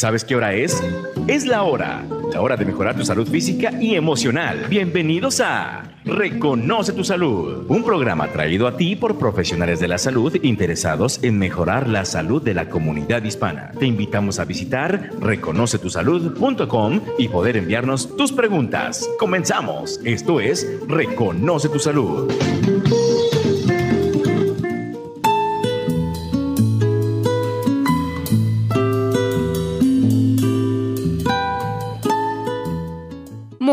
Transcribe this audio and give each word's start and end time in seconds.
¿Sabes 0.00 0.24
qué 0.24 0.34
hora 0.34 0.54
es? 0.54 0.82
Es 1.28 1.44
la 1.44 1.62
hora. 1.62 2.02
La 2.32 2.40
hora 2.40 2.56
de 2.56 2.64
mejorar 2.64 2.96
tu 2.96 3.04
salud 3.04 3.28
física 3.28 3.70
y 3.78 3.96
emocional. 3.96 4.64
Bienvenidos 4.70 5.42
a 5.42 5.82
Reconoce 6.06 6.94
tu 6.94 7.04
Salud, 7.04 7.66
un 7.68 7.84
programa 7.84 8.28
traído 8.28 8.66
a 8.66 8.78
ti 8.78 8.96
por 8.96 9.18
profesionales 9.18 9.78
de 9.78 9.88
la 9.88 9.98
salud 9.98 10.34
interesados 10.42 11.22
en 11.22 11.38
mejorar 11.38 11.86
la 11.86 12.06
salud 12.06 12.40
de 12.40 12.54
la 12.54 12.70
comunidad 12.70 13.22
hispana. 13.24 13.72
Te 13.78 13.84
invitamos 13.84 14.38
a 14.38 14.46
visitar 14.46 15.10
reconocetusalud.com 15.20 17.00
y 17.18 17.28
poder 17.28 17.58
enviarnos 17.58 18.16
tus 18.16 18.32
preguntas. 18.32 19.06
Comenzamos. 19.18 20.00
Esto 20.02 20.40
es 20.40 20.66
Reconoce 20.88 21.68
tu 21.68 21.78
Salud. 21.78 22.32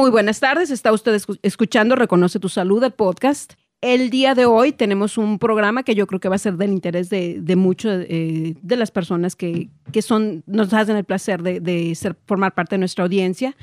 Muy 0.07 0.13
buenas 0.13 0.39
tardes, 0.39 0.71
está 0.71 0.93
usted 0.93 1.21
escuchando 1.41 1.97
Reconoce 1.97 2.39
tu 2.39 2.47
Salud, 2.47 2.81
el 2.81 2.93
podcast. 2.93 3.55
El 3.81 4.09
día 4.09 4.35
de 4.35 4.45
hoy 4.45 4.71
tenemos 4.71 5.17
un 5.17 5.37
programa 5.37 5.83
que 5.83 5.95
yo 5.95 6.07
creo 6.07 6.21
que 6.21 6.29
va 6.29 6.35
a 6.35 6.39
ser 6.39 6.55
del 6.55 6.71
interés 6.71 7.09
de, 7.09 7.41
de 7.41 7.55
muchas 7.57 8.05
eh, 8.07 8.55
de 8.61 8.77
las 8.77 8.89
personas 8.89 9.35
que, 9.35 9.69
que, 9.91 10.01
son, 10.01 10.43
nos 10.47 10.71
hacen 10.73 10.95
el 10.95 11.03
placer 11.03 11.43
de, 11.43 11.93
ser, 11.95 12.15
formar 12.25 12.55
parte 12.55 12.75
de 12.75 12.79
nuestra 12.79 13.03
audiencia. 13.03 13.57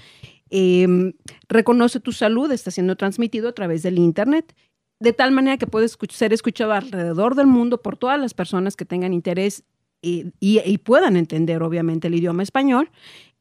Em, 0.50 1.14
Reconoce 1.48 1.98
tu 1.98 2.12
Salud 2.12 2.52
está 2.52 2.70
siendo 2.70 2.94
transmitido 2.94 3.48
a 3.48 3.52
través 3.52 3.82
del 3.82 3.96
Internet, 3.96 4.54
de 5.00 5.14
tal 5.14 5.32
manera 5.32 5.56
que 5.56 5.66
puede 5.66 5.88
ser 5.88 6.34
escuchado 6.34 6.72
alrededor 6.72 7.36
del 7.36 7.46
mundo 7.46 7.80
por 7.80 7.96
todas 7.96 8.20
las 8.20 8.34
personas 8.34 8.76
que 8.76 8.84
tengan 8.84 9.14
interés 9.14 9.64
y, 10.02 10.26
y, 10.40 10.76
puedan 10.76 11.16
entender, 11.16 11.62
obviamente, 11.62 12.08
el 12.08 12.16
idioma 12.16 12.42
español. 12.42 12.90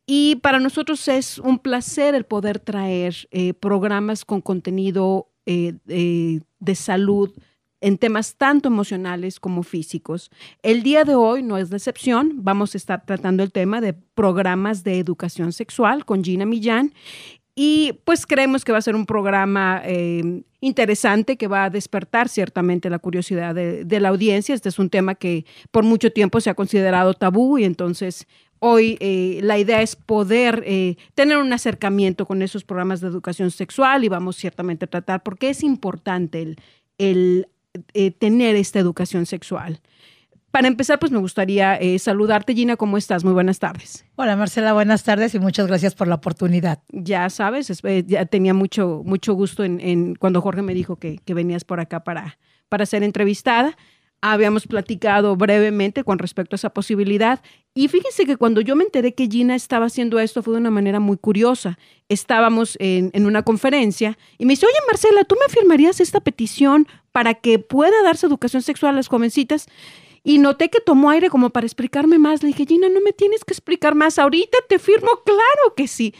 Y 0.06 0.38
para 0.38 0.60
nosotros 0.60 1.08
es 1.08 1.38
un 1.40 1.60
placer 1.60 2.14
el 2.16 2.26
poder 2.26 2.60
traer 2.60 3.16
eh, 3.32 3.54
programas 3.54 4.26
con 4.26 4.42
contenido 4.42 5.30
eh, 5.46 5.74
eh, 5.88 6.42
de 6.60 6.76
salud 6.76 7.32
en 7.80 7.98
temas 7.98 8.36
tanto 8.36 8.70
emocionales 8.70 9.42
como 9.42 9.62
físicos. 9.62 10.32
El 10.62 10.84
día 10.84 11.04
de 11.04 11.16
hoy 11.16 11.44
no 11.44 11.58
es 11.58 11.70
la 11.70 11.78
excepción. 11.78 12.32
Vamos 12.38 12.74
a 12.74 12.78
estar 12.78 13.06
tratando 13.06 13.44
el 13.44 13.52
tema 13.52 13.82
de 13.82 13.94
programas 13.94 14.86
de 14.86 15.00
educación 15.00 15.52
sexual 15.52 16.06
con 16.06 16.24
Gina 16.24 16.46
Millán. 16.46 16.94
Y 17.56 18.00
pues 18.06 18.26
creemos 18.26 18.64
que 18.64 18.72
va 18.72 18.78
a 18.78 18.82
ser 18.82 18.96
un 18.96 19.06
programa 19.06 19.82
eh, 19.84 20.44
interesante 20.62 21.38
que 21.38 21.48
va 21.48 21.66
a 21.66 21.70
despertar 21.70 22.30
ciertamente 22.30 22.90
la 22.90 23.00
curiosidad 23.00 23.54
de, 23.54 23.84
de, 23.84 24.00
la 24.00 24.10
audiencia. 24.10 24.56
Este 24.56 24.70
es 24.70 24.80
un 24.80 24.90
tema 24.90 25.14
que 25.14 25.46
por 25.70 25.84
mucho 25.84 26.10
tiempo 26.12 26.40
se 26.40 26.50
ha 26.50 26.56
considerado 26.56 27.14
tabú 27.14 27.60
y 27.60 27.66
entonces 27.66 28.28
Hoy 28.66 28.96
eh, 29.02 29.42
la 29.44 29.60
idea 29.60 29.82
es 29.82 29.98
poder 29.98 30.64
eh, 30.66 30.96
tener 31.16 31.38
un 31.38 31.52
acercamiento 31.52 32.26
con 32.26 32.42
esos 32.42 32.64
programas 32.64 33.02
de 33.02 33.10
educación 33.10 33.52
sexual 33.52 34.06
y 34.06 34.08
vamos 34.08 34.38
ciertamente 34.38 34.86
a 34.86 34.88
tratar 34.88 35.22
por 35.22 35.38
qué 35.38 35.50
es 35.50 35.64
importante 35.64 36.42
el, 36.42 36.58
el 36.98 37.50
eh, 37.94 38.12
tener 38.12 38.56
esta 38.56 38.80
educación 38.80 39.26
sexual. 39.26 39.82
Para 40.50 40.70
empezar, 40.70 40.98
pues 40.98 41.12
me 41.12 41.18
gustaría 41.18 41.78
saludarte, 42.00 42.54
Gina. 42.54 42.78
¿Cómo 42.78 42.98
estás? 42.98 43.26
Muy 43.26 43.34
buenas 43.34 43.60
tardes. 43.60 44.06
Hola, 44.16 44.38
Marcela. 44.38 44.72
Buenas 44.72 45.04
tardes 45.04 45.36
y 45.36 45.40
muchas 45.40 45.68
gracias 45.68 45.94
por 45.94 46.08
la 46.08 46.16
oportunidad. 46.16 46.80
Ya 46.88 47.30
sabes, 47.30 47.70
ya 48.06 48.26
tenía 48.28 48.54
mucho, 48.54 49.02
mucho 49.04 49.34
gusto 49.34 49.66
en, 49.66 49.82
en, 49.82 50.16
cuando 50.16 50.40
Jorge 50.40 50.62
me 50.62 50.74
dijo 50.74 50.96
que, 50.96 51.18
que 51.26 51.34
venías 51.34 51.66
por 51.66 51.82
acá 51.82 52.06
para, 52.06 52.38
para 52.70 52.86
ser 52.86 53.04
entrevistada 53.04 53.76
habíamos 54.32 54.68
platicado 54.68 55.36
brevemente 55.36 56.06
con 56.06 56.18
respecto 56.18 56.56
a 56.56 56.58
esa 56.58 56.70
posibilidad. 56.70 57.42
Y 57.74 57.90
fíjense 57.90 58.26
que 58.26 58.38
cuando 58.38 58.62
yo 58.62 58.76
me 58.76 58.86
enteré 58.86 59.14
que 59.14 59.28
Gina 59.28 59.54
estaba 59.54 59.88
haciendo 59.88 60.18
esto 60.20 60.42
fue 60.42 60.54
de 60.54 60.62
una 60.62 60.72
manera 60.72 61.02
muy 61.02 61.18
curiosa. 61.18 61.78
Estábamos 62.08 62.78
en, 62.80 63.12
en, 63.14 63.26
una 63.26 63.44
conferencia 63.44 64.18
y 64.38 64.46
me 64.46 64.54
dice, 64.54 64.66
oye 64.66 64.78
Marcela, 64.88 65.26
¿tú 65.26 65.36
me 65.36 65.54
firmarías 65.54 66.00
esta 66.00 66.22
petición 66.22 66.88
para 67.12 67.34
que 67.34 67.60
pueda 67.60 68.02
darse 68.04 68.26
educación 68.26 68.62
sexual 68.62 68.94
a 68.94 68.96
las 68.96 69.10
jovencitas? 69.10 69.68
Y 70.24 70.38
noté 70.38 70.70
que 70.70 70.80
tomó 70.80 71.10
aire 71.10 71.30
como 71.30 71.50
para 71.50 71.66
explicarme 71.66 72.18
más. 72.18 72.44
Le 72.44 72.48
dije, 72.48 72.66
Gina, 72.66 72.88
no 72.88 73.02
me 73.02 73.12
tienes 73.12 73.44
que 73.44 73.52
explicar 73.52 73.94
más. 73.94 74.18
Ahorita 74.18 74.58
te 74.70 74.80
firmo, 74.80 75.10
claro 75.26 75.76
que 75.76 75.90
sí. 75.90 76.16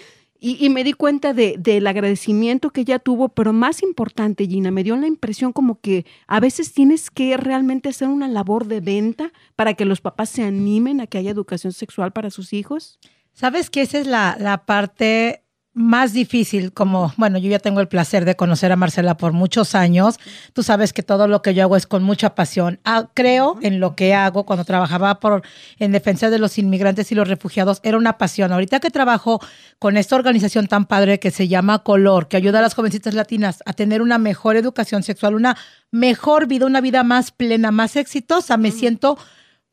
Y, 0.46 0.70
me 0.70 0.84
di 0.84 0.92
cuenta 0.92 1.34
de, 1.34 1.56
del 1.58 1.88
agradecimiento 1.88 2.72
que 2.72 2.82
ella 2.82 3.00
tuvo, 3.00 3.30
pero 3.30 3.54
más 3.54 3.82
importante, 3.82 4.46
Gina, 4.46 4.72
me 4.72 4.84
dio 4.84 4.98
la 4.98 5.08
impresión 5.08 5.54
como 5.54 5.80
que 5.80 6.06
a 6.28 6.42
veces 6.42 6.74
tienes 6.74 7.10
que 7.10 7.38
realmente 7.38 7.88
hacer 7.88 8.10
una 8.10 8.28
labor 8.28 8.68
de 8.68 8.82
venta 8.82 9.32
para 9.56 9.74
que 9.74 9.86
los 9.86 10.02
papás 10.02 10.30
se 10.32 10.44
animen 10.44 11.00
a 11.00 11.08
que 11.08 11.18
haya 11.18 11.32
educación 11.32 11.72
sexual 11.72 12.12
para 12.12 12.30
sus 12.30 12.52
hijos. 12.52 13.00
Sabes 13.32 13.70
que 13.70 13.84
esa 13.84 14.00
es 14.00 14.06
la, 14.06 14.36
la 14.38 14.66
parte 14.66 15.43
más 15.74 16.14
difícil, 16.14 16.72
como, 16.72 17.14
bueno, 17.18 17.40
yo 17.40 17.50
ya 17.50 17.58
tengo 17.58 17.80
el 17.80 17.88
placer 17.88 18.26
de 18.26 18.36
conocer 18.36 18.72
a 18.72 18.76
Marcela 18.76 19.18
por 19.18 19.34
muchos 19.34 19.74
años. 19.74 20.20
Tú 20.54 20.62
sabes 20.62 20.94
que 20.94 21.02
todo 21.02 21.28
lo 21.28 21.42
que 21.42 21.56
yo 21.56 21.64
hago 21.64 21.76
es 21.76 21.88
con 21.88 22.04
mucha 22.04 22.36
pasión. 22.36 22.80
Ah, 22.86 23.10
creo 23.14 23.58
en 23.62 23.80
lo 23.80 23.96
que 23.96 24.14
hago 24.14 24.46
cuando 24.46 24.66
trabajaba 24.66 25.20
por, 25.20 25.42
en 25.80 25.92
defensa 25.92 26.30
de 26.30 26.38
los 26.38 26.60
inmigrantes 26.60 27.12
y 27.12 27.16
los 27.16 27.28
refugiados. 27.28 27.80
Era 27.84 27.98
una 27.98 28.20
pasión. 28.20 28.52
Ahorita 28.52 28.80
que 28.80 28.92
trabajo 28.92 29.40
con 29.80 29.98
esta 29.98 30.16
organización 30.16 30.68
tan 30.68 30.86
padre 30.86 31.20
que 31.20 31.32
se 31.32 31.48
llama 31.48 31.80
Color, 31.80 32.28
que 32.28 32.38
ayuda 32.38 32.60
a 32.60 32.62
las 32.62 32.76
jovencitas 32.76 33.16
latinas 33.16 33.64
a 33.66 33.74
tener 33.74 34.04
una 34.04 34.20
mejor 34.20 34.58
educación 34.58 35.02
sexual, 35.02 35.34
una 35.34 35.58
mejor 35.90 36.46
vida, 36.48 36.68
una 36.68 36.82
vida 36.82 37.04
más 37.04 37.32
plena, 37.32 37.72
más 37.72 37.96
exitosa, 37.96 38.58
me 38.58 38.70
siento 38.70 39.18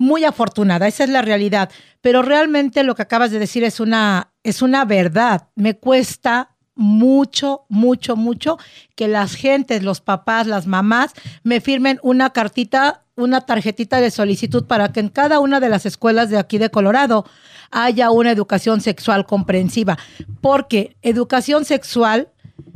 muy 0.00 0.24
afortunada, 0.24 0.88
esa 0.88 1.04
es 1.04 1.10
la 1.10 1.20
realidad. 1.20 1.70
Pero 2.00 2.22
realmente 2.22 2.82
lo 2.84 2.94
que 2.94 3.02
acabas 3.02 3.30
de 3.30 3.38
decir 3.38 3.64
es 3.64 3.80
una, 3.80 4.32
es 4.42 4.62
una 4.62 4.86
verdad. 4.86 5.48
Me 5.56 5.76
cuesta 5.76 6.56
mucho, 6.74 7.66
mucho, 7.68 8.16
mucho 8.16 8.56
que 8.96 9.08
las 9.08 9.34
gentes, 9.34 9.82
los 9.82 10.00
papás, 10.00 10.46
las 10.46 10.66
mamás, 10.66 11.12
me 11.42 11.60
firmen 11.60 12.00
una 12.02 12.30
cartita, 12.30 13.04
una 13.14 13.42
tarjetita 13.42 14.00
de 14.00 14.10
solicitud 14.10 14.64
para 14.64 14.90
que 14.90 15.00
en 15.00 15.10
cada 15.10 15.38
una 15.38 15.60
de 15.60 15.68
las 15.68 15.84
escuelas 15.84 16.30
de 16.30 16.38
aquí 16.38 16.56
de 16.56 16.70
Colorado 16.70 17.26
haya 17.70 18.10
una 18.10 18.30
educación 18.30 18.80
sexual 18.80 19.26
comprensiva. 19.26 19.98
Porque 20.40 20.96
educación 21.02 21.66
sexual 21.66 22.30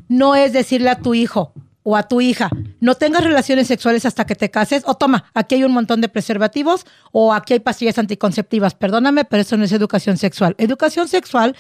no 0.08 0.34
es 0.34 0.52
decirle 0.52 0.90
a 0.90 0.98
tu 0.98 1.14
hijo, 1.14 1.54
o 1.84 1.96
a 1.96 2.08
tu 2.08 2.20
hija, 2.20 2.50
no 2.80 2.94
tengas 2.96 3.22
relaciones 3.22 3.68
sexuales 3.68 4.06
hasta 4.06 4.24
que 4.24 4.34
te 4.34 4.50
cases, 4.50 4.82
o 4.86 4.96
toma, 4.96 5.30
aquí 5.34 5.56
hay 5.56 5.64
un 5.64 5.72
montón 5.72 6.00
de 6.00 6.08
preservativos, 6.08 6.86
o 7.12 7.32
aquí 7.32 7.52
hay 7.52 7.60
pastillas 7.60 7.98
anticonceptivas, 7.98 8.74
perdóname, 8.74 9.26
pero 9.26 9.42
eso 9.42 9.56
no 9.58 9.64
es 9.64 9.72
educación 9.72 10.16
sexual. 10.16 10.54
Educación 10.58 11.08
sexual 11.08 11.54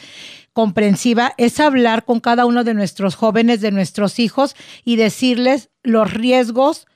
comprensiva 0.54 1.34
es 1.36 1.60
hablar 1.60 2.06
con 2.06 2.20
cada 2.20 2.46
uno 2.46 2.64
de 2.64 2.72
nuestros 2.72 3.16
jóvenes, 3.16 3.60
de 3.60 3.70
nuestros 3.70 4.18
hijos, 4.18 4.56
y 4.82 4.96
decirles 4.96 5.68
los 5.82 6.10
riesgos, 6.10 6.86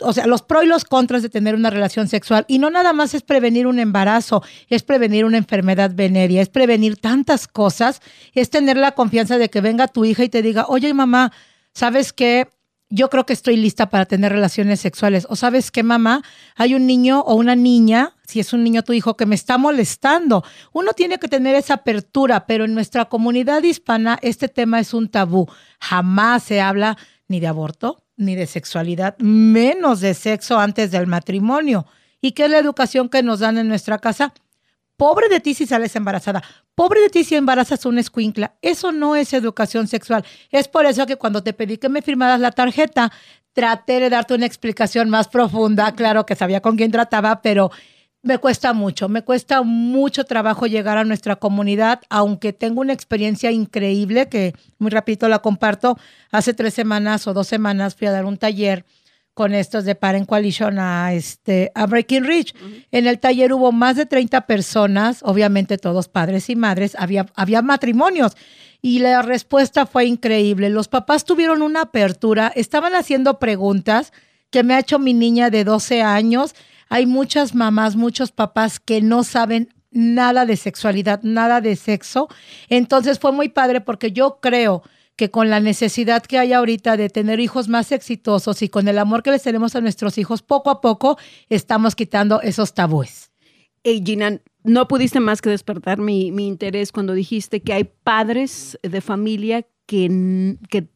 o 0.00 0.14
sea, 0.14 0.26
los 0.26 0.40
pros 0.40 0.64
y 0.64 0.68
los 0.68 0.86
contras 0.86 1.20
de 1.20 1.28
tener 1.28 1.54
una 1.56 1.68
relación 1.68 2.08
sexual. 2.08 2.46
Y 2.48 2.58
no 2.58 2.70
nada 2.70 2.94
más 2.94 3.12
es 3.12 3.20
prevenir 3.20 3.66
un 3.66 3.80
embarazo, 3.80 4.42
es 4.68 4.82
prevenir 4.82 5.26
una 5.26 5.36
enfermedad 5.36 5.90
venérea, 5.94 6.40
es 6.40 6.48
prevenir 6.48 6.96
tantas 6.96 7.48
cosas, 7.48 8.00
es 8.32 8.48
tener 8.48 8.78
la 8.78 8.92
confianza 8.92 9.36
de 9.36 9.50
que 9.50 9.60
venga 9.60 9.88
tu 9.88 10.06
hija 10.06 10.24
y 10.24 10.30
te 10.30 10.40
diga, 10.40 10.64
oye 10.68 10.94
mamá, 10.94 11.32
¿sabes 11.74 12.14
qué? 12.14 12.48
Yo 12.90 13.10
creo 13.10 13.26
que 13.26 13.32
estoy 13.32 13.56
lista 13.56 13.90
para 13.90 14.06
tener 14.06 14.32
relaciones 14.32 14.80
sexuales. 14.80 15.26
O 15.28 15.36
sabes 15.36 15.70
qué, 15.70 15.82
mamá, 15.82 16.22
hay 16.56 16.74
un 16.74 16.86
niño 16.86 17.20
o 17.20 17.34
una 17.34 17.54
niña, 17.54 18.16
si 18.26 18.40
es 18.40 18.52
un 18.52 18.64
niño 18.64 18.82
tu 18.82 18.92
hijo, 18.92 19.16
que 19.16 19.26
me 19.26 19.34
está 19.34 19.58
molestando. 19.58 20.42
Uno 20.72 20.92
tiene 20.92 21.18
que 21.18 21.28
tener 21.28 21.54
esa 21.54 21.74
apertura, 21.74 22.46
pero 22.46 22.64
en 22.64 22.74
nuestra 22.74 23.06
comunidad 23.06 23.62
hispana 23.62 24.18
este 24.22 24.48
tema 24.48 24.80
es 24.80 24.94
un 24.94 25.08
tabú. 25.08 25.46
Jamás 25.80 26.42
se 26.44 26.60
habla 26.60 26.96
ni 27.28 27.40
de 27.40 27.46
aborto, 27.46 28.04
ni 28.16 28.34
de 28.34 28.46
sexualidad, 28.46 29.16
menos 29.18 30.00
de 30.00 30.14
sexo 30.14 30.58
antes 30.58 30.90
del 30.90 31.06
matrimonio. 31.06 31.86
¿Y 32.20 32.32
qué 32.32 32.46
es 32.46 32.50
la 32.50 32.58
educación 32.58 33.08
que 33.08 33.22
nos 33.22 33.40
dan 33.40 33.58
en 33.58 33.68
nuestra 33.68 33.98
casa? 33.98 34.32
Pobre 34.98 35.28
de 35.28 35.38
ti 35.38 35.54
si 35.54 35.64
sales 35.64 35.94
embarazada. 35.94 36.42
Pobre 36.74 37.00
de 37.00 37.08
ti 37.08 37.22
si 37.22 37.36
embarazas 37.36 37.86
una 37.86 38.00
escuincla. 38.00 38.56
Eso 38.62 38.90
no 38.90 39.14
es 39.14 39.32
educación 39.32 39.86
sexual. 39.86 40.24
Es 40.50 40.66
por 40.66 40.86
eso 40.86 41.06
que 41.06 41.14
cuando 41.14 41.40
te 41.44 41.52
pedí 41.52 41.78
que 41.78 41.88
me 41.88 42.02
firmaras 42.02 42.40
la 42.40 42.50
tarjeta, 42.50 43.12
traté 43.52 44.00
de 44.00 44.10
darte 44.10 44.34
una 44.34 44.46
explicación 44.46 45.08
más 45.08 45.28
profunda. 45.28 45.92
Claro 45.92 46.26
que 46.26 46.34
sabía 46.34 46.60
con 46.60 46.76
quién 46.76 46.90
trataba, 46.90 47.42
pero 47.42 47.70
me 48.22 48.38
cuesta 48.38 48.72
mucho. 48.72 49.08
Me 49.08 49.22
cuesta 49.22 49.62
mucho 49.62 50.24
trabajo 50.24 50.66
llegar 50.66 50.98
a 50.98 51.04
nuestra 51.04 51.36
comunidad, 51.36 52.00
aunque 52.10 52.52
tengo 52.52 52.80
una 52.80 52.92
experiencia 52.92 53.52
increíble 53.52 54.28
que 54.28 54.52
muy 54.78 54.90
rápido 54.90 55.28
la 55.28 55.38
comparto. 55.38 55.96
Hace 56.32 56.54
tres 56.54 56.74
semanas 56.74 57.28
o 57.28 57.34
dos 57.34 57.46
semanas 57.46 57.94
fui 57.94 58.08
a 58.08 58.12
dar 58.12 58.24
un 58.24 58.36
taller 58.36 58.84
con 59.38 59.54
estos 59.54 59.84
de 59.84 59.94
Parent 59.94 60.26
Coalition 60.26 60.80
a, 60.80 61.12
este, 61.12 61.70
a 61.76 61.86
Breaking 61.86 62.24
-huh. 62.24 62.86
En 62.90 63.06
el 63.06 63.20
taller 63.20 63.52
hubo 63.52 63.70
más 63.70 63.94
de 63.94 64.04
30 64.04 64.48
personas, 64.48 65.20
obviamente 65.22 65.78
todos 65.78 66.08
padres 66.08 66.50
y 66.50 66.56
madres, 66.56 66.96
había, 66.98 67.24
había 67.36 67.62
matrimonios. 67.62 68.32
Y 68.82 68.98
la 68.98 69.22
respuesta 69.22 69.86
fue 69.86 70.06
increíble. 70.06 70.70
Los 70.70 70.88
papás 70.88 71.24
tuvieron 71.24 71.62
una 71.62 71.82
apertura, 71.82 72.50
estaban 72.56 72.96
haciendo 72.96 73.38
preguntas 73.38 74.12
que 74.50 74.64
me 74.64 74.74
ha 74.74 74.80
hecho 74.80 74.98
mi 74.98 75.14
niña 75.14 75.50
de 75.50 75.62
12 75.62 76.02
años. 76.02 76.56
Hay 76.88 77.06
muchas 77.06 77.54
mamás, 77.54 77.94
muchos 77.94 78.32
papás 78.32 78.80
que 78.80 79.00
no 79.02 79.22
saben 79.22 79.68
nada 79.92 80.46
de 80.46 80.56
sexualidad, 80.56 81.20
nada 81.22 81.60
de 81.60 81.76
sexo. 81.76 82.26
Entonces 82.68 83.20
fue 83.20 83.30
muy 83.30 83.50
padre 83.50 83.80
porque 83.82 84.10
yo 84.10 84.40
creo 84.40 84.82
que 85.18 85.30
con 85.32 85.50
la 85.50 85.58
necesidad 85.58 86.22
que 86.22 86.38
hay 86.38 86.52
ahorita 86.52 86.96
de 86.96 87.10
tener 87.10 87.40
hijos 87.40 87.68
más 87.68 87.90
exitosos 87.90 88.62
y 88.62 88.68
con 88.68 88.86
el 88.86 88.98
amor 88.98 89.24
que 89.24 89.32
les 89.32 89.42
tenemos 89.42 89.74
a 89.74 89.80
nuestros 89.80 90.16
hijos, 90.16 90.42
poco 90.42 90.70
a 90.70 90.80
poco 90.80 91.18
estamos 91.48 91.96
quitando 91.96 92.40
esos 92.40 92.72
tabúes. 92.72 93.32
Hey, 93.82 94.00
Gina, 94.06 94.40
no 94.62 94.86
pudiste 94.86 95.18
más 95.18 95.42
que 95.42 95.50
despertar 95.50 95.98
mi, 95.98 96.30
mi 96.30 96.46
interés 96.46 96.92
cuando 96.92 97.14
dijiste 97.14 97.60
que 97.60 97.72
hay 97.72 97.84
padres 97.84 98.78
de 98.82 99.00
familia 99.00 99.66
que, 99.86 100.56
que 100.70 100.86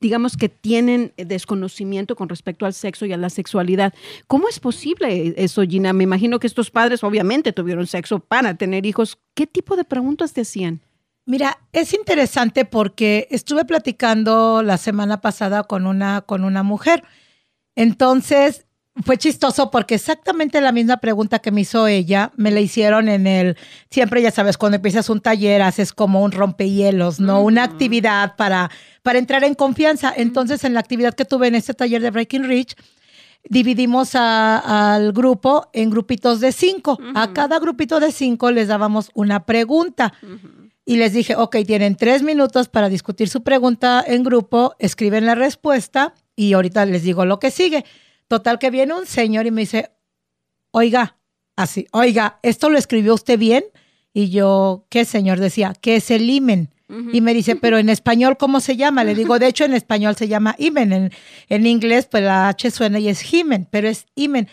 digamos 0.00 0.36
que 0.36 0.50
tienen 0.50 1.14
desconocimiento 1.16 2.14
con 2.14 2.28
respecto 2.28 2.66
al 2.66 2.74
sexo 2.74 3.06
y 3.06 3.14
a 3.14 3.16
la 3.16 3.30
sexualidad. 3.30 3.94
¿Cómo 4.26 4.50
es 4.50 4.60
posible 4.60 5.32
eso, 5.38 5.62
Gina? 5.62 5.94
Me 5.94 6.04
imagino 6.04 6.38
que 6.40 6.46
estos 6.46 6.70
padres 6.70 7.02
obviamente 7.02 7.54
tuvieron 7.54 7.86
sexo 7.86 8.18
para 8.18 8.54
tener 8.54 8.84
hijos. 8.84 9.18
¿Qué 9.32 9.46
tipo 9.46 9.76
de 9.76 9.84
preguntas 9.84 10.34
te 10.34 10.42
hacían? 10.42 10.82
Mira, 11.24 11.58
es 11.72 11.94
interesante 11.94 12.64
porque 12.64 13.28
estuve 13.30 13.64
platicando 13.64 14.62
la 14.62 14.76
semana 14.76 15.20
pasada 15.20 15.62
con 15.62 15.86
una, 15.86 16.22
con 16.22 16.44
una 16.44 16.64
mujer. 16.64 17.04
Entonces, 17.76 18.66
fue 19.04 19.16
chistoso 19.16 19.70
porque 19.70 19.94
exactamente 19.94 20.60
la 20.60 20.72
misma 20.72 20.98
pregunta 20.98 21.38
que 21.38 21.50
me 21.50 21.62
hizo 21.62 21.86
ella, 21.86 22.32
me 22.36 22.50
la 22.50 22.60
hicieron 22.60 23.08
en 23.08 23.26
el, 23.26 23.56
siempre 23.88 24.20
ya 24.20 24.30
sabes, 24.30 24.58
cuando 24.58 24.76
empiezas 24.76 25.08
un 25.08 25.20
taller 25.20 25.62
haces 25.62 25.92
como 25.92 26.22
un 26.22 26.32
rompehielos, 26.32 27.18
¿no? 27.18 27.40
Una 27.40 27.62
actividad 27.62 28.36
para, 28.36 28.70
para 29.02 29.18
entrar 29.18 29.44
en 29.44 29.54
confianza. 29.54 30.12
Entonces, 30.14 30.64
en 30.64 30.74
la 30.74 30.80
actividad 30.80 31.14
que 31.14 31.24
tuve 31.24 31.46
en 31.46 31.54
este 31.54 31.72
taller 31.72 32.02
de 32.02 32.10
Breaking 32.10 32.44
Rich, 32.44 32.74
dividimos 33.48 34.14
al 34.14 35.12
grupo 35.12 35.68
en 35.72 35.88
grupitos 35.88 36.40
de 36.40 36.52
cinco. 36.52 36.98
A 37.14 37.32
cada 37.32 37.58
grupito 37.60 38.00
de 38.00 38.12
cinco 38.12 38.50
les 38.50 38.68
dábamos 38.68 39.10
una 39.14 39.46
pregunta 39.46 40.12
y 40.84 40.96
les 40.96 41.12
dije, 41.12 41.36
ok, 41.36 41.56
tienen 41.66 41.96
tres 41.96 42.22
minutos 42.22 42.68
para 42.68 42.88
discutir 42.88 43.28
su 43.28 43.42
pregunta 43.42 44.04
en 44.06 44.24
grupo, 44.24 44.74
escriben 44.78 45.26
la 45.26 45.34
respuesta 45.34 46.14
y 46.34 46.54
ahorita 46.54 46.84
les 46.86 47.02
digo 47.02 47.24
lo 47.24 47.38
que 47.38 47.50
sigue. 47.50 47.84
Total 48.26 48.58
que 48.58 48.70
viene 48.70 48.94
un 48.94 49.06
señor 49.06 49.46
y 49.46 49.50
me 49.50 49.62
dice, 49.62 49.90
oiga, 50.70 51.18
así, 51.56 51.86
oiga, 51.92 52.40
¿esto 52.42 52.68
lo 52.68 52.78
escribió 52.78 53.14
usted 53.14 53.38
bien? 53.38 53.64
Y 54.12 54.30
yo, 54.30 54.86
¿qué 54.90 55.04
señor? 55.04 55.38
Decía, 55.38 55.74
¿qué 55.80 55.96
es 55.96 56.10
el 56.10 56.28
imen? 56.28 56.70
Y 57.10 57.22
me 57.22 57.32
dice, 57.32 57.56
pero 57.56 57.78
en 57.78 57.88
español, 57.88 58.36
¿cómo 58.36 58.60
se 58.60 58.76
llama? 58.76 59.02
Le 59.02 59.14
digo, 59.14 59.38
de 59.38 59.46
hecho, 59.46 59.64
en 59.64 59.72
español 59.72 60.14
se 60.14 60.28
llama 60.28 60.54
imen. 60.58 60.92
En, 60.92 61.10
en 61.48 61.66
inglés, 61.66 62.06
pues 62.10 62.22
la 62.22 62.48
H 62.48 62.70
suena 62.70 62.98
y 62.98 63.08
es 63.08 63.32
himen, 63.32 63.66
pero 63.70 63.88
es 63.88 64.04
imen 64.14 64.46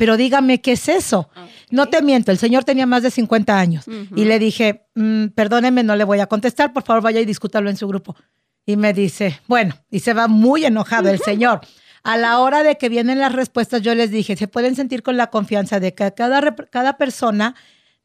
pero 0.00 0.16
dígame 0.16 0.62
qué 0.62 0.72
es 0.72 0.88
eso. 0.88 1.28
No 1.70 1.90
te 1.90 2.00
miento, 2.00 2.32
el 2.32 2.38
señor 2.38 2.64
tenía 2.64 2.86
más 2.86 3.02
de 3.02 3.10
50 3.10 3.60
años 3.60 3.84
y 4.16 4.24
le 4.24 4.38
dije, 4.38 4.86
mm, 4.94 5.26
perdóneme, 5.34 5.82
no 5.82 5.94
le 5.94 6.04
voy 6.04 6.20
a 6.20 6.26
contestar, 6.26 6.72
por 6.72 6.84
favor 6.84 7.02
vaya 7.02 7.20
y 7.20 7.26
discútalo 7.26 7.68
en 7.68 7.76
su 7.76 7.86
grupo. 7.86 8.16
Y 8.64 8.78
me 8.78 8.94
dice, 8.94 9.42
bueno, 9.46 9.74
y 9.90 10.00
se 10.00 10.14
va 10.14 10.26
muy 10.26 10.64
enojado 10.64 11.10
el 11.10 11.18
señor. 11.22 11.60
A 12.02 12.16
la 12.16 12.38
hora 12.38 12.62
de 12.62 12.78
que 12.78 12.88
vienen 12.88 13.18
las 13.18 13.32
respuestas, 13.32 13.82
yo 13.82 13.94
les 13.94 14.10
dije, 14.10 14.38
se 14.38 14.48
pueden 14.48 14.74
sentir 14.74 15.02
con 15.02 15.18
la 15.18 15.26
confianza 15.26 15.80
de 15.80 15.92
que 15.92 16.14
cada, 16.14 16.54
cada 16.70 16.96
persona 16.96 17.54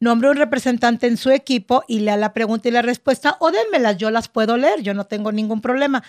nombre 0.02 0.30
un 0.30 0.36
representante 0.36 1.08
en 1.08 1.16
su 1.16 1.32
equipo 1.32 1.86
y 1.88 2.00
lea 2.00 2.18
la 2.18 2.34
pregunta 2.34 2.68
y 2.68 2.72
la 2.72 2.82
respuesta, 2.82 3.38
o 3.40 3.52
dénmelas, 3.52 3.96
yo 3.96 4.12
las 4.12 4.28
puedo 4.28 4.58
leer, 4.58 4.82
yo 4.82 4.94
no 4.94 5.06
tengo 5.06 5.32
ningún 5.32 5.62
problema. 5.62 6.04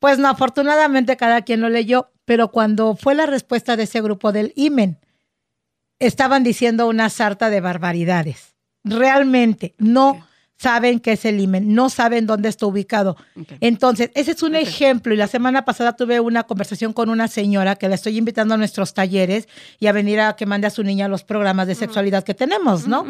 Pues 0.00 0.18
no, 0.18 0.28
afortunadamente 0.28 1.16
cada 1.16 1.40
quien 1.40 1.62
lo 1.62 1.70
leyó, 1.70 2.10
pero 2.26 2.50
cuando 2.50 2.94
fue 2.94 3.14
la 3.14 3.24
respuesta 3.24 3.76
de 3.76 3.84
ese 3.84 4.02
grupo 4.02 4.32
del 4.32 4.52
IMEN, 4.54 4.98
estaban 6.00 6.42
diciendo 6.42 6.88
una 6.88 7.08
sarta 7.10 7.50
de 7.50 7.60
barbaridades. 7.60 8.56
Realmente 8.82 9.74
no 9.78 10.26
saben 10.56 11.00
qué 11.00 11.12
es 11.12 11.24
el 11.24 11.40
IMEN, 11.40 11.74
no 11.74 11.88
saben 11.88 12.26
dónde 12.26 12.48
está 12.48 12.66
ubicado. 12.66 13.16
Entonces, 13.60 14.10
ese 14.14 14.32
es 14.32 14.42
un 14.42 14.54
ejemplo. 14.54 15.14
Y 15.14 15.16
la 15.16 15.26
semana 15.26 15.64
pasada 15.64 15.94
tuve 15.94 16.20
una 16.20 16.42
conversación 16.42 16.92
con 16.92 17.08
una 17.08 17.28
señora 17.28 17.76
que 17.76 17.88
la 17.88 17.94
estoy 17.94 18.18
invitando 18.18 18.54
a 18.54 18.56
nuestros 18.58 18.92
talleres 18.92 19.48
y 19.78 19.86
a 19.86 19.92
venir 19.92 20.20
a 20.20 20.36
que 20.36 20.44
mande 20.44 20.66
a 20.66 20.70
su 20.70 20.82
niña 20.82 21.08
los 21.08 21.24
programas 21.24 21.66
de 21.66 21.74
sexualidad 21.74 22.24
que 22.24 22.34
tenemos, 22.34 22.86
¿no? 22.86 23.06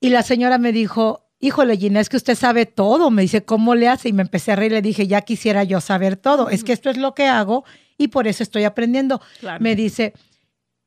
Y 0.00 0.08
la 0.08 0.22
señora 0.22 0.56
me 0.58 0.72
dijo, 0.72 1.26
híjole, 1.40 1.76
Gina, 1.76 2.00
es 2.00 2.08
que 2.08 2.16
usted 2.16 2.36
sabe 2.36 2.64
todo. 2.64 3.10
Me 3.10 3.22
dice, 3.22 3.44
¿cómo 3.44 3.74
le 3.74 3.88
hace? 3.88 4.08
Y 4.08 4.12
me 4.14 4.22
empecé 4.22 4.52
a 4.52 4.56
reír 4.56 4.72
y 4.72 4.76
le 4.76 4.82
dije, 4.82 5.06
ya 5.06 5.20
quisiera 5.20 5.64
yo 5.64 5.80
saber 5.80 6.16
todo. 6.16 6.48
Es 6.48 6.64
que 6.64 6.72
esto 6.72 6.88
es 6.88 6.96
lo 6.96 7.14
que 7.14 7.26
hago 7.26 7.64
y 7.98 8.08
por 8.08 8.26
eso 8.26 8.42
estoy 8.42 8.64
aprendiendo. 8.64 9.20
Me 9.60 9.76
dice, 9.76 10.14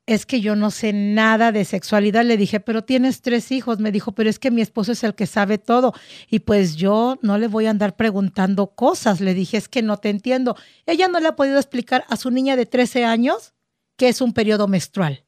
es 0.06 0.24
que 0.24 0.40
yo 0.40 0.54
no 0.54 0.70
sé 0.70 0.92
nada 0.92 1.50
de 1.50 1.64
sexualidad. 1.64 2.24
Le 2.24 2.36
dije, 2.36 2.60
pero 2.60 2.84
tienes 2.84 3.22
tres 3.22 3.50
hijos. 3.50 3.80
Me 3.80 3.90
dijo, 3.90 4.12
pero 4.12 4.30
es 4.30 4.38
que 4.38 4.52
mi 4.52 4.62
esposo 4.62 4.92
es 4.92 5.02
el 5.02 5.14
que 5.14 5.26
sabe 5.26 5.58
todo. 5.58 5.92
Y 6.30 6.40
pues 6.40 6.76
yo 6.76 7.18
no 7.22 7.38
le 7.38 7.48
voy 7.48 7.66
a 7.66 7.70
andar 7.70 7.96
preguntando 7.96 8.68
cosas. 8.68 9.20
Le 9.20 9.34
dije, 9.34 9.56
es 9.56 9.68
que 9.68 9.82
no 9.82 9.96
te 9.96 10.08
entiendo. 10.08 10.56
Ella 10.86 11.08
no 11.08 11.18
le 11.18 11.28
ha 11.28 11.36
podido 11.36 11.56
explicar 11.58 12.04
a 12.08 12.16
su 12.16 12.30
niña 12.30 12.54
de 12.54 12.66
13 12.66 13.04
años 13.04 13.54
qué 13.96 14.08
es 14.08 14.20
un 14.20 14.32
periodo 14.32 14.68
menstrual. 14.68 15.24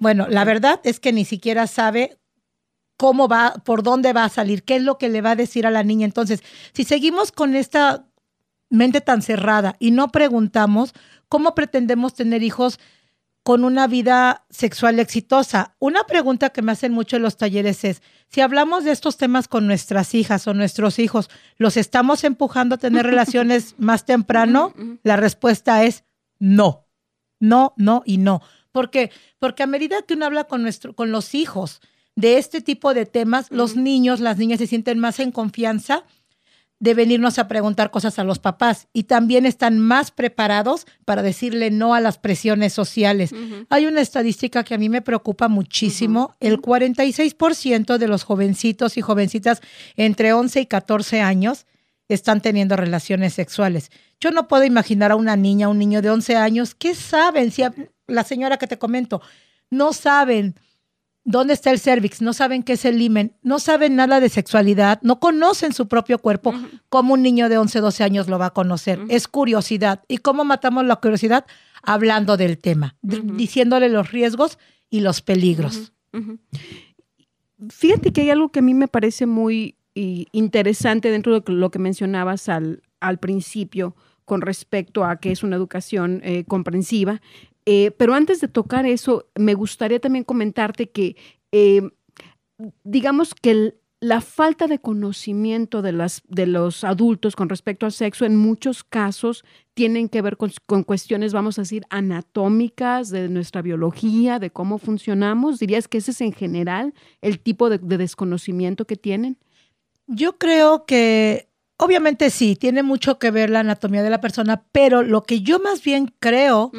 Bueno, 0.00 0.26
la 0.28 0.44
verdad 0.44 0.80
es 0.84 1.00
que 1.00 1.12
ni 1.12 1.24
siquiera 1.24 1.66
sabe 1.66 2.18
cómo 2.96 3.26
va, 3.26 3.54
por 3.64 3.82
dónde 3.82 4.12
va 4.12 4.24
a 4.24 4.28
salir, 4.28 4.62
qué 4.62 4.76
es 4.76 4.82
lo 4.82 4.98
que 4.98 5.08
le 5.08 5.20
va 5.20 5.32
a 5.32 5.36
decir 5.36 5.66
a 5.66 5.70
la 5.70 5.82
niña. 5.82 6.04
Entonces, 6.04 6.42
si 6.72 6.84
seguimos 6.84 7.32
con 7.32 7.56
esta 7.56 8.06
mente 8.70 9.00
tan 9.00 9.22
cerrada 9.22 9.76
y 9.78 9.90
no 9.90 10.08
preguntamos, 10.08 10.92
¿cómo 11.28 11.54
pretendemos 11.54 12.14
tener 12.14 12.42
hijos 12.42 12.78
con 13.46 13.62
una 13.62 13.86
vida 13.86 14.44
sexual 14.50 14.98
exitosa. 14.98 15.76
Una 15.78 16.02
pregunta 16.02 16.50
que 16.50 16.62
me 16.62 16.72
hacen 16.72 16.92
mucho 16.92 17.14
en 17.14 17.22
los 17.22 17.36
talleres 17.36 17.84
es, 17.84 18.02
si 18.26 18.40
hablamos 18.40 18.82
de 18.82 18.90
estos 18.90 19.18
temas 19.18 19.46
con 19.46 19.68
nuestras 19.68 20.16
hijas 20.16 20.48
o 20.48 20.52
nuestros 20.52 20.98
hijos, 20.98 21.30
¿los 21.56 21.76
estamos 21.76 22.24
empujando 22.24 22.74
a 22.74 22.78
tener 22.78 23.06
relaciones 23.06 23.76
más 23.78 24.04
temprano? 24.04 24.74
La 25.04 25.14
respuesta 25.14 25.84
es 25.84 26.02
no, 26.40 26.88
no, 27.38 27.72
no 27.76 28.02
y 28.04 28.18
no. 28.18 28.42
¿Por 28.72 28.90
qué? 28.90 29.12
Porque 29.38 29.62
a 29.62 29.68
medida 29.68 30.02
que 30.02 30.14
uno 30.14 30.26
habla 30.26 30.48
con, 30.48 30.62
nuestro, 30.62 30.96
con 30.96 31.12
los 31.12 31.32
hijos 31.32 31.80
de 32.16 32.38
este 32.38 32.60
tipo 32.60 32.94
de 32.94 33.06
temas, 33.06 33.46
los 33.52 33.76
niños, 33.76 34.18
las 34.18 34.38
niñas 34.38 34.58
se 34.58 34.66
sienten 34.66 34.98
más 34.98 35.20
en 35.20 35.30
confianza 35.30 36.02
de 36.78 36.94
venirnos 36.94 37.38
a 37.38 37.48
preguntar 37.48 37.90
cosas 37.90 38.18
a 38.18 38.24
los 38.24 38.38
papás 38.38 38.88
y 38.92 39.04
también 39.04 39.46
están 39.46 39.78
más 39.78 40.10
preparados 40.10 40.86
para 41.04 41.22
decirle 41.22 41.70
no 41.70 41.94
a 41.94 42.00
las 42.00 42.18
presiones 42.18 42.72
sociales. 42.74 43.32
Hay 43.70 43.86
una 43.86 44.02
estadística 44.02 44.62
que 44.62 44.74
a 44.74 44.78
mí 44.78 44.88
me 44.88 45.00
preocupa 45.00 45.48
muchísimo. 45.48 46.34
El 46.38 46.60
46% 46.60 47.96
de 47.96 48.08
los 48.08 48.24
jovencitos 48.24 48.98
y 48.98 49.00
jovencitas 49.00 49.62
entre 49.96 50.34
11 50.34 50.60
y 50.60 50.66
14 50.66 51.20
años 51.22 51.66
están 52.08 52.40
teniendo 52.40 52.76
relaciones 52.76 53.32
sexuales. 53.34 53.90
Yo 54.20 54.30
no 54.30 54.46
puedo 54.46 54.64
imaginar 54.64 55.12
a 55.12 55.16
una 55.16 55.36
niña, 55.36 55.68
un 55.68 55.78
niño 55.78 56.02
de 56.02 56.10
11 56.10 56.36
años, 56.36 56.74
¿qué 56.74 56.94
saben? 56.94 57.50
Si 57.50 57.62
la 58.06 58.22
señora 58.22 58.58
que 58.58 58.66
te 58.66 58.78
comento, 58.78 59.22
no 59.70 59.92
saben 59.92 60.54
dónde 61.26 61.54
está 61.54 61.72
el 61.72 61.80
cervix, 61.80 62.22
no 62.22 62.32
saben 62.32 62.62
qué 62.62 62.74
es 62.74 62.84
el 62.84 62.98
limen, 62.98 63.34
no 63.42 63.58
saben 63.58 63.96
nada 63.96 64.20
de 64.20 64.28
sexualidad, 64.28 65.00
no 65.02 65.18
conocen 65.18 65.72
su 65.72 65.88
propio 65.88 66.18
cuerpo, 66.18 66.54
como 66.88 67.14
un 67.14 67.22
niño 67.22 67.48
de 67.48 67.58
11, 67.58 67.80
12 67.80 68.04
años 68.04 68.28
lo 68.28 68.38
va 68.38 68.46
a 68.46 68.50
conocer. 68.50 69.00
Es 69.08 69.26
curiosidad. 69.26 70.04
¿Y 70.08 70.18
cómo 70.18 70.44
matamos 70.44 70.86
la 70.86 70.96
curiosidad? 70.96 71.44
Hablando 71.82 72.36
del 72.36 72.58
tema, 72.58 72.96
diciéndole 73.02 73.88
los 73.88 74.12
riesgos 74.12 74.58
y 74.88 75.00
los 75.00 75.20
peligros. 75.20 75.92
Fíjate 77.68 78.12
que 78.12 78.22
hay 78.22 78.30
algo 78.30 78.50
que 78.50 78.60
a 78.60 78.62
mí 78.62 78.72
me 78.72 78.88
parece 78.88 79.26
muy 79.26 79.76
interesante 79.94 81.10
dentro 81.10 81.40
de 81.40 81.52
lo 81.52 81.70
que 81.70 81.78
mencionabas 81.80 82.48
al, 82.48 82.82
al 83.00 83.18
principio 83.18 83.96
con 84.24 84.42
respecto 84.42 85.04
a 85.04 85.16
que 85.16 85.32
es 85.32 85.42
una 85.42 85.56
educación 85.56 86.20
eh, 86.22 86.44
comprensiva, 86.44 87.20
eh, 87.66 87.90
pero 87.90 88.14
antes 88.14 88.40
de 88.40 88.48
tocar 88.48 88.86
eso, 88.86 89.28
me 89.34 89.54
gustaría 89.54 90.00
también 90.00 90.24
comentarte 90.24 90.88
que, 90.88 91.16
eh, 91.50 91.82
digamos 92.84 93.34
que 93.34 93.74
la 94.00 94.20
falta 94.20 94.66
de 94.66 94.78
conocimiento 94.78 95.82
de, 95.82 95.92
las, 95.92 96.22
de 96.28 96.46
los 96.46 96.84
adultos 96.84 97.34
con 97.34 97.48
respecto 97.48 97.86
al 97.86 97.92
sexo 97.92 98.24
en 98.24 98.36
muchos 98.36 98.84
casos 98.84 99.44
tienen 99.74 100.08
que 100.08 100.22
ver 100.22 100.36
con, 100.36 100.84
cuestiones, 100.84 101.32
vamos 101.32 101.58
a 101.58 101.62
decir, 101.62 101.84
anatómicas 101.90 103.08
de 103.10 103.28
nuestra 103.28 103.62
biología, 103.62 104.38
de 104.38 104.50
cómo 104.50 104.78
funcionamos. 104.78 105.58
¿Dirías 105.58 105.88
que 105.88 105.98
ese 105.98 106.12
es 106.12 106.20
en 106.20 106.32
general 106.32 106.94
el 107.20 107.40
tipo 107.40 107.68
de, 107.68 107.78
desconocimiento 107.78 108.86
que 108.86 108.96
tienen? 108.96 109.38
Yo 110.06 110.38
creo 110.38 110.84
que 110.84 111.48
obviamente 111.78 112.30
sí, 112.30 112.54
tiene 112.54 112.82
mucho 112.82 113.18
que 113.18 113.30
ver 113.30 113.50
la 113.50 113.60
anatomía 113.60 114.02
de 114.02 114.10
la 114.10 114.20
persona, 114.20 114.62
pero 114.72 115.02
lo 115.02 115.24
que 115.24 115.40
yo 115.40 115.58
más 115.58 115.82
bien 115.82 116.14
creo 116.20 116.70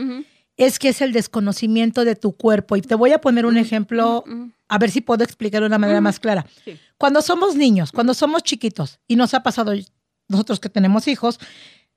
es 0.57 0.79
que 0.79 0.89
es 0.89 1.01
el 1.01 1.13
desconocimiento 1.13 2.03
de 2.03 2.15
tu 2.15 2.35
cuerpo. 2.35 2.75
Y 2.75 2.81
te 2.81 2.95
voy 2.95 3.13
a 3.13 3.21
poner 3.21 3.45
un 3.45 3.57
ejemplo, 3.57 4.23
a 4.67 4.77
ver 4.77 4.91
si 4.91 5.01
puedo 5.01 5.23
explicarlo 5.23 5.65
de 5.65 5.69
una 5.69 5.77
manera 5.77 6.01
más 6.01 6.19
clara. 6.19 6.45
Cuando 6.97 7.21
somos 7.21 7.55
niños, 7.55 7.91
cuando 7.91 8.13
somos 8.13 8.43
chiquitos, 8.43 8.99
y 9.07 9.15
nos 9.15 9.33
ha 9.33 9.43
pasado 9.43 9.73
nosotros 10.27 10.59
que 10.59 10.69
tenemos 10.69 11.07
hijos, 11.07 11.39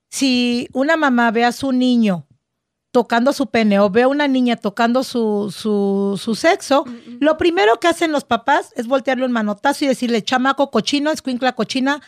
si 0.09 0.69
una 0.73 0.97
mamá 0.97 1.31
ve 1.31 1.45
a 1.45 1.53
su 1.53 1.73
niño 1.73 2.27
tocando 2.91 3.33
su 3.33 3.47
pene 3.47 3.79
o 3.79 3.89
ve 3.89 4.03
a 4.03 4.09
una 4.09 4.27
niña 4.27 4.57
tocando 4.57 5.05
su, 5.05 5.55
su, 5.57 6.21
su 6.21 6.35
sexo, 6.35 6.85
lo 7.21 7.39
primero 7.39 7.79
que 7.79 7.87
hacen 7.87 8.11
los 8.13 8.25
papás 8.25 8.73
es 8.77 8.89
voltearle 8.89 9.25
un 9.25 9.33
manotazo 9.33 9.85
y 9.85 9.89
decirle, 9.89 10.23
chamaco 10.23 10.71
cochino, 10.71 11.13
escuincla 11.13 11.53
cochina, 11.53 12.03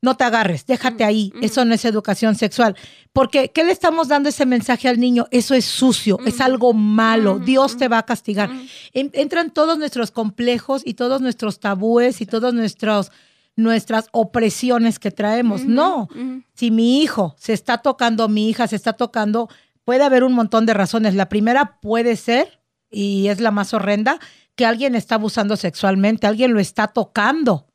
no 0.00 0.16
te 0.16 0.24
agarres, 0.24 0.64
déjate 0.66 1.04
ahí, 1.04 1.32
eso 1.42 1.64
no 1.64 1.74
es 1.74 1.84
educación 1.84 2.36
sexual. 2.36 2.76
Porque, 3.12 3.50
¿qué 3.50 3.64
le 3.64 3.72
estamos 3.72 4.08
dando 4.08 4.28
ese 4.28 4.46
mensaje 4.46 4.88
al 4.88 5.00
niño? 5.00 5.26
Eso 5.30 5.54
es 5.54 5.64
sucio, 5.64 6.18
es 6.24 6.40
algo 6.40 6.72
malo, 6.72 7.38
Dios 7.38 7.76
te 7.76 7.88
va 7.88 7.98
a 7.98 8.06
castigar. 8.06 8.50
entran 8.92 9.50
todos 9.50 9.78
nuestros 9.78 10.10
complejos 10.10 10.82
y 10.84 10.94
todos 10.94 11.20
nuestros 11.20 11.58
tabúes 11.58 12.20
y 12.20 12.26
todas 12.26 12.54
nuestras 12.54 14.08
opresiones 14.12 15.00
que 15.00 15.10
traemos. 15.10 15.64
No, 15.64 16.08
si 16.54 16.70
mi 16.70 17.02
hijo 17.02 17.34
se 17.36 17.52
está 17.52 17.78
tocando, 17.78 18.28
mi 18.28 18.48
hija 18.48 18.68
se 18.68 18.76
está 18.76 18.92
tocando, 18.92 19.48
puede 19.84 20.04
haber 20.04 20.22
un 20.22 20.32
montón 20.32 20.64
de 20.64 20.74
razones. 20.74 21.14
La 21.14 21.28
primera 21.28 21.80
puede 21.80 22.14
ser, 22.14 22.60
y 22.88 23.28
es 23.28 23.40
la 23.40 23.50
más 23.50 23.74
horrenda, 23.74 24.20
que 24.54 24.64
alguien 24.64 24.94
está 24.94 25.16
abusando 25.16 25.56
sexualmente, 25.56 26.26
alguien 26.26 26.52
lo 26.52 26.60
está 26.60 26.88
tocando 26.88 27.67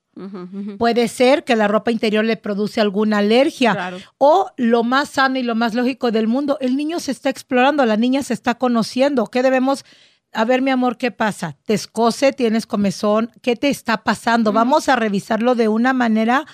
Puede 0.78 1.08
ser 1.08 1.44
que 1.44 1.56
la 1.56 1.68
ropa 1.68 1.92
interior 1.92 2.24
le 2.24 2.38
produce 2.38 2.80
alguna 2.80 3.18
alergia. 3.20 3.94
O 4.18 4.52
lo 4.58 4.84
más 4.84 5.10
sano 5.10 5.40
y 5.40 5.44
lo 5.44 5.56
más 5.56 5.74
lógico 5.74 6.12
del 6.12 6.28
mundo, 6.28 6.58
el 6.62 6.76
niño 6.76 7.00
se 7.00 7.12
está 7.12 7.30
explorando, 7.30 7.86
la 7.86 7.98
niña 7.98 8.22
se 8.24 8.34
está 8.34 8.56
conociendo. 8.56 9.26
¿Qué 9.28 9.42
debemos? 9.42 9.86
A 10.32 10.46
ver, 10.46 10.62
mi 10.62 10.72
amor, 10.72 10.98
¿qué 10.98 11.12
pasa? 11.12 11.58
¿Te 11.66 11.74
escoce? 11.74 12.32
¿Tienes 12.34 12.66
comezón? 12.66 13.32
¿Qué 13.42 13.56
te 13.56 13.70
está 13.70 14.04
pasando? 14.04 14.52
Vamos 14.54 14.90
a 14.90 14.96
revisarlo 14.96 15.56
de 15.56 15.68
una 15.68 15.94
manera 15.94 16.46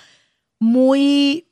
muy 0.59 1.48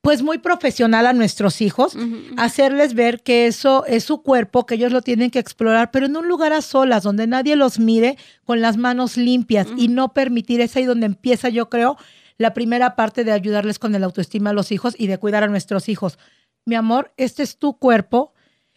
pues 0.00 0.22
muy 0.22 0.38
profesional 0.38 1.06
a 1.06 1.12
nuestros 1.12 1.60
hijos, 1.60 1.96
hacerles 2.36 2.94
ver 2.94 3.22
que 3.22 3.46
eso 3.46 3.84
es 3.86 4.04
su 4.04 4.22
cuerpo, 4.22 4.64
que 4.64 4.76
ellos 4.76 4.92
lo 4.92 5.02
tienen 5.02 5.30
que 5.30 5.40
explorar, 5.40 5.90
pero 5.90 6.06
en 6.06 6.16
un 6.16 6.28
lugar 6.28 6.52
a 6.52 6.62
solas, 6.62 7.02
donde 7.02 7.26
nadie 7.26 7.56
los 7.56 7.78
mire 7.78 8.16
con 8.44 8.60
las 8.60 8.76
manos 8.76 9.16
limpias 9.16 9.66
y 9.76 9.88
no 9.88 10.14
permitir, 10.14 10.60
es 10.60 10.76
ahí 10.76 10.84
donde 10.84 11.06
empieza, 11.06 11.48
yo 11.48 11.68
creo, 11.68 11.96
la 12.38 12.54
primera 12.54 12.94
parte 12.94 13.24
de 13.24 13.32
ayudarles 13.32 13.80
con 13.80 13.94
el 13.94 14.04
autoestima 14.04 14.50
a 14.50 14.52
los 14.52 14.70
hijos 14.70 14.94
y 14.96 15.08
de 15.08 15.18
cuidar 15.18 15.42
a 15.42 15.48
nuestros 15.48 15.88
hijos. 15.88 16.18
Mi 16.64 16.76
amor, 16.76 17.12
este 17.16 17.42
es 17.42 17.58
tu 17.58 17.78
cuerpo 17.78 18.32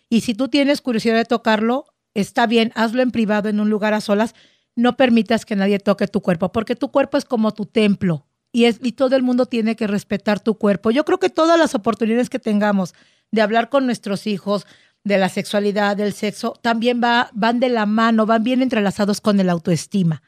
y 0.09 0.21
si 0.21 0.33
tú 0.33 0.47
tienes 0.47 0.81
curiosidad 0.81 1.15
de 1.15 1.25
tocarlo, 1.25 1.85
está 2.15 2.47
bien, 2.47 2.71
hazlo 2.73 3.03
en 3.03 3.11
privado, 3.11 3.47
en 3.47 3.59
un 3.59 3.69
lugar 3.69 3.93
a 3.93 4.01
solas, 4.01 4.33
no 4.75 4.97
permitas 4.97 5.45
que 5.45 5.55
nadie 5.55 5.77
toque 5.77 6.07
tu 6.07 6.21
cuerpo, 6.21 6.51
porque 6.51 6.75
tu 6.75 6.91
cuerpo 6.91 7.17
es 7.17 7.25
como 7.25 7.51
tu 7.51 7.67
templo 7.67 8.25
y, 8.51 8.65
es, 8.65 8.79
y 8.81 8.93
todo 8.93 9.15
el 9.15 9.23
mundo 9.23 9.45
tiene 9.45 9.75
que 9.75 9.87
respetar 9.87 10.39
tu 10.39 10.55
cuerpo. 10.55 10.91
Yo 10.91 11.05
creo 11.05 11.19
que 11.19 11.29
todas 11.29 11.57
las 11.57 11.75
oportunidades 11.75 12.29
que 12.29 12.39
tengamos 12.39 12.93
de 13.31 13.41
hablar 13.41 13.69
con 13.69 13.85
nuestros 13.85 14.27
hijos 14.27 14.65
de 15.03 15.17
la 15.17 15.29
sexualidad, 15.29 15.97
del 15.97 16.13
sexo, 16.13 16.53
también 16.61 17.01
va, 17.03 17.29
van 17.33 17.59
de 17.59 17.69
la 17.69 17.85
mano, 17.85 18.25
van 18.25 18.43
bien 18.43 18.61
entrelazados 18.61 19.21
con 19.21 19.39
el 19.39 19.49
autoestima. 19.49 20.21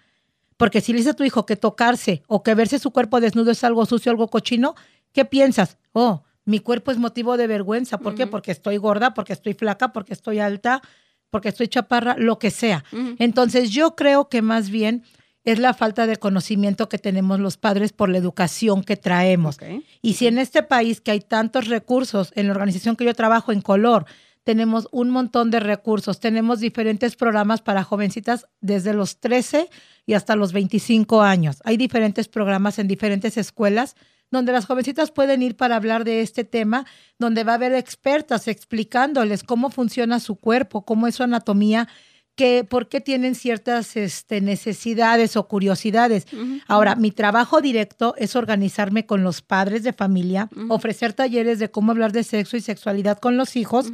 Porque 0.58 0.82
si 0.82 0.94
le 0.94 1.00
dices 1.00 1.14
a 1.14 1.16
tu 1.16 1.24
hijo 1.24 1.46
que 1.46 1.56
tocarse 1.56 2.24
o 2.28 2.44
que 2.44 2.56
verse 2.56 2.80
su 2.80 2.92
cuerpo 2.92 3.20
desnudo 3.20 3.52
es 3.52 3.64
algo 3.64 3.86
sucio, 3.86 4.12
algo 4.12 4.30
cochino, 4.30 4.76
¿qué 5.12 5.26
piensas? 5.26 5.78
Oh, 5.92 6.24
mi 6.46 6.60
cuerpo 6.60 6.92
es 6.92 6.98
motivo 6.98 7.38
de 7.38 7.48
vergüenza. 7.48 7.98
¿Por 7.98 8.16
qué? 8.16 8.28
Porque 8.28 8.52
estoy 8.52 8.78
gorda, 8.78 9.14
porque 9.14 9.34
estoy 9.34 9.54
flaca, 9.54 9.94
porque 9.94 10.14
estoy 10.14 10.40
alta, 10.40 10.82
porque 11.30 11.50
estoy 11.50 11.68
chaparra, 11.68 12.16
lo 12.18 12.38
que 12.40 12.52
sea. 12.52 12.84
Entonces 13.20 13.72
yo 13.72 13.96
creo 13.96 14.30
que 14.30 14.42
más 14.42 14.70
bien 14.70 15.04
es 15.44 15.60
la 15.60 15.74
falta 15.74 16.08
de 16.08 16.18
conocimiento 16.18 16.90
que 16.90 16.98
tenemos 16.98 17.40
los 17.40 17.58
padres 17.58 17.92
por 17.92 18.10
la 18.10 18.18
educación 18.18 18.84
que 18.84 18.96
traemos. 18.96 19.58
Y 20.02 20.14
si 20.14 20.28
en 20.28 20.38
este 20.38 20.64
país 20.64 21.02
que 21.02 21.12
hay 21.12 21.20
tantos 21.20 21.68
recursos, 21.68 22.32
en 22.36 22.48
la 22.48 22.54
organización 22.54 22.96
que 22.96 23.06
yo 23.06 23.14
trabajo 23.14 23.52
en 23.52 23.62
color, 23.62 24.06
tenemos 24.44 24.88
un 24.92 25.10
montón 25.10 25.52
de 25.52 25.60
recursos, 25.60 26.20
tenemos 26.20 26.60
diferentes 26.60 27.16
programas 27.16 27.62
para 27.62 27.84
jovencitas 27.84 28.48
desde 28.62 28.94
los 28.94 29.20
13 29.20 29.70
y 30.06 30.14
hasta 30.14 30.36
los 30.36 30.52
25 30.52 31.22
años. 31.22 31.62
Hay 31.64 31.78
diferentes 31.78 32.28
programas 32.28 32.80
en 32.80 32.88
diferentes 32.88 33.38
escuelas 33.38 33.96
donde 34.32 34.52
las 34.52 34.66
jovencitas 34.66 35.12
pueden 35.12 35.44
ir 35.44 35.56
para 35.56 35.76
hablar 35.76 36.04
de 36.04 36.22
este 36.22 36.44
tema, 36.44 36.86
donde 37.20 37.44
va 37.44 37.54
a 37.54 37.56
haber 37.56 37.74
expertas 37.74 38.48
explicándoles 38.48 39.44
cómo 39.44 39.70
funciona 39.70 40.20
su 40.20 40.36
cuerpo, 40.36 40.84
cómo 40.84 41.08
es 41.08 41.16
su 41.16 41.24
anatomía 41.24 41.88
que 42.36 42.64
por 42.64 42.90
qué 42.90 43.00
tienen 43.00 43.36
ciertas 43.36 43.96
este, 43.96 44.42
necesidades 44.42 45.38
o 45.38 45.48
curiosidades. 45.48 46.26
Ahora, 46.68 46.96
mi 46.96 47.12
trabajo 47.12 47.62
directo 47.62 48.16
es 48.18 48.36
organizarme 48.36 49.06
con 49.06 49.24
los 49.24 49.42
padres 49.42 49.84
de 49.84 49.94
familia, 49.94 50.50
ofrecer 50.70 51.14
talleres 51.14 51.60
de 51.60 51.70
cómo 51.70 51.92
hablar 51.92 52.12
de 52.12 52.24
sexo 52.24 52.58
y 52.58 52.62
sexualidad 52.62 53.20
con 53.20 53.38
los 53.38 53.56
hijos. 53.56 53.92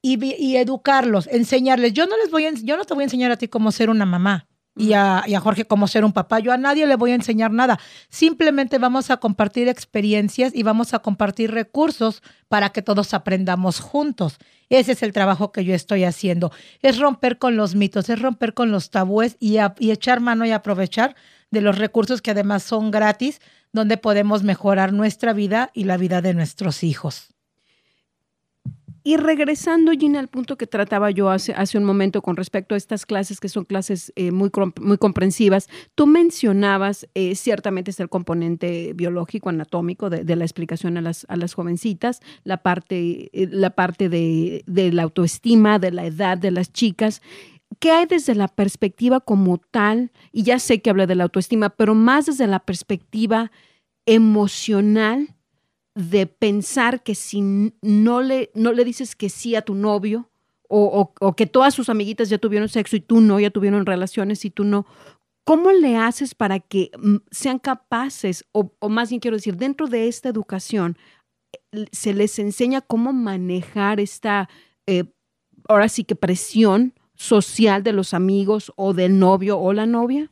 Y, 0.00 0.24
y, 0.24 0.56
educarlos, 0.56 1.26
enseñarles. 1.26 1.92
Yo 1.92 2.06
no 2.06 2.16
les 2.18 2.30
voy 2.30 2.46
a, 2.46 2.52
yo 2.52 2.76
no 2.76 2.84
te 2.84 2.94
voy 2.94 3.02
a 3.02 3.04
enseñar 3.06 3.32
a 3.32 3.36
ti 3.36 3.48
cómo 3.48 3.72
ser 3.72 3.90
una 3.90 4.06
mamá 4.06 4.47
y 4.78 4.92
a, 4.92 5.24
Jorge 5.40 5.64
cómo 5.64 5.88
ser 5.88 6.04
un 6.04 6.12
papá. 6.12 6.38
Yo 6.38 6.52
a 6.52 6.56
nadie 6.56 6.86
le 6.86 6.96
voy 6.96 7.10
a 7.10 7.16
enseñar 7.16 7.50
nada. 7.50 7.78
Simplemente 8.08 8.78
vamos 8.78 9.10
a 9.10 9.18
compartir 9.18 9.68
experiencias 9.68 10.54
y 10.54 10.62
vamos 10.62 10.94
a 10.94 11.00
compartir 11.00 11.50
recursos 11.50 12.22
para 12.48 12.70
que 12.70 12.80
todos 12.80 13.12
aprendamos 13.12 13.80
juntos. 13.80 14.38
Ese 14.68 14.92
es 14.92 15.02
el 15.02 15.12
trabajo 15.12 15.50
que 15.50 15.64
yo 15.64 15.74
estoy 15.74 16.04
haciendo. 16.04 16.52
Es 16.80 16.98
romper 16.98 17.38
con 17.38 17.56
los 17.56 17.74
mitos, 17.74 18.08
es 18.08 18.22
romper 18.22 18.54
con 18.54 18.70
los 18.70 18.90
tabúes 18.90 19.36
y, 19.40 19.56
y 19.78 19.90
echar 19.90 20.20
mano 20.20 20.46
y 20.46 20.52
aprovechar 20.52 21.16
de 21.50 21.60
los 21.60 21.76
recursos 21.76 22.22
que 22.22 22.30
además 22.30 22.62
son 22.62 22.90
gratis, 22.90 23.40
donde 23.72 23.96
podemos 23.96 24.42
mejorar 24.44 24.92
nuestra 24.92 25.32
vida 25.32 25.70
y 25.74 25.84
la 25.84 25.96
vida 25.96 26.22
de 26.22 26.34
nuestros 26.34 26.82
hijos. 26.82 27.34
Y 29.08 29.16
regresando, 29.16 29.92
Gina, 29.92 30.18
al 30.18 30.28
punto 30.28 30.58
que 30.58 30.66
trataba 30.66 31.10
yo 31.10 31.30
hace, 31.30 31.54
un 31.78 31.84
momento 31.84 32.20
con 32.20 32.36
respecto 32.36 32.74
a 32.74 32.76
estas 32.76 33.06
clases, 33.06 33.40
que 33.40 33.48
son 33.48 33.64
clases 33.64 34.12
eh, 34.16 34.32
muy, 34.32 34.50
muy 34.82 34.98
comprensivas, 34.98 35.70
tú 35.94 36.06
mencionabas, 36.06 37.08
eh, 37.14 37.34
ciertamente 37.34 37.90
es 37.90 38.00
el 38.00 38.10
componente 38.10 38.92
biológico, 38.92 39.48
anatómico 39.48 40.10
de, 40.10 40.36
la 40.36 40.44
explicación 40.44 40.98
a 40.98 41.00
las, 41.00 41.24
a 41.30 41.36
las 41.36 41.54
jovencitas, 41.54 42.20
la 42.44 42.58
parte, 42.58 43.30
eh, 43.32 43.48
la 43.50 43.70
parte 43.70 44.10
de, 44.10 44.62
de 44.66 44.92
la 44.92 45.04
autoestima, 45.04 45.78
de 45.78 45.90
la 45.90 46.04
edad 46.04 46.36
de 46.36 46.50
las 46.50 46.70
chicas. 46.70 47.22
¿Qué 47.78 47.92
hay 47.92 48.04
desde 48.04 48.34
la 48.34 48.48
perspectiva 48.48 49.20
como 49.20 49.56
tal? 49.56 50.12
Y 50.32 50.42
ya 50.42 50.58
sé 50.58 50.82
que 50.82 50.90
hablé 50.90 51.06
de 51.06 51.14
la 51.14 51.24
autoestima, 51.24 51.70
pero 51.70 51.94
más 51.94 52.26
desde 52.26 52.46
la 52.46 52.58
perspectiva 52.58 53.52
emocional 54.04 55.34
de 55.98 56.28
pensar 56.28 57.02
que 57.02 57.16
si 57.16 57.40
no 57.82 58.22
le, 58.22 58.52
no 58.54 58.72
le 58.72 58.84
dices 58.84 59.16
que 59.16 59.28
sí 59.28 59.56
a 59.56 59.62
tu 59.62 59.74
novio 59.74 60.30
o, 60.68 61.34
que 61.36 61.46
todas 61.46 61.74
sus 61.74 61.88
amiguitas 61.88 62.28
ya 62.28 62.38
tuvieron 62.38 62.68
sexo 62.68 62.94
y 62.94 63.00
tú 63.00 63.20
no, 63.20 63.40
ya 63.40 63.50
tuvieron 63.50 63.84
relaciones 63.84 64.44
y 64.44 64.50
tú 64.50 64.62
no, 64.62 64.86
¿cómo 65.42 65.72
le 65.72 65.96
haces 65.96 66.36
para 66.36 66.60
que 66.60 66.92
mm, 66.96 67.16
sean 67.32 67.58
capaces, 67.58 68.44
o, 68.52 68.70
más 68.88 69.08
bien 69.08 69.18
quiero 69.18 69.36
decir, 69.36 69.56
dentro 69.56 69.88
de 69.88 70.06
esta 70.06 70.28
educación, 70.28 70.96
se 71.90 72.14
les 72.14 72.38
enseña 72.38 72.80
cómo 72.80 73.12
manejar 73.12 73.98
esta, 73.98 74.48
eh, 74.86 75.04
ahora 75.68 75.88
sí 75.88 76.04
que 76.04 76.14
presión 76.14 76.94
social 77.16 77.82
de 77.82 77.92
los 77.92 78.14
amigos 78.14 78.72
o 78.76 78.94
del 78.94 79.18
novio 79.18 79.58
o 79.58 79.72
la 79.72 79.86
novia? 79.86 80.30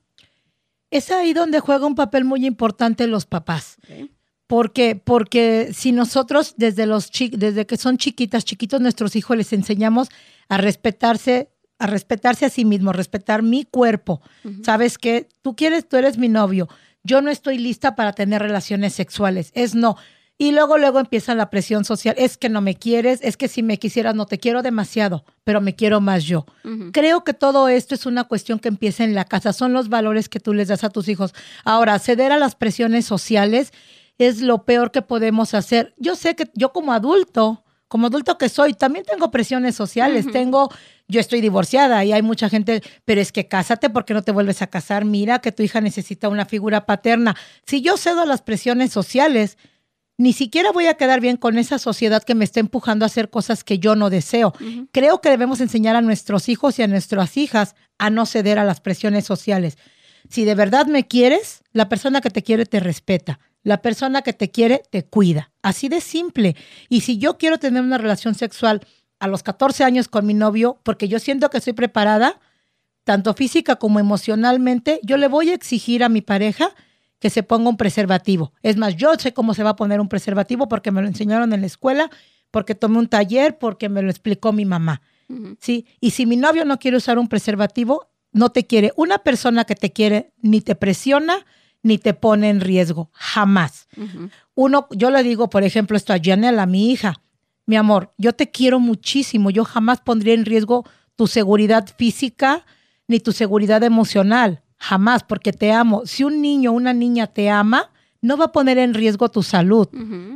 Es 0.92 1.10
ahí 1.10 1.32
donde 1.32 1.58
juega 1.58 1.86
un 1.86 1.96
papel 1.96 2.24
muy 2.24 2.46
importante 2.46 3.08
los 3.08 3.26
papás. 3.26 3.78
Porque, 4.46 5.00
porque 5.02 5.70
si 5.74 5.92
nosotros 5.92 6.54
desde 6.56 6.86
los 6.86 7.10
desde 7.32 7.66
que 7.66 7.76
son 7.76 7.98
chiquitas, 7.98 8.44
chiquitos, 8.44 8.80
nuestros 8.80 9.16
hijos 9.16 9.36
les 9.36 9.52
enseñamos 9.52 10.08
a 10.48 10.56
respetarse, 10.56 11.50
a 11.78 11.86
respetarse 11.86 12.46
a 12.46 12.50
sí 12.50 12.64
mismos, 12.64 12.94
respetar 12.94 13.42
mi 13.42 13.64
cuerpo. 13.64 14.20
Sabes 14.62 14.98
que 14.98 15.28
tú 15.42 15.56
quieres, 15.56 15.88
tú 15.88 15.96
eres 15.96 16.16
mi 16.16 16.28
novio. 16.28 16.68
Yo 17.02 17.22
no 17.22 17.30
estoy 17.30 17.58
lista 17.58 17.96
para 17.96 18.12
tener 18.12 18.40
relaciones 18.42 18.92
sexuales. 18.94 19.50
Es 19.54 19.74
no. 19.74 19.96
Y 20.38 20.52
luego, 20.52 20.76
luego 20.76 21.00
empieza 21.00 21.34
la 21.34 21.48
presión 21.48 21.84
social. 21.84 22.14
Es 22.18 22.36
que 22.36 22.50
no 22.50 22.60
me 22.60 22.74
quieres, 22.74 23.20
es 23.22 23.36
que 23.36 23.48
si 23.48 23.62
me 23.62 23.78
quisieras 23.78 24.14
no 24.14 24.26
te 24.26 24.38
quiero 24.38 24.62
demasiado, 24.62 25.24
pero 25.44 25.62
me 25.62 25.74
quiero 25.74 26.00
más 26.00 26.24
yo. 26.24 26.44
Creo 26.92 27.24
que 27.24 27.32
todo 27.32 27.68
esto 27.68 27.94
es 27.94 28.04
una 28.04 28.24
cuestión 28.24 28.58
que 28.58 28.68
empieza 28.68 29.02
en 29.04 29.14
la 29.14 29.24
casa. 29.24 29.54
Son 29.54 29.72
los 29.72 29.88
valores 29.88 30.28
que 30.28 30.40
tú 30.40 30.52
les 30.52 30.68
das 30.68 30.84
a 30.84 30.90
tus 30.90 31.08
hijos. 31.08 31.32
Ahora, 31.64 31.98
ceder 31.98 32.32
a 32.32 32.38
las 32.38 32.54
presiones 32.54 33.06
sociales 33.06 33.72
es 34.18 34.40
lo 34.40 34.64
peor 34.64 34.90
que 34.90 35.02
podemos 35.02 35.54
hacer. 35.54 35.94
Yo 35.98 36.16
sé 36.16 36.34
que 36.34 36.50
yo 36.54 36.72
como 36.72 36.92
adulto, 36.92 37.64
como 37.88 38.08
adulto 38.08 38.36
que 38.38 38.48
soy, 38.48 38.74
también 38.74 39.04
tengo 39.04 39.30
presiones 39.30 39.76
sociales, 39.76 40.26
tengo, 40.32 40.70
yo 41.06 41.20
estoy 41.20 41.40
divorciada 41.40 42.04
y 42.04 42.12
hay 42.12 42.22
mucha 42.22 42.48
gente, 42.48 42.82
pero 43.04 43.20
es 43.20 43.30
que 43.30 43.46
cásate 43.46 43.90
porque 43.90 44.14
no 44.14 44.22
te 44.22 44.32
vuelves 44.32 44.60
a 44.62 44.66
casar, 44.66 45.04
mira 45.04 45.38
que 45.38 45.52
tu 45.52 45.62
hija 45.62 45.80
necesita 45.80 46.28
una 46.28 46.46
figura 46.46 46.84
paterna. 46.84 47.36
Si 47.64 47.82
yo 47.82 47.96
cedo 47.96 48.22
a 48.22 48.26
las 48.26 48.42
presiones 48.42 48.92
sociales, 48.92 49.56
ni 50.18 50.32
siquiera 50.32 50.72
voy 50.72 50.86
a 50.86 50.94
quedar 50.94 51.20
bien 51.20 51.36
con 51.36 51.58
esa 51.58 51.78
sociedad 51.78 52.22
que 52.22 52.34
me 52.34 52.44
está 52.44 52.58
empujando 52.58 53.04
a 53.04 53.06
hacer 53.06 53.28
cosas 53.28 53.62
que 53.62 53.78
yo 53.78 53.94
no 53.94 54.10
deseo. 54.10 54.54
Creo 54.90 55.20
que 55.20 55.28
debemos 55.28 55.60
enseñar 55.60 55.94
a 55.94 56.00
nuestros 56.00 56.48
hijos 56.48 56.78
y 56.78 56.82
a 56.82 56.88
nuestras 56.88 57.36
hijas 57.36 57.76
a 57.98 58.10
no 58.10 58.24
ceder 58.26 58.58
a 58.58 58.64
las 58.64 58.80
presiones 58.80 59.26
sociales. 59.26 59.76
Si 60.30 60.44
de 60.44 60.54
verdad 60.54 60.86
me 60.86 61.06
quieres, 61.06 61.62
la 61.72 61.88
persona 61.88 62.20
que 62.20 62.30
te 62.30 62.42
quiere 62.42 62.66
te 62.66 62.80
respeta. 62.80 63.38
La 63.66 63.82
persona 63.82 64.22
que 64.22 64.32
te 64.32 64.52
quiere 64.52 64.84
te 64.90 65.04
cuida. 65.04 65.50
Así 65.60 65.88
de 65.88 66.00
simple. 66.00 66.54
Y 66.88 67.00
si 67.00 67.18
yo 67.18 67.36
quiero 67.36 67.58
tener 67.58 67.82
una 67.82 67.98
relación 67.98 68.36
sexual 68.36 68.86
a 69.18 69.26
los 69.26 69.42
14 69.42 69.82
años 69.82 70.06
con 70.06 70.24
mi 70.24 70.34
novio, 70.34 70.78
porque 70.84 71.08
yo 71.08 71.18
siento 71.18 71.50
que 71.50 71.58
estoy 71.58 71.72
preparada, 71.72 72.38
tanto 73.02 73.34
física 73.34 73.74
como 73.74 73.98
emocionalmente, 73.98 75.00
yo 75.02 75.16
le 75.16 75.26
voy 75.26 75.50
a 75.50 75.54
exigir 75.54 76.04
a 76.04 76.08
mi 76.08 76.20
pareja 76.20 76.70
que 77.18 77.28
se 77.28 77.42
ponga 77.42 77.68
un 77.68 77.76
preservativo. 77.76 78.52
Es 78.62 78.76
más, 78.76 78.94
yo 78.94 79.12
sé 79.18 79.34
cómo 79.34 79.52
se 79.52 79.64
va 79.64 79.70
a 79.70 79.76
poner 79.76 80.00
un 80.00 80.08
preservativo 80.08 80.68
porque 80.68 80.92
me 80.92 81.02
lo 81.02 81.08
enseñaron 81.08 81.52
en 81.52 81.62
la 81.62 81.66
escuela, 81.66 82.08
porque 82.52 82.76
tomé 82.76 82.98
un 82.98 83.08
taller, 83.08 83.58
porque 83.58 83.88
me 83.88 84.00
lo 84.00 84.10
explicó 84.10 84.52
mi 84.52 84.64
mamá. 84.64 85.02
¿Sí? 85.58 85.86
Y 86.00 86.12
si 86.12 86.24
mi 86.24 86.36
novio 86.36 86.64
no 86.64 86.78
quiere 86.78 86.98
usar 86.98 87.18
un 87.18 87.26
preservativo, 87.26 88.10
no 88.30 88.50
te 88.50 88.64
quiere. 88.64 88.92
Una 88.94 89.18
persona 89.18 89.64
que 89.64 89.74
te 89.74 89.92
quiere 89.92 90.30
ni 90.40 90.60
te 90.60 90.76
presiona 90.76 91.44
ni 91.86 91.98
te 91.98 92.14
pone 92.14 92.50
en 92.50 92.60
riesgo, 92.60 93.10
jamás. 93.12 93.86
Uno, 94.54 94.88
yo 94.90 95.10
le 95.10 95.22
digo, 95.22 95.48
por 95.48 95.62
ejemplo, 95.62 95.96
esto 95.96 96.12
a 96.12 96.18
Janela, 96.22 96.64
a 96.64 96.66
mi 96.66 96.90
hija, 96.90 97.22
mi 97.64 97.76
amor, 97.76 98.12
yo 98.18 98.32
te 98.32 98.50
quiero 98.50 98.80
muchísimo, 98.80 99.50
yo 99.50 99.64
jamás 99.64 100.00
pondría 100.00 100.34
en 100.34 100.44
riesgo 100.44 100.84
tu 101.14 101.28
seguridad 101.28 101.86
física 101.96 102.66
ni 103.06 103.20
tu 103.20 103.30
seguridad 103.30 103.84
emocional, 103.84 104.62
jamás, 104.78 105.22
porque 105.22 105.52
te 105.52 105.72
amo. 105.72 106.02
Si 106.06 106.24
un 106.24 106.42
niño 106.42 106.72
o 106.72 106.74
una 106.74 106.92
niña 106.92 107.28
te 107.28 107.50
ama, 107.50 107.90
no 108.20 108.36
va 108.36 108.46
a 108.46 108.52
poner 108.52 108.78
en 108.78 108.92
riesgo 108.92 109.28
tu 109.30 109.44
salud, 109.44 109.86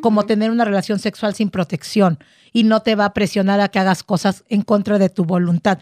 como 0.01 0.25
tener 0.27 0.53
una 0.53 0.65
relación 0.65 1.01
sexual 1.01 1.35
sin 1.35 1.51
protección 1.51 2.19
y 2.53 2.63
no 2.63 2.83
te 2.83 2.95
va 2.95 3.07
a 3.07 3.13
presionar 3.13 3.61
a 3.61 3.69
que 3.69 3.81
hagas 3.81 4.05
cosas 4.05 4.45
en 4.49 4.63
contra 4.63 4.99
de 4.99 5.09
tu 5.09 5.25
voluntad. 5.25 5.79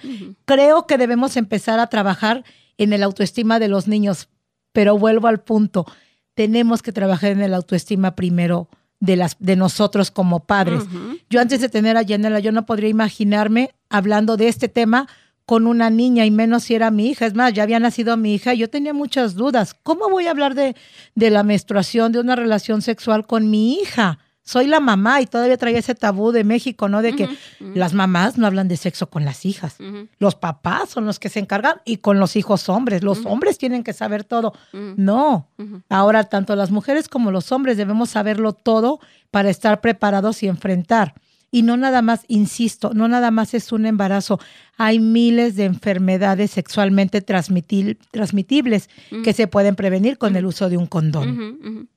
Creo 0.47 0.87
que 0.87 0.97
debemos 0.97 1.37
empezar 1.37 1.79
a 1.79 1.89
trabajar 1.89 2.45
en 2.79 2.95
el 2.95 3.03
autoestima 3.03 3.59
de 3.59 3.69
los 3.69 3.87
niños, 3.87 4.29
pero 4.78 4.97
vuelvo 4.97 5.26
al 5.26 5.40
punto, 5.40 5.87
tenemos 6.35 6.82
que 6.82 6.92
trabajar 6.92 7.32
en 7.32 7.40
el 7.40 7.52
autoestima 7.52 8.14
primero 8.14 8.68
de, 9.00 9.16
las, 9.16 9.35
de 9.40 9.56
nosotros 9.56 10.12
como 10.12 10.47
padres. 10.47 10.85
Yo 11.28 11.40
antes 11.40 11.61
de 11.61 11.68
tener 11.68 11.97
a 11.97 12.02
Yanela, 12.02 12.38
yo 12.38 12.52
no 12.52 12.64
podría 12.64 12.88
imaginarme 12.88 13.75
hablando 13.88 14.37
de 14.37 14.47
este 14.47 14.68
tema 14.68 15.08
con 15.47 15.66
una 15.66 15.90
niña 15.90 16.26
y 16.26 16.30
menos 16.30 16.62
si 16.62 16.76
era 16.76 16.92
mi 16.92 17.08
hija. 17.08 17.26
Es 17.26 17.35
más, 17.35 17.54
ya 17.54 17.64
había 17.64 17.80
nacido 17.80 18.16
mi 18.16 18.35
hija 18.35 18.54
y 18.54 18.58
yo 18.58 18.70
tenía 18.70 18.94
muchas 18.94 19.35
dudas. 19.35 19.75
¿Cómo 19.82 20.08
voy 20.11 20.28
a 20.28 20.30
hablar 20.30 20.54
de, 20.54 20.76
de 21.16 21.30
la 21.30 21.42
menstruación, 21.42 22.12
de 22.12 22.20
una 22.20 22.37
relación 22.37 22.80
sexual 22.80 23.26
con 23.26 23.50
mi 23.50 23.80
hija? 23.80 24.20
Soy 24.49 24.67
la 24.67 24.81
mamá 24.81 25.21
y 25.21 25.26
todavía 25.26 25.59
traía 25.59 25.78
ese 25.78 25.95
tabú 25.95 26.33
de 26.33 26.43
México, 26.43 26.88
¿no? 26.88 27.02
De 27.02 27.14
que 27.14 27.28
las 27.61 27.93
mamás 27.93 28.38
no 28.38 28.47
hablan 28.47 28.67
de 28.67 28.78
sexo 28.78 29.11
con 29.11 29.26
las 29.26 29.45
hijas. 29.45 29.76
Los 30.19 30.37
papás 30.37 30.88
son 30.88 31.05
los 31.05 31.19
que 31.19 31.28
se 31.28 31.38
encargan 31.38 31.83
y 31.85 31.99
con 31.99 32.19
los 32.19 32.35
hijos 32.35 32.71
hombres. 32.71 33.02
Los 33.02 33.26
hombres 33.26 33.59
tienen 33.59 33.85
que 33.85 33.93
saber 33.93 34.25
todo. 34.25 34.55
No. 34.73 35.50
Ahora, 35.90 36.25
tanto 36.25 36.57
las 36.57 36.71
mujeres 36.71 37.11
como 37.11 37.31
los 37.31 37.52
hombres 37.52 37.76
debemos 37.76 38.09
saberlo 38.09 38.55
todo 38.55 39.00
para 39.31 39.50
estar 39.50 39.83
preparados 39.83 40.43
y 40.43 40.49
enfrentar. 40.49 41.12
Y 41.50 41.61
no 41.61 41.76
nada 41.76 42.00
más, 42.00 42.25
insisto, 42.26 42.93
no 42.95 43.07
nada 43.07 43.31
más 43.31 43.52
es 43.52 43.71
un 43.71 43.85
embarazo. 43.85 44.40
Hay 44.78 44.99
miles 44.99 45.57
de 45.57 45.67
enfermedades 45.67 46.52
sexualmente 46.52 47.21
transmitibles 47.21 48.88
mm. 49.11 49.23
que 49.23 49.35
se 49.35 49.47
pueden 49.47 49.76
prevenir 49.76 50.17
con 50.17 50.37
el 50.37 50.47
uso 50.47 50.71
de 50.71 50.78
un 50.78 50.87
condón. 50.87 51.90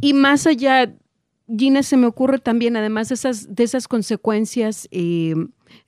Y 0.00 0.12
más 0.14 0.46
allá, 0.46 0.92
Gina, 1.48 1.82
se 1.82 1.96
me 1.96 2.06
ocurre 2.06 2.38
también, 2.38 2.76
además 2.76 3.08
de 3.08 3.14
esas, 3.14 3.54
de 3.54 3.64
esas 3.64 3.88
consecuencias, 3.88 4.88
eh, 4.90 5.34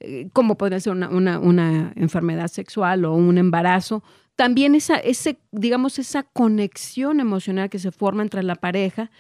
eh, 0.01 0.29
como 0.33 0.57
podría 0.57 0.81
ser 0.81 0.93
una, 0.93 1.39
una, 1.39 1.93
enfermedad 1.97 2.49
sexual 2.49 3.05
o 3.05 3.15
un 3.15 3.39
embarazo, 3.39 4.03
también 4.41 4.75
esa, 4.75 4.97
ese, 4.97 5.37
digamos, 5.53 5.99
esa 5.99 6.23
conexión 6.23 7.21
emocional 7.21 7.69
que 7.69 7.79
se 7.79 7.93
forma 7.93 8.23
entre 8.23 8.43
la 8.43 8.55
pareja, 8.55 9.11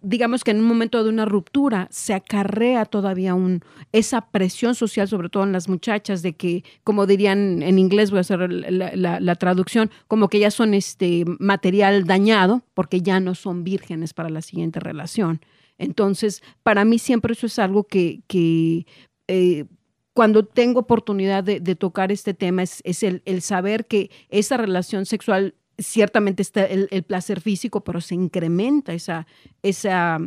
digamos 0.00 0.44
que 0.44 0.52
en 0.52 0.60
un 0.60 0.64
momento 0.64 1.04
de 1.04 1.10
una 1.10 1.26
ruptura 1.26 1.88
se 1.90 2.14
acarrea 2.14 2.86
todavía 2.86 3.34
un, 3.34 3.62
esa 3.92 4.30
presión 4.30 4.74
social, 4.74 5.08
sobre 5.08 5.28
todo 5.28 5.42
en 5.44 5.52
las 5.52 5.68
muchachas, 5.68 6.22
de 6.22 6.36
que, 6.36 6.64
como 6.84 7.04
dirían 7.04 7.62
en 7.62 7.78
inglés, 7.78 8.10
voy 8.10 8.16
a 8.16 8.20
hacer 8.22 8.50
la, 8.50 9.34
traducción, 9.34 9.90
como 10.08 10.30
que 10.30 10.38
ya 10.38 10.50
son 10.50 10.72
este 10.72 11.26
material 11.38 12.06
dañado 12.06 12.62
porque 12.72 13.02
ya 13.02 13.20
no 13.20 13.34
son 13.34 13.62
vírgenes 13.62 14.14
para 14.14 14.30
la 14.30 14.40
siguiente 14.40 14.80
relación. 14.80 15.42
Entonces, 15.76 16.42
para 16.62 16.86
mí 16.86 16.98
siempre 16.98 17.34
eso 17.34 17.44
es 17.44 17.58
algo 17.58 17.84
que, 17.84 18.22
eh, 19.28 19.66
cuando 20.16 20.46
tengo 20.46 20.80
oportunidad 20.80 21.44
de, 21.44 21.60
tocar 21.74 22.10
este 22.10 22.32
tema 22.32 22.62
es, 22.62 23.02
el, 23.02 23.42
saber 23.42 23.84
que 23.84 24.10
esa 24.30 24.56
relación 24.56 25.04
sexual 25.04 25.54
ciertamente 25.76 26.40
está 26.40 26.64
el, 26.64 27.02
placer 27.02 27.42
físico, 27.42 27.84
pero 27.84 28.00
se 28.00 28.14
incrementa 28.14 28.94
esa, 28.94 29.26
esa 29.62 30.18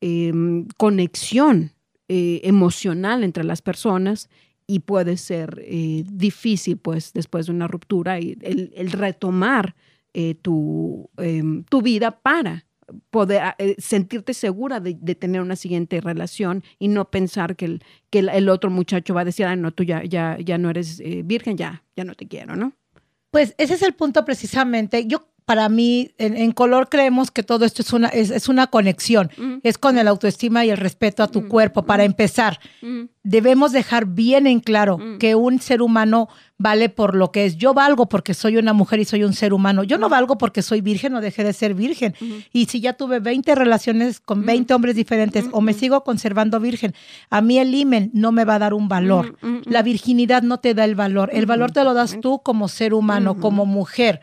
em, 0.00 0.66
conexión 0.76 1.70
eh, 2.08 2.40
emocional 2.42 3.22
entre 3.22 3.44
las 3.44 3.62
personas 3.62 4.28
y 4.66 4.80
puede 4.80 5.16
ser 5.16 5.62
eh, 5.64 6.02
difícil, 6.10 6.76
pues, 6.76 7.12
después 7.12 7.46
de 7.46 7.52
una 7.52 7.68
ruptura, 7.68 8.18
y 8.18 8.36
el, 8.40 8.90
retomar 8.90 9.76
eh, 10.14 10.34
tu, 10.34 11.10
em, 11.16 11.62
tu 11.62 11.80
vida 11.80 12.10
para 12.10 12.66
poder 13.10 13.42
ah, 13.42 13.54
eh, 13.58 13.76
sentirte 13.78 14.34
segura 14.34 14.80
de, 14.80 14.94
tener 15.14 15.40
una 15.40 15.56
siguiente 15.56 16.00
relación 16.00 16.62
y 16.78 16.88
no 16.88 17.10
pensar 17.10 17.56
que 17.56 17.64
el, 17.64 17.82
que 18.10 18.20
el, 18.20 18.48
otro 18.48 18.70
muchacho 18.70 19.14
va 19.14 19.22
a 19.22 19.24
decir, 19.24 19.46
ah, 19.46 19.56
no, 19.56 19.72
tú 19.72 19.82
ya, 19.84 20.04
ya, 20.04 20.38
ya 20.38 20.58
no 20.58 20.70
eres 20.70 21.00
eh, 21.00 21.22
virgen, 21.24 21.56
ya, 21.56 21.82
ya 21.96 22.04
no 22.04 22.14
te 22.14 22.26
quiero, 22.26 22.56
¿no? 22.56 22.72
Pues 23.30 23.54
ese 23.58 23.74
es 23.74 23.82
el 23.82 23.94
punto 23.94 24.24
precisamente. 24.24 25.06
Yo 25.06 25.28
para 25.48 25.70
mí, 25.70 26.10
en, 26.18 26.52
color 26.52 26.90
creemos 26.90 27.30
que 27.30 27.42
todo 27.42 27.64
esto 27.64 27.80
es 27.80 27.94
una, 27.94 28.08
es, 28.08 28.50
una 28.50 28.66
conexión, 28.66 29.30
es 29.62 29.78
con 29.78 29.96
el 29.96 30.06
autoestima 30.06 30.66
y 30.66 30.68
el 30.68 30.76
respeto 30.76 31.22
a 31.22 31.28
tu 31.28 31.48
cuerpo. 31.48 31.86
Para 31.86 32.04
empezar, 32.04 32.60
debemos 33.22 33.72
dejar 33.72 34.04
bien 34.04 34.46
en 34.46 34.60
claro 34.60 34.98
que 35.18 35.36
un 35.36 35.58
ser 35.58 35.80
humano 35.80 36.28
vale 36.58 36.90
por 36.90 37.14
lo 37.14 37.32
que 37.32 37.46
es. 37.46 37.56
Yo 37.56 37.72
valgo 37.72 38.10
porque 38.10 38.34
soy 38.34 38.58
una 38.58 38.74
mujer 38.74 39.00
y 39.00 39.06
soy 39.06 39.24
un 39.24 39.32
ser 39.32 39.54
humano. 39.54 39.84
Yo 39.84 39.96
no 39.96 40.10
valgo 40.10 40.36
porque 40.36 40.60
soy 40.60 40.82
virgen 40.82 41.14
o 41.14 41.22
dejé 41.22 41.44
de 41.44 41.54
ser 41.54 41.72
virgen. 41.72 42.14
Y 42.52 42.66
si 42.66 42.82
ya 42.82 42.92
tuve 42.92 43.18
20 43.18 43.54
relaciones 43.54 44.20
con 44.20 44.44
20 44.44 44.74
hombres 44.74 44.96
diferentes 44.96 45.46
o 45.52 45.62
me 45.62 45.72
sigo 45.72 46.04
conservando 46.04 46.60
virgen, 46.60 46.94
a 47.30 47.40
mí 47.40 47.58
el 47.58 47.74
imen 47.74 48.10
no 48.12 48.32
me 48.32 48.44
va 48.44 48.56
a 48.56 48.58
dar 48.58 48.74
un 48.74 48.86
valor. 48.86 49.38
La 49.64 49.80
virginidad 49.80 50.42
no 50.42 50.60
te 50.60 50.74
da 50.74 50.84
el 50.84 50.94
valor. 50.94 51.30
El 51.32 51.46
valor 51.46 51.72
te 51.72 51.84
lo 51.84 51.94
das 51.94 52.18
tú 52.20 52.42
como 52.42 52.68
ser 52.68 52.92
humano, 52.92 53.40
como 53.40 53.64
mujer 53.64 54.20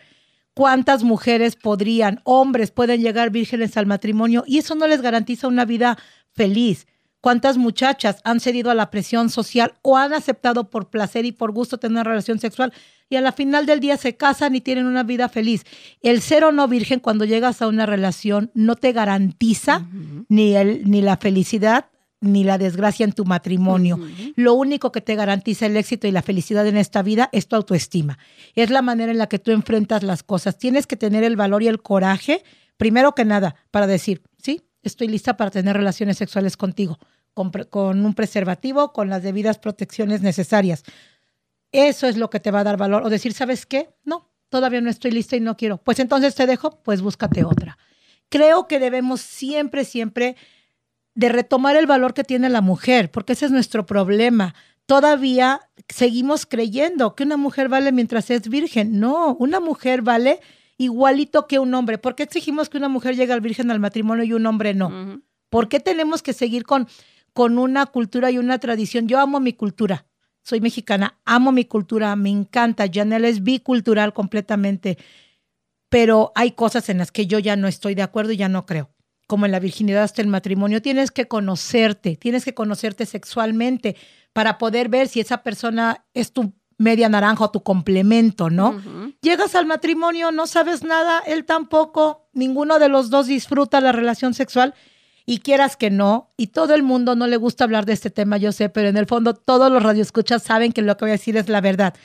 cuántas 0.55 1.03
mujeres 1.03 1.55
podrían, 1.55 2.21
hombres 2.23 2.71
pueden 2.71 3.01
llegar 3.01 3.29
vírgenes 3.29 3.77
al 3.77 3.85
matrimonio 3.85 4.43
y 4.47 4.57
eso 4.57 4.73
no 4.73 4.87
les 4.87 5.01
garantiza 5.01 5.47
una 5.47 5.65
vida 5.65 5.97
feliz. 6.31 6.87
¿Cuántas 7.21 7.57
muchachas 7.57 8.21
han 8.23 8.39
cedido 8.39 8.71
a 8.71 8.75
la 8.75 8.91
presión 8.91 9.29
social 9.29 9.73
o 9.81 9.97
han 9.97 10.13
aceptado 10.13 10.69
por 10.69 10.89
placer 10.89 11.25
y 11.25 11.31
por 11.31 11.51
gusto 11.51 11.77
tener 11.77 11.93
una 11.93 12.03
relación 12.03 12.39
sexual 12.39 12.71
y 13.09 13.17
a 13.17 13.21
la 13.21 13.31
final 13.31 13.65
del 13.65 13.79
día 13.79 13.97
se 13.97 14.15
casan 14.15 14.55
y 14.55 14.61
tienen 14.61 14.85
una 14.85 15.03
vida 15.03 15.27
feliz? 15.27 15.65
El 16.01 16.21
ser 16.21 16.43
o 16.43 16.51
no 16.51 16.67
virgen 16.67 16.99
cuando 16.99 17.25
llegas 17.25 17.61
a 17.61 17.67
una 17.67 17.85
relación 17.85 18.51
no 18.53 18.75
te 18.75 18.91
garantiza 18.91 19.87
ni, 20.29 20.55
el, 20.55 20.89
ni 20.89 21.01
la 21.01 21.17
felicidad 21.17 21.87
ni 22.21 22.43
la 22.43 22.57
desgracia 22.57 23.03
en 23.03 23.13
tu 23.13 23.25
matrimonio. 23.25 23.99
Lo 24.35 24.53
único 24.53 24.91
que 24.91 25.01
te 25.01 25.15
garantiza 25.15 25.65
el 25.65 25.77
éxito 25.77 26.07
y 26.07 26.11
la 26.11 26.21
felicidad 26.21 26.65
en 26.67 26.77
esta 26.77 27.01
vida 27.01 27.29
es 27.31 27.47
tu 27.47 27.55
autoestima. 27.55 28.17
Es 28.55 28.69
la 28.69 28.81
manera 28.81 29.11
en 29.11 29.17
la 29.17 29.27
que 29.27 29.39
tú 29.39 29.51
enfrentas 29.51 30.03
las 30.03 30.23
cosas. 30.23 30.57
Tienes 30.57 30.87
que 30.87 30.95
tener 30.95 31.23
el 31.23 31.35
valor 31.35 31.63
y 31.63 31.67
el 31.67 31.81
coraje, 31.81 32.43
primero 32.77 33.13
que 33.13 33.25
nada, 33.25 33.55
para 33.71 33.87
decir, 33.87 34.23
sí, 34.41 34.61
estoy 34.81 35.07
lista 35.07 35.37
para 35.37 35.51
tener 35.51 35.75
relaciones 35.75 36.17
sexuales 36.17 36.57
contigo, 36.57 36.99
con, 37.33 37.51
con 37.69 38.05
un 38.05 38.13
preservativo, 38.13 38.93
con 38.93 39.09
las 39.09 39.23
debidas 39.23 39.59
protecciones 39.59 40.21
necesarias. 40.21 40.83
Eso 41.71 42.07
es 42.07 42.17
lo 42.17 42.29
que 42.29 42.39
te 42.39 42.51
va 42.51 42.61
a 42.61 42.63
dar 42.63 42.77
valor. 42.77 43.03
O 43.03 43.09
decir, 43.09 43.33
¿sabes 43.33 43.65
qué? 43.65 43.89
No, 44.03 44.31
todavía 44.49 44.81
no 44.81 44.89
estoy 44.89 45.11
lista 45.11 45.35
y 45.35 45.41
no 45.41 45.57
quiero. 45.57 45.77
Pues 45.77 45.99
entonces 45.99 46.33
te 46.33 46.47
dejo, 46.47 46.81
pues 46.83 47.01
búscate 47.01 47.43
otra. 47.43 47.77
Creo 48.29 48.67
que 48.67 48.79
debemos 48.79 49.21
siempre, 49.21 49.85
siempre 49.85 50.35
de 51.15 51.29
retomar 51.29 51.77
el 51.77 51.87
valor 51.87 52.13
que 52.13 52.23
tiene 52.23 52.49
la 52.49 52.61
mujer, 52.61 53.09
porque 53.09 53.33
ese 53.33 53.45
es 53.45 53.51
nuestro 53.51 53.85
problema. 53.85 54.53
Todavía 54.85 55.61
seguimos 55.89 56.45
creyendo 56.45 57.15
que 57.15 57.23
una 57.23 57.37
mujer 57.37 57.69
vale 57.69 57.91
mientras 57.91 58.29
es 58.29 58.47
virgen. 58.49 58.99
No, 58.99 59.35
una 59.35 59.59
mujer 59.59 60.01
vale 60.01 60.41
igualito 60.77 61.47
que 61.47 61.57
un 61.57 61.73
hombre. 61.73 61.97
¿Por 61.97 62.15
qué 62.15 62.23
exigimos 62.23 62.69
que 62.69 62.77
una 62.77 62.89
mujer 62.89 63.15
llegue 63.15 63.33
al 63.33 63.41
virgen 63.41 63.71
al 63.71 63.79
matrimonio 63.79 64.25
y 64.25 64.33
un 64.33 64.45
hombre 64.45 64.73
no? 64.73 65.21
¿Por 65.49 65.69
qué 65.69 65.79
tenemos 65.79 66.21
que 66.21 66.33
seguir 66.33 66.65
con, 66.65 66.87
con 67.33 67.57
una 67.57 67.85
cultura 67.87 68.29
y 68.29 68.37
una 68.37 68.59
tradición? 68.59 69.07
Yo 69.07 69.19
amo 69.19 69.39
mi 69.39 69.53
cultura. 69.53 70.05
Soy 70.43 70.61
mexicana, 70.61 71.17
amo 71.25 71.51
mi 71.51 71.65
cultura, 71.65 72.15
me 72.15 72.29
encanta. 72.29 72.85
Janelle 72.91 73.29
es 73.29 73.41
bicultural 73.41 74.13
completamente. 74.13 74.97
Pero 75.89 76.33
hay 76.35 76.51
cosas 76.51 76.89
en 76.89 76.97
las 76.97 77.11
que 77.11 77.25
yo 77.25 77.39
ya 77.39 77.55
no 77.55 77.67
estoy 77.67 77.95
de 77.95 78.03
acuerdo 78.03 78.33
y 78.33 78.37
ya 78.37 78.49
no 78.49 78.65
creo 78.65 78.94
como 79.27 79.45
en 79.45 79.51
la 79.51 79.59
virginidad 79.59 80.03
hasta 80.03 80.21
el 80.21 80.27
matrimonio, 80.27 80.81
tienes 80.81 81.11
que 81.11 81.27
conocerte, 81.27 82.15
tienes 82.15 82.45
que 82.45 82.53
conocerte 82.53 83.05
sexualmente 83.05 83.95
para 84.33 84.57
poder 84.57 84.89
ver 84.89 85.07
si 85.07 85.19
esa 85.19 85.43
persona 85.43 86.05
es 86.13 86.31
tu 86.31 86.53
media 86.77 87.07
naranja 87.07 87.45
o 87.45 87.51
tu 87.51 87.63
complemento, 87.63 88.49
¿no? 88.49 88.81
Llegas 89.21 89.55
al 89.55 89.65
matrimonio, 89.65 90.31
no 90.31 90.45
sabes 90.45 90.83
nada, 90.83 91.23
él 91.25 91.45
tampoco, 91.45 92.27
ninguno 92.33 92.79
de 92.79 92.89
los 92.89 93.09
dos 93.09 93.27
disfruta 93.27 93.79
la 93.81 93.93
relación 93.93 94.33
sexual 94.33 94.73
Y 95.25 95.39
quieras 95.39 95.75
que 95.75 95.89
no, 95.89 96.33
y 96.37 96.47
todo 96.47 96.75
el 96.75 96.83
mundo 96.83 97.15
no 97.15 97.25
le 97.25 97.37
gusta 97.37 97.63
hablar 97.63 97.85
de 97.85 97.93
este 97.93 98.11
tema, 98.11 98.37
yo 98.37 98.51
sé, 98.51 98.69
pero 98.69 98.89
en 98.89 98.97
el 98.97 99.07
fondo 99.07 99.33
todos 99.33 99.71
los 99.71 99.81
radioescuchas 99.81 100.43
saben 100.43 100.71
que 100.71 100.83
lo 100.83 100.97
que 100.97 101.05
voy 101.05 101.11
a 101.11 101.13
decir 101.13 101.35
es 101.35 101.49
la 101.49 101.61
verdad. 101.61 101.95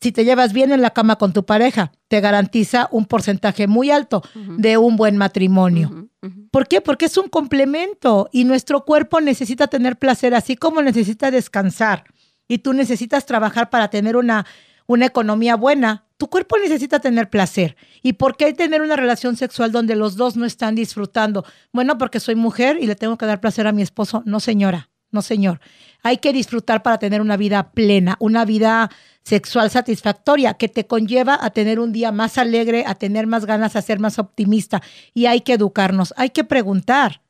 Si 0.00 0.12
te 0.12 0.24
llevas 0.24 0.52
bien 0.52 0.72
en 0.72 0.80
la 0.80 0.90
cama 0.90 1.16
con 1.16 1.32
tu 1.32 1.44
pareja, 1.44 1.92
te 2.08 2.20
garantiza 2.20 2.88
un 2.92 3.06
porcentaje 3.06 3.66
muy 3.66 3.90
alto 3.90 4.22
de 4.34 4.76
un 4.76 4.96
buen 4.96 5.16
matrimonio. 5.16 6.08
¿Por 6.50 6.68
qué? 6.68 6.80
Porque 6.80 7.06
es 7.06 7.16
un 7.16 7.28
complemento 7.28 8.28
y 8.32 8.44
nuestro 8.44 8.84
cuerpo 8.84 9.20
necesita 9.20 9.66
tener 9.66 9.98
placer, 9.98 10.34
así 10.34 10.56
como 10.56 10.82
necesita 10.82 11.30
descansar. 11.30 12.04
Y 12.46 12.58
tú 12.58 12.72
necesitas 12.72 13.26
trabajar 13.26 13.70
para 13.70 13.88
tener 13.88 14.16
una, 14.16 14.46
una 14.86 15.06
economía 15.06 15.56
buena 15.56 16.08
tu 16.18 16.28
cuerpo 16.28 16.58
necesita 16.58 16.98
tener 16.98 17.30
placer. 17.30 17.76
¿Y 18.02 18.14
por 18.14 18.36
qué 18.36 18.52
tener 18.52 18.82
una 18.82 18.96
relación 18.96 19.36
sexual 19.36 19.70
donde 19.70 19.94
los 19.94 20.16
dos 20.16 20.36
no 20.36 20.44
están 20.44 20.74
disfrutando? 20.74 21.44
Bueno, 21.72 21.96
porque 21.96 22.18
soy 22.18 22.34
mujer 22.34 22.76
y 22.80 22.86
le 22.86 22.96
tengo 22.96 23.16
que 23.16 23.24
dar 23.24 23.40
placer 23.40 23.68
a 23.68 23.72
mi 23.72 23.82
esposo. 23.82 24.22
No, 24.26 24.40
señora, 24.40 24.90
no, 25.12 25.22
señor. 25.22 25.60
Hay 26.02 26.18
que 26.18 26.32
disfrutar 26.32 26.82
para 26.82 26.98
tener 26.98 27.20
una 27.20 27.36
vida 27.36 27.72
plena, 27.72 28.16
una 28.20 28.44
vida 28.44 28.90
sexual 29.24 29.70
satisfactoria 29.70 30.54
que 30.54 30.68
te 30.68 30.86
conlleva 30.86 31.38
a 31.40 31.50
tener 31.50 31.80
un 31.80 31.92
día 31.92 32.12
más 32.12 32.38
alegre, 32.38 32.84
a 32.86 32.94
tener 32.94 33.26
más 33.26 33.44
ganas, 33.44 33.76
a 33.76 33.82
ser 33.82 33.98
más 33.98 34.18
optimista. 34.18 34.82
Y 35.14 35.26
hay 35.26 35.42
que 35.42 35.54
educarnos, 35.54 36.14
hay 36.16 36.30
que 36.30 36.44
preguntar 36.44 37.22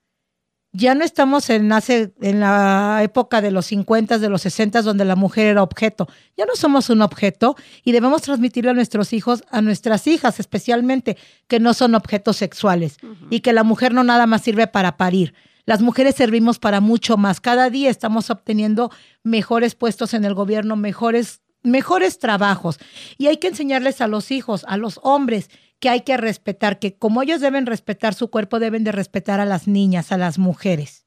ya 0.73 0.95
no 0.95 1.05
estamos 1.05 1.49
en, 1.51 1.73
hace, 1.73 2.13
en 2.21 2.41
la 2.41 3.01
época 3.03 3.41
de 3.41 3.51
los 3.51 3.67
50, 3.67 4.19
de 4.19 4.29
los 4.29 4.43
60, 4.43 4.83
donde 4.83 5.05
la 5.05 5.17
mujer 5.17 5.47
era 5.47 5.63
objeto. 5.63 6.09
Ya 6.37 6.45
no 6.45 6.57
somos 6.57 6.91
un 6.91 7.01
objeto 7.01 7.57
y 7.85 7.93
debemos 7.93 8.23
transmitirle 8.23 8.71
a 8.71 8.75
nuestros 8.75 9.13
hijos, 9.13 9.43
a 9.51 9.63
nuestras 9.63 10.07
hijas 10.07 10.39
especialmente, 10.41 11.17
que 11.47 11.59
no 11.59 11.73
son 11.73 11.95
objetos 11.95 12.37
sexuales 12.37 12.99
y 13.31 13.41
que 13.41 13.53
la 13.53 13.65
mujer 13.65 13.95
no 13.95 14.05
nada 14.05 14.27
más 14.27 14.43
sirve 14.43 14.67
para 14.67 14.97
parir. 14.97 15.35
Las 15.69 15.83
mujeres 15.83 16.15
servimos 16.15 16.59
para 16.59 16.81
mucho 16.81 17.19
más. 17.19 17.43
Cada 17.43 17.69
día 17.69 17.91
estamos 17.91 18.31
obteniendo 18.31 18.91
mejores 19.23 19.75
puestos 19.75 20.15
en 20.15 20.25
el 20.25 20.33
gobierno, 20.33 20.77
mejores, 20.77 21.43
mejores 21.63 22.19
trabajos. 22.19 22.79
Y 23.19 23.27
hay 23.27 23.37
que 23.37 23.49
enseñarles 23.49 24.01
a 24.01 24.07
los 24.07 24.31
hijos, 24.31 24.65
a 24.67 24.79
los 24.79 24.99
hombres, 25.03 25.51
que 25.79 25.91
hay 25.91 26.05
que 26.05 26.17
respetar, 26.17 26.79
que 26.79 26.97
como 26.97 27.21
ellos 27.21 27.43
deben 27.43 27.67
respetar 27.67 28.15
su 28.15 28.31
cuerpo, 28.31 28.61
deben 28.61 28.83
de 28.83 28.93
respetar 28.93 29.41
a 29.41 29.45
las 29.45 29.69
niñas, 29.69 30.11
a 30.11 30.17
las 30.17 30.39
mujeres. 30.39 31.05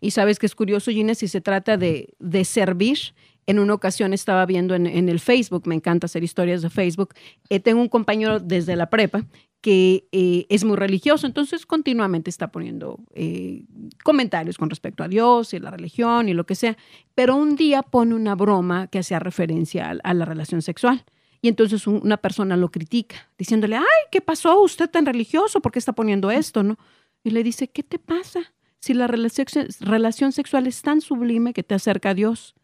Y 0.00 0.12
sabes 0.12 0.38
que 0.38 0.46
es 0.46 0.54
curioso, 0.54 0.92
Gina, 0.92 1.16
si 1.16 1.26
se 1.26 1.40
trata 1.40 1.76
de, 1.76 2.14
de 2.20 2.44
servir. 2.44 3.16
En 3.46 3.58
una 3.58 3.74
ocasión 3.74 4.12
estaba 4.12 4.44
viendo 4.44 4.74
en, 4.74 4.86
el 4.86 5.20
Facebook, 5.20 5.66
me 5.66 5.74
encanta 5.74 6.06
hacer 6.06 6.24
historias 6.24 6.62
de 6.62 6.70
Facebook, 6.70 7.14
eh, 7.48 7.60
tengo 7.60 7.80
un 7.80 7.88
compañero 7.88 8.40
desde 8.40 8.74
la 8.74 8.90
prepa 8.90 9.24
que 9.60 10.06
eh, 10.12 10.46
es 10.48 10.64
muy 10.64 10.76
religioso, 10.76 11.26
entonces 11.26 11.66
continuamente 11.66 12.30
está 12.30 12.52
poniendo 12.52 13.00
eh, 13.14 13.64
comentarios 14.04 14.58
con 14.58 14.70
respecto 14.70 15.02
a 15.02 15.08
Dios 15.08 15.54
y 15.54 15.58
la 15.58 15.70
religión 15.70 16.28
y 16.28 16.34
lo 16.34 16.44
que 16.44 16.54
sea, 16.54 16.76
pero 17.14 17.36
un 17.36 17.56
día 17.56 17.82
pone 17.82 18.14
una 18.14 18.34
broma 18.34 18.88
que 18.88 19.00
hacía 19.00 19.18
referencia 19.18 19.96
a 20.02 20.14
la 20.14 20.24
relación 20.24 20.62
sexual. 20.62 21.04
Y 21.42 21.48
entonces 21.48 21.86
una 21.86 22.16
persona 22.16 22.56
lo 22.56 22.70
critica, 22.70 23.30
diciéndole, 23.38 23.76
ay, 23.76 23.84
¿qué 24.10 24.20
pasó? 24.20 24.60
Usted 24.62 24.90
tan 24.90 25.06
religioso, 25.06 25.60
¿por 25.60 25.70
qué 25.70 25.78
está 25.78 25.92
poniendo 25.92 26.30
esto? 26.30 26.62
¿No? 26.62 26.76
Y 27.22 27.30
le 27.30 27.42
dice, 27.42 27.68
¿qué 27.68 27.82
te 27.82 27.98
pasa? 27.98 28.52
Si 28.80 28.94
la 28.94 29.06
relación, 29.06 30.32
sexual 30.32 30.66
es 30.66 30.82
tan 30.82 31.00
sublime 31.00 31.52
que 31.52 31.62
te 31.62 31.74
acerca 31.74 32.10
a 32.10 32.14
Dios. 32.14 32.54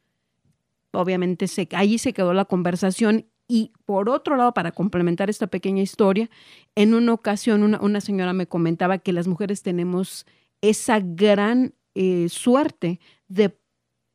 Obviamente 0.92 1.48
se, 1.48 1.68
ahí 1.72 1.98
se 1.98 2.12
quedó 2.12 2.32
la 2.32 2.44
conversación 2.44 3.26
y 3.48 3.72
por 3.84 4.08
otro 4.08 4.36
lado, 4.36 4.54
para 4.54 4.72
complementar 4.72 5.28
esta 5.28 5.46
pequeña 5.46 5.82
historia, 5.82 6.30
en 6.74 6.94
una 6.94 7.12
ocasión 7.12 7.62
una, 7.62 8.00
señora 8.00 8.32
me 8.32 8.46
comentaba 8.46 8.98
que 8.98 9.12
las 9.12 9.26
mujeres 9.26 9.62
tenemos 9.62 10.26
esa 10.62 11.00
gran 11.00 11.74
eh, 11.94 12.28
suerte 12.30 13.00
de 13.28 13.58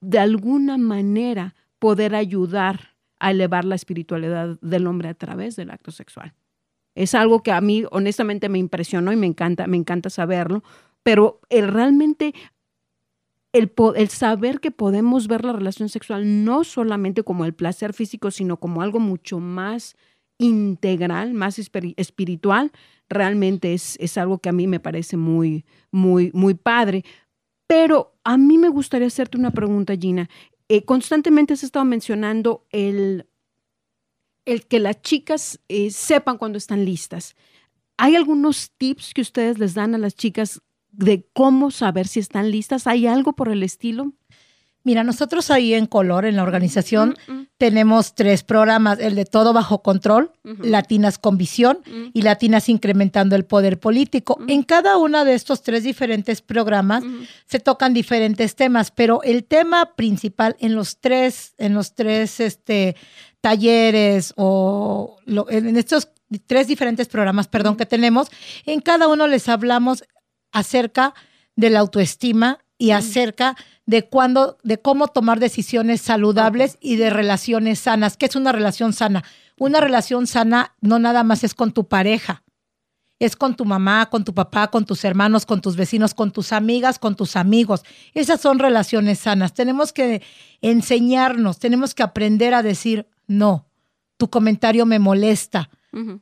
de 0.01 0.19
alguna 0.19 0.77
manera 0.77 1.55
poder 1.79 2.15
ayudar 2.15 2.95
a 3.19 3.31
elevar 3.31 3.65
la 3.65 3.75
espiritualidad 3.75 4.59
del 4.61 4.87
hombre 4.87 5.09
a 5.09 5.13
través 5.13 5.55
del 5.55 5.71
acto 5.71 5.91
sexual. 5.91 6.33
Es 6.95 7.15
algo 7.15 7.43
que 7.43 7.51
a 7.51 7.61
mí 7.61 7.83
honestamente 7.91 8.49
me 8.49 8.59
impresionó 8.59 9.11
y 9.11 9.15
me 9.15 9.27
encanta, 9.27 9.67
me 9.67 9.77
encanta 9.77 10.09
saberlo, 10.09 10.63
pero 11.03 11.39
el 11.49 11.67
realmente 11.67 12.33
el, 13.53 14.10
saber 14.10 14.60
que 14.60 14.71
podemos 14.71 15.27
ver 15.27 15.45
la 15.45 15.53
relación 15.53 15.89
sexual 15.89 16.43
no 16.43 16.63
solamente 16.63 17.23
como 17.23 17.45
el 17.45 17.53
placer 17.53 17.93
físico, 17.93 18.31
sino 18.31 18.57
como 18.57 18.81
algo 18.81 18.99
mucho 18.99 19.39
más 19.39 19.95
integral, 20.38 21.33
más 21.33 21.57
espiritual, 21.60 22.71
realmente 23.10 23.73
es, 23.73 23.97
es 23.99 24.17
algo 24.17 24.38
que 24.38 24.49
a 24.49 24.53
mí 24.53 24.67
me 24.67 24.79
parece 24.79 25.17
muy, 25.17 25.65
muy, 25.91 26.31
muy 26.33 26.53
padre. 26.53 27.03
Pero 27.65 28.13
a 28.23 28.38
mí 28.38 28.57
me 28.57 28.69
gustaría 28.69 29.07
hacerte 29.07 29.38
una 29.38 29.51
pregunta, 29.51 29.95
Gina. 29.95 30.29
Eh, 30.69 30.83
constantemente 30.83 31.53
has 31.53 31.63
estado 31.63 31.86
mencionando 31.86 32.65
el, 32.71 33.25
el 34.45 34.65
que 34.67 34.79
las 34.79 35.01
chicas 35.01 35.60
eh, 35.67 35.91
sepan 35.91 36.38
cuando 36.38 36.57
están 36.57 36.86
listas. 36.86 37.36
¿Hay 37.97 38.15
algunos 38.15 38.71
tips 38.77 39.13
que 39.13 39.21
ustedes 39.21 39.57
les 39.57 39.73
dan 39.73 39.95
a 39.95 39.97
las 39.97 40.15
chicas 40.15 40.62
de 40.97 41.25
cómo 41.33 41.71
saber 41.71 42.07
si 42.07 42.19
están 42.19 42.51
listas? 42.51 42.88
¿Hay 42.88 43.07
algo 43.07 43.33
por 43.33 43.49
el 43.49 43.63
estilo? 43.63 44.13
Mira, 44.83 45.03
nosotros 45.03 45.51
ahí 45.51 45.73
en 45.73 45.86
Color, 45.86 46.25
en 46.25 46.38
la 46.38 46.43
organización, 46.43 47.17
tenemos 47.57 48.15
tres 48.15 48.43
programas, 48.43 48.99
el 48.99 49.15
de 49.15 49.25
Todo 49.25 49.51
Bajo 49.51 49.81
Control, 49.81 50.31
Latinas 50.43 51.17
con 51.17 51.38
Visión 51.38 51.79
y 52.13 52.21
Latinas 52.21 52.69
Incrementando 52.69 53.36
el 53.36 53.43
Poder 53.43 53.81
Político. 53.81 54.39
En 54.47 54.63
cada 54.63 54.95
uno 54.95 55.25
de 55.25 55.33
estos 55.33 55.62
tres 55.62 55.83
diferentes 55.83 56.41
programas 56.41 57.03
se 57.47 57.60
tocan 57.60 57.93
diferentes 57.93 58.55
temas, 58.55 58.91
pero 58.91 59.21
el 59.23 59.43
tema 59.43 59.93
principal 59.95 60.55
en 60.60 60.73
los 60.73 60.99
tres, 60.99 61.53
en 61.57 61.73
los 61.73 61.93
tres 61.93 62.39
este, 62.39 62.95
talleres 63.41 64.33
o 64.38 65.17
en 65.49 65.75
estos 65.75 66.07
tres 66.45 66.67
diferentes 66.67 67.10
programas, 67.10 67.49
perdón, 67.49 67.75
que 67.75 67.86
tenemos, 67.86 68.29
en 68.65 68.79
cada 68.79 69.10
uno 69.10 69.27
les 69.27 69.49
hablamos 69.49 70.05
acerca 70.51 71.13
de 71.55 71.69
la 71.69 71.79
autoestima 71.79 72.60
y 72.77 72.91
acerca 72.91 73.55
de 73.86 74.07
cuándo, 74.07 74.57
de 74.63 74.79
cómo 74.79 75.07
tomar 75.07 75.39
decisiones 75.39 76.01
saludables 76.01 76.77
y 76.79 76.97
de 76.97 77.10
relaciones 77.10 77.79
sanas. 77.79 78.17
¿Qué 78.17 78.27
es 78.27 78.36
una 78.36 78.51
relación 78.51 78.93
sana? 78.93 79.23
Una 79.57 79.81
relación 79.81 80.27
sana 80.27 80.75
no 80.81 80.99
nada 80.99 81.23
más 81.23 81.43
es 81.43 81.55
con 81.55 81.71
tu 81.71 81.88
pareja, 81.88 82.43
es 83.19 83.36
con 83.36 83.55
tu 83.55 83.65
mamá, 83.65 84.10
con 84.12 84.23
tu 84.23 84.33
papá, 84.33 84.67
con 84.67 84.86
tus 84.86 85.03
hermanos, 85.03 85.45
con 85.45 85.62
tus 85.62 85.75
vecinos, 85.75 86.13
con 86.13 86.31
tus 86.31 86.51
amigas, 86.51 86.99
con 86.99 87.15
tus 87.15 87.36
amigos. 87.36 87.83
Esas 88.13 88.39
son 88.39 88.60
relaciones 88.60 89.19
sanas. 89.19 89.53
Tenemos 89.53 89.91
que 89.91 90.21
enseñarnos, 90.62 91.57
tenemos 91.57 91.95
que 91.95 92.03
aprender 92.03 92.53
a 92.53 92.62
decir, 92.62 93.07
no, 93.25 93.65
tu 94.17 94.29
comentario 94.29 94.86
me 94.86 94.99
molesta, 94.99 95.69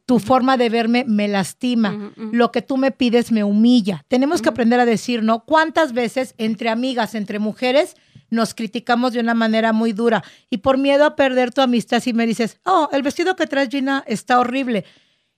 tu 0.05 0.19
forma 0.19 0.57
de 0.57 0.69
verme 0.69 1.05
me 1.07 1.27
lastima. 1.27 2.13
Lo 2.15 2.51
que 2.51 2.61
tú 2.61 2.77
me 2.77 2.91
pides 2.91 3.31
me 3.31 3.43
humilla. 3.43 4.05
Tenemos 4.07 4.41
que 4.41 4.49
aprender 4.49 4.79
a 4.79 4.85
decir, 4.85 5.23
¿no? 5.23 5.45
¿Cuántas 5.45 5.93
veces 5.93 6.35
entre 6.37 6.69
amigas, 6.69 7.15
entre 7.15 7.39
mujeres, 7.39 7.95
nos 8.29 8.53
criticamos 8.53 9.13
de 9.13 9.19
una 9.19 9.33
manera 9.33 9.73
muy 9.73 9.93
dura? 9.93 10.23
Y 10.49 10.57
por 10.57 10.77
miedo 10.77 11.05
a 11.05 11.15
perder 11.15 11.53
tu 11.53 11.61
amistad, 11.61 12.01
si 12.01 12.13
me 12.13 12.27
dices, 12.27 12.59
oh, 12.65 12.89
el 12.91 13.03
vestido 13.03 13.35
que 13.35 13.47
traes, 13.47 13.69
Gina, 13.69 14.03
está 14.07 14.39
horrible. 14.39 14.85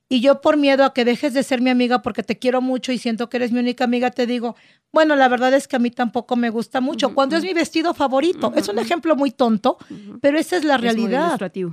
Y 0.10 0.22
yo 0.22 0.40
por 0.40 0.56
miedo 0.56 0.86
a 0.86 0.94
que 0.94 1.04
dejes 1.04 1.34
de 1.34 1.44
ser 1.44 1.62
mi 1.62 1.70
amiga 1.70 2.02
porque 2.02 2.24
te 2.24 2.40
quiero 2.40 2.62
mucho 2.62 2.92
y 2.94 2.98
siento 2.98 3.30
que 3.30 3.38
eres 3.38 3.52
mi 3.52 3.60
única 3.60 3.84
amiga, 3.84 4.10
te 4.10 4.26
digo, 4.26 4.56
bueno, 4.94 5.16
la 5.18 5.28
verdad 5.28 5.54
es 5.54 5.68
que 5.68 5.76
a 5.76 5.80
mí 5.80 5.92
tampoco 5.92 6.38
me 6.38 6.50
gusta 6.50 6.80
mucho. 6.80 7.14
Cuando 7.14 7.36
es 7.36 7.44
mi 7.44 7.54
vestido 7.54 7.94
favorito, 7.94 8.54
es 8.56 8.70
un 8.70 8.80
ejemplo 8.80 9.16
muy 9.18 9.32
tonto, 9.32 9.78
pero 10.22 10.40
esa 10.40 10.56
es 10.56 10.64
la 10.64 10.78
realidad. 10.78 11.32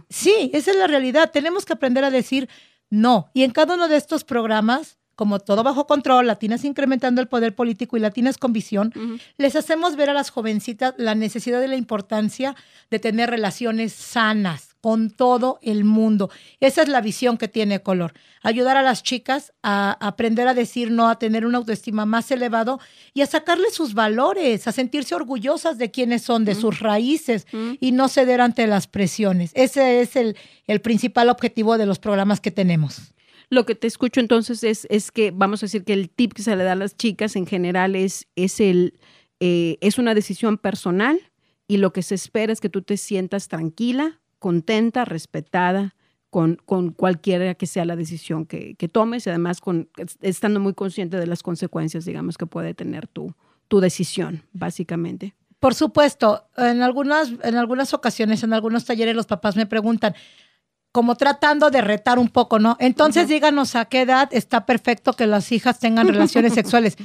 sí, 0.08 0.50
esa 0.52 0.72
es 0.72 0.76
la 0.76 0.88
realidad. 0.88 1.30
Tenemos 1.32 1.64
que 1.64 1.74
aprender 1.74 2.02
a 2.04 2.10
decir 2.10 2.48
no. 2.90 3.30
Y 3.34 3.44
en 3.44 3.52
cada 3.52 3.74
uno 3.74 3.86
de 3.88 3.96
estos 3.96 4.24
programas, 4.24 4.98
como 5.14 5.38
todo 5.38 5.62
bajo 5.62 5.86
control, 5.86 6.26
Latinas 6.26 6.64
incrementando 6.64 7.20
el 7.20 7.28
poder 7.28 7.54
político 7.54 7.96
y 7.96 8.00
Latinas 8.00 8.36
con 8.36 8.52
visión, 8.52 8.92
les 9.36 9.54
hacemos 9.54 9.94
ver 9.94 10.10
a 10.10 10.12
las 10.12 10.30
jovencitas 10.30 10.94
la 10.98 11.14
necesidad 11.14 11.62
y 11.62 11.68
la 11.68 11.76
importancia 11.76 12.56
de 12.90 12.98
tener 12.98 13.30
relaciones 13.30 13.92
sanas 13.92 14.73
con 14.84 15.08
todo 15.08 15.58
el 15.62 15.82
mundo. 15.82 16.28
Esa 16.60 16.82
es 16.82 16.88
la 16.90 17.00
visión 17.00 17.38
que 17.38 17.48
tiene 17.48 17.80
Color. 17.80 18.12
Ayudar 18.42 18.76
a 18.76 18.82
las 18.82 19.02
chicas 19.02 19.54
a 19.62 19.96
aprender 20.06 20.46
a 20.46 20.52
decir 20.52 20.90
no, 20.90 21.08
a 21.08 21.18
tener 21.18 21.46
una 21.46 21.56
autoestima 21.56 22.04
más 22.04 22.30
elevado 22.30 22.78
y 23.14 23.22
a 23.22 23.26
sacarle 23.26 23.70
sus 23.70 23.94
valores, 23.94 24.68
a 24.68 24.72
sentirse 24.72 25.14
orgullosas 25.14 25.78
de 25.78 25.90
quiénes 25.90 26.20
son, 26.20 26.44
de 26.44 26.54
sus 26.54 26.80
raíces 26.80 27.46
y 27.80 27.92
no 27.92 28.08
ceder 28.08 28.42
ante 28.42 28.66
las 28.66 28.86
presiones. 28.86 29.52
Ese 29.54 30.02
es 30.02 30.16
el, 30.16 30.36
el 30.66 30.82
principal 30.82 31.30
objetivo 31.30 31.78
de 31.78 31.86
los 31.86 31.98
programas 31.98 32.42
que 32.42 32.50
tenemos. 32.50 33.14
Lo 33.48 33.64
que 33.64 33.74
te 33.74 33.86
escucho 33.86 34.20
entonces 34.20 34.62
es, 34.64 34.86
es 34.90 35.10
que, 35.10 35.30
vamos 35.30 35.62
a 35.62 35.64
decir 35.64 35.84
que 35.84 35.94
el 35.94 36.10
tip 36.10 36.34
que 36.34 36.42
se 36.42 36.54
le 36.56 36.62
da 36.62 36.72
a 36.72 36.76
las 36.76 36.94
chicas 36.94 37.36
en 37.36 37.46
general 37.46 37.96
es, 37.96 38.28
es, 38.36 38.60
el, 38.60 38.98
eh, 39.40 39.78
es 39.80 39.96
una 39.96 40.14
decisión 40.14 40.58
personal 40.58 41.18
y 41.66 41.78
lo 41.78 41.94
que 41.94 42.02
se 42.02 42.14
espera 42.14 42.52
es 42.52 42.60
que 42.60 42.68
tú 42.68 42.82
te 42.82 42.98
sientas 42.98 43.48
tranquila, 43.48 44.20
contenta, 44.44 45.06
respetada, 45.06 45.94
con, 46.28 46.56
con 46.66 46.90
cualquiera 46.90 47.54
que 47.54 47.66
sea 47.66 47.86
la 47.86 47.96
decisión 47.96 48.44
que, 48.44 48.74
que, 48.74 48.88
tomes 48.88 49.26
y 49.26 49.30
además 49.30 49.62
con, 49.62 49.88
estando 50.20 50.60
muy 50.60 50.74
consciente 50.74 51.16
de 51.16 51.26
las 51.26 51.42
consecuencias, 51.42 52.04
digamos, 52.04 52.36
que 52.36 52.44
puede 52.44 52.74
tener 52.74 53.08
tu, 53.08 53.34
tu 53.68 53.80
decisión, 53.80 54.42
básicamente. 54.52 55.34
Por 55.60 55.74
supuesto, 55.74 56.46
en 56.58 56.82
algunas, 56.82 57.32
en 57.42 57.56
algunas 57.56 57.94
ocasiones, 57.94 58.42
en 58.42 58.52
algunos 58.52 58.84
talleres, 58.84 59.16
los 59.16 59.24
papás 59.24 59.56
me 59.56 59.64
preguntan, 59.64 60.14
como 60.92 61.14
tratando 61.14 61.70
de 61.70 61.80
retar 61.80 62.18
un 62.18 62.28
poco, 62.28 62.58
¿no? 62.58 62.76
Entonces 62.80 63.28
díganos 63.28 63.74
a 63.76 63.86
qué 63.86 64.02
edad 64.02 64.28
está 64.30 64.66
perfecto 64.66 65.14
que 65.14 65.26
las 65.26 65.52
hijas 65.52 65.78
tengan 65.78 66.06
relaciones 66.06 66.52
sexuales. 66.60 66.98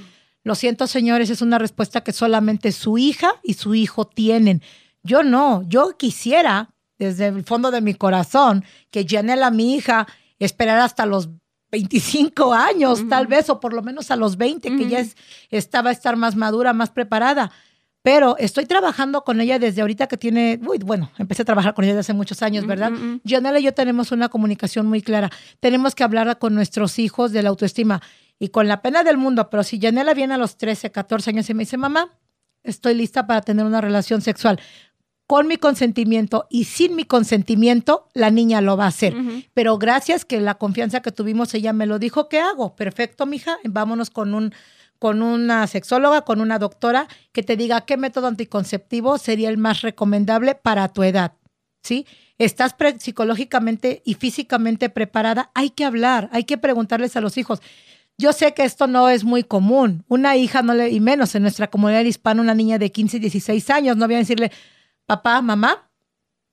Lo 0.43 0.55
siento, 0.55 0.87
señores, 0.87 1.29
es 1.29 1.41
una 1.41 1.57
respuesta 1.57 2.01
que 2.01 2.11
solamente 2.11 2.73
su 2.73 2.97
hija 2.97 3.31
y 3.43 3.53
su 3.53 3.75
hijo 3.75 4.05
tienen. 4.05 4.61
Yo 5.03 5.23
no, 5.23 5.63
yo 5.69 5.95
quisiera, 5.97 6.73
desde 6.99 7.27
el 7.27 7.43
fondo 7.43 7.71
de 7.71 7.81
mi 7.81 7.95
corazón, 7.95 8.63
que 8.91 9.07
Janela, 9.07 9.49
mi 9.49 9.75
hija, 9.75 10.05
esperara 10.37 10.83
hasta 10.83 11.05
los 11.05 11.29
25 11.71 12.53
años, 12.53 13.07
tal 13.09 13.27
vez, 13.27 13.49
o 13.49 13.59
por 13.59 13.73
lo 13.73 13.81
menos 13.81 14.11
a 14.11 14.15
los 14.15 14.37
20, 14.37 14.75
que 14.75 14.89
ya 14.89 14.99
es, 14.99 15.15
estaba 15.49 15.89
a 15.89 15.93
estar 15.93 16.15
más 16.15 16.35
madura, 16.35 16.73
más 16.73 16.89
preparada. 16.89 17.51
Pero 18.01 18.37
estoy 18.37 18.65
trabajando 18.65 19.23
con 19.23 19.41
ella 19.41 19.59
desde 19.59 19.81
ahorita 19.81 20.07
que 20.07 20.17
tiene, 20.17 20.59
uy, 20.65 20.79
bueno, 20.79 21.11
empecé 21.17 21.41
a 21.41 21.45
trabajar 21.45 21.73
con 21.73 21.83
ella 21.83 21.93
desde 21.93 22.11
hace 22.11 22.13
muchos 22.13 22.41
años, 22.41 22.65
¿verdad? 22.65 22.91
Janela 23.25 23.59
y 23.59 23.63
yo 23.63 23.73
tenemos 23.73 24.11
una 24.11 24.29
comunicación 24.29 24.87
muy 24.87 25.01
clara. 25.01 25.29
Tenemos 25.59 25.95
que 25.95 26.03
hablar 26.03 26.39
con 26.39 26.55
nuestros 26.55 26.97
hijos 26.97 27.31
de 27.31 27.43
la 27.43 27.49
autoestima 27.49 28.01
y 28.39 28.49
con 28.49 28.67
la 28.67 28.81
pena 28.81 29.03
del 29.03 29.17
mundo, 29.17 29.49
pero 29.49 29.63
si 29.63 29.79
Janela 29.79 30.13
viene 30.13 30.33
a 30.33 30.37
los 30.37 30.57
13, 30.57 30.91
14 30.91 31.29
años 31.31 31.49
y 31.49 31.53
me 31.53 31.63
dice, 31.63 31.77
mamá, 31.77 32.17
estoy 32.63 32.93
lista 32.93 33.27
para 33.27 33.41
tener 33.41 33.65
una 33.65 33.81
relación 33.81 34.21
sexual 34.21 34.59
con 35.29 35.45
mi 35.45 35.57
consentimiento 35.57 36.47
y 36.49 36.63
sin 36.63 36.95
mi 36.95 37.03
consentimiento, 37.03 38.07
la 38.15 38.31
niña 38.31 38.61
lo 38.61 38.77
va 38.77 38.85
a 38.85 38.87
hacer. 38.87 39.15
Pero 39.53 39.77
gracias 39.77 40.25
que 40.25 40.41
la 40.41 40.55
confianza 40.55 41.03
que 41.03 41.11
tuvimos, 41.11 41.53
ella 41.53 41.71
me 41.71 41.85
lo 41.85 41.99
dijo, 41.99 42.27
¿qué 42.27 42.39
hago? 42.39 42.75
Perfecto, 42.75 43.27
mija, 43.27 43.59
vámonos 43.63 44.09
con 44.09 44.33
un 44.33 44.55
con 44.97 45.21
una 45.21 45.67
sexóloga, 45.67 46.21
con 46.23 46.41
una 46.41 46.57
doctora 46.57 47.07
que 47.31 47.43
te 47.43 47.57
diga 47.57 47.81
qué 47.81 47.95
método 47.95 48.25
anticonceptivo 48.25 49.19
sería 49.19 49.49
el 49.49 49.59
más 49.59 49.81
recomendable 49.83 50.55
para 50.55 50.87
tu 50.87 51.03
edad. 51.03 51.33
¿Sí? 51.83 52.07
Estás 52.39 52.75
psicológicamente 52.97 54.01
y 54.05 54.15
físicamente 54.15 54.89
preparada, 54.89 55.51
hay 55.53 55.69
que 55.69 55.85
hablar, 55.85 56.31
hay 56.33 56.45
que 56.45 56.57
preguntarles 56.57 57.15
a 57.15 57.21
los 57.21 57.37
hijos. 57.37 57.61
Yo 58.17 58.33
sé 58.33 58.55
que 58.55 58.63
esto 58.63 58.87
no 58.87 59.09
es 59.09 59.23
muy 59.23 59.43
común. 59.43 60.03
Una 60.07 60.37
hija, 60.37 60.63
no 60.63 60.73
le, 60.73 60.89
y 60.89 60.99
menos 60.99 61.35
en 61.35 61.43
nuestra 61.43 61.69
comunidad 61.69 62.03
hispana, 62.03 62.41
una 62.41 62.55
niña 62.55 62.79
de 62.79 62.91
15, 62.91 63.19
16 63.19 63.69
años, 63.69 63.95
no 63.95 64.07
voy 64.07 64.15
a 64.15 64.17
decirle, 64.17 64.51
papá, 65.09 65.41
mamá, 65.41 65.89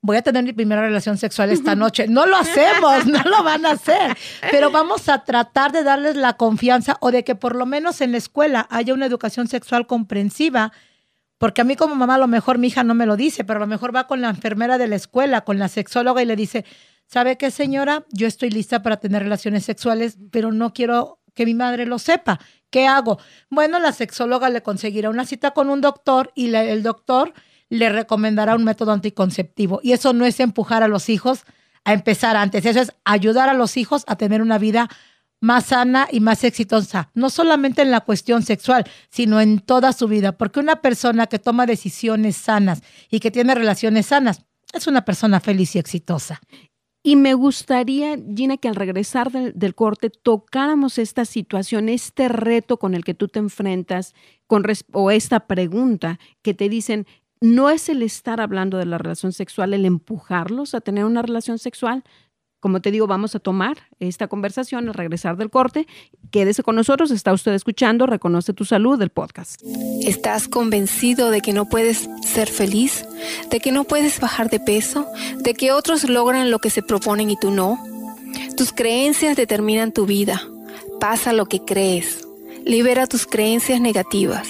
voy 0.01 0.17
a 0.17 0.23
tener 0.23 0.43
mi 0.43 0.51
primera 0.51 0.81
relación 0.81 1.15
sexual 1.19 1.51
esta 1.51 1.75
noche. 1.75 2.07
No 2.07 2.25
lo 2.25 2.35
hacemos, 2.35 3.05
no 3.05 3.21
lo 3.21 3.43
van 3.43 3.67
a 3.67 3.71
hacer, 3.71 4.17
pero 4.49 4.71
vamos 4.71 5.09
a 5.09 5.23
tratar 5.23 5.71
de 5.71 5.83
darles 5.83 6.15
la 6.15 6.37
confianza 6.37 6.97
o 6.99 7.11
de 7.11 7.23
que 7.23 7.35
por 7.35 7.55
lo 7.55 7.67
menos 7.67 8.01
en 8.01 8.13
la 8.13 8.17
escuela 8.17 8.67
haya 8.71 8.95
una 8.95 9.05
educación 9.05 9.47
sexual 9.47 9.85
comprensiva. 9.85 10.71
Porque 11.37 11.61
a 11.61 11.65
mí 11.65 11.75
como 11.75 11.93
mamá 11.93 12.15
a 12.15 12.17
lo 12.17 12.25
mejor 12.25 12.57
mi 12.57 12.65
hija 12.65 12.83
no 12.83 12.95
me 12.95 13.05
lo 13.05 13.15
dice, 13.15 13.43
pero 13.43 13.57
a 13.57 13.59
lo 13.59 13.67
mejor 13.67 13.95
va 13.95 14.07
con 14.07 14.21
la 14.21 14.29
enfermera 14.29 14.79
de 14.79 14.87
la 14.87 14.95
escuela, 14.95 15.41
con 15.41 15.59
la 15.59 15.67
sexóloga 15.67 16.23
y 16.23 16.25
le 16.25 16.35
dice, 16.35 16.65
¿sabe 17.05 17.37
qué 17.37 17.51
señora? 17.51 18.05
Yo 18.11 18.25
estoy 18.25 18.49
lista 18.49 18.81
para 18.81 18.97
tener 18.97 19.21
relaciones 19.21 19.65
sexuales, 19.65 20.17
pero 20.31 20.51
no 20.51 20.73
quiero 20.73 21.19
que 21.35 21.45
mi 21.45 21.53
madre 21.53 21.85
lo 21.85 21.99
sepa. 21.99 22.39
¿Qué 22.71 22.87
hago? 22.87 23.19
Bueno, 23.51 23.77
la 23.77 23.91
sexóloga 23.91 24.49
le 24.49 24.63
conseguirá 24.63 25.11
una 25.11 25.27
cita 25.27 25.51
con 25.51 25.69
un 25.69 25.79
doctor 25.79 26.31
y 26.33 26.55
el 26.55 26.81
doctor 26.81 27.33
le 27.69 27.89
recomendará 27.89 28.55
un 28.55 28.63
método 28.63 28.91
anticonceptivo. 28.91 29.79
Y 29.83 29.93
eso 29.93 30.13
no 30.13 30.25
es 30.25 30.39
empujar 30.39 30.83
a 30.83 30.87
los 30.87 31.09
hijos 31.09 31.43
a 31.83 31.93
empezar 31.93 32.35
antes, 32.35 32.65
eso 32.65 32.81
es 32.81 32.91
ayudar 33.05 33.47
a 33.47 33.53
los 33.53 33.77
hijos 33.77 34.03
a 34.07 34.17
tener 34.17 34.41
una 34.41 34.57
vida 34.57 34.89
más 35.39 35.67
sana 35.67 36.07
y 36.11 36.19
más 36.19 36.43
exitosa, 36.43 37.11
no 37.13 37.29
solamente 37.29 37.81
en 37.81 37.91
la 37.91 38.01
cuestión 38.01 38.43
sexual, 38.43 38.85
sino 39.09 39.39
en 39.39 39.59
toda 39.59 39.93
su 39.93 40.07
vida, 40.07 40.33
porque 40.33 40.59
una 40.59 40.81
persona 40.81 41.27
que 41.27 41.39
toma 41.39 41.65
decisiones 41.65 42.35
sanas 42.35 42.81
y 43.09 43.21
que 43.21 43.31
tiene 43.31 43.55
relaciones 43.55 44.07
sanas 44.07 44.41
es 44.73 44.87
una 44.87 45.05
persona 45.05 45.39
feliz 45.39 45.75
y 45.75 45.79
exitosa. 45.79 46.41
Y 47.03 47.15
me 47.15 47.35
gustaría, 47.35 48.17
Gina, 48.35 48.57
que 48.57 48.67
al 48.67 48.75
regresar 48.75 49.31
del, 49.31 49.75
corte 49.75 50.09
tocáramos 50.09 50.97
esta 50.97 51.23
situación, 51.23 51.87
este 51.87 52.27
reto 52.27 52.77
con 52.77 52.95
el 52.95 53.05
que 53.05 53.13
tú 53.13 53.29
te 53.29 53.39
enfrentas, 53.39 54.13
con 54.45 54.65
o 54.91 55.11
esta 55.11 55.47
pregunta 55.47 56.19
que 56.41 56.53
te 56.53 56.67
dicen, 56.67 57.07
no 57.41 57.69
es 57.69 57.89
el 57.89 58.01
estar 58.01 58.41
hablando 58.41 58.77
de 58.77 58.85
la 58.85 58.97
relación 58.97 59.31
sexual, 59.31 59.73
el 59.73 59.85
empujarlos 59.85 60.73
a 60.73 60.81
tener 60.81 61.05
una 61.05 61.21
relación 61.21 61.59
sexual. 61.59 62.03
Como 62.59 62.81
te 62.81 62.89
digo, 62.89 63.05
vamos 63.05 63.35
a 63.35 63.39
tomar 63.39 63.77
esta 63.99 64.27
conversación 64.27 64.87
al 64.87 64.95
regresar 64.95 65.37
del 65.37 65.51
corte. 65.51 65.85
Quédese 66.31 66.63
con 66.63 66.75
nosotros, 66.75 67.11
está 67.11 67.31
usted 67.31 67.53
escuchando 67.53 68.07
Reconoce 68.07 68.53
tu 68.53 68.65
Salud 68.65 68.97
del 68.97 69.11
podcast. 69.11 69.61
¿Estás 70.01 70.47
convencido 70.47 71.29
de 71.29 71.41
que 71.41 71.53
no 71.53 71.69
puedes 71.69 72.09
ser 72.25 72.49
feliz? 72.49 73.05
¿De 73.51 73.59
que 73.59 73.71
no 73.71 73.83
puedes 73.83 74.19
bajar 74.19 74.49
de 74.49 74.59
peso? 74.59 75.05
¿De 75.37 75.53
que 75.53 75.71
otros 75.71 76.09
logran 76.09 76.49
lo 76.49 76.57
que 76.57 76.71
se 76.71 76.81
proponen 76.81 77.29
y 77.29 77.37
tú 77.37 77.51
no? 77.51 77.77
Tus 78.57 78.73
creencias 78.73 79.37
determinan 79.37 79.91
tu 79.91 80.07
vida. 80.07 80.41
Pasa 80.99 81.33
lo 81.33 81.45
que 81.45 81.63
crees. 81.63 82.27
Libera 82.65 83.05
tus 83.05 83.27
creencias 83.27 83.79
negativas. 83.79 84.47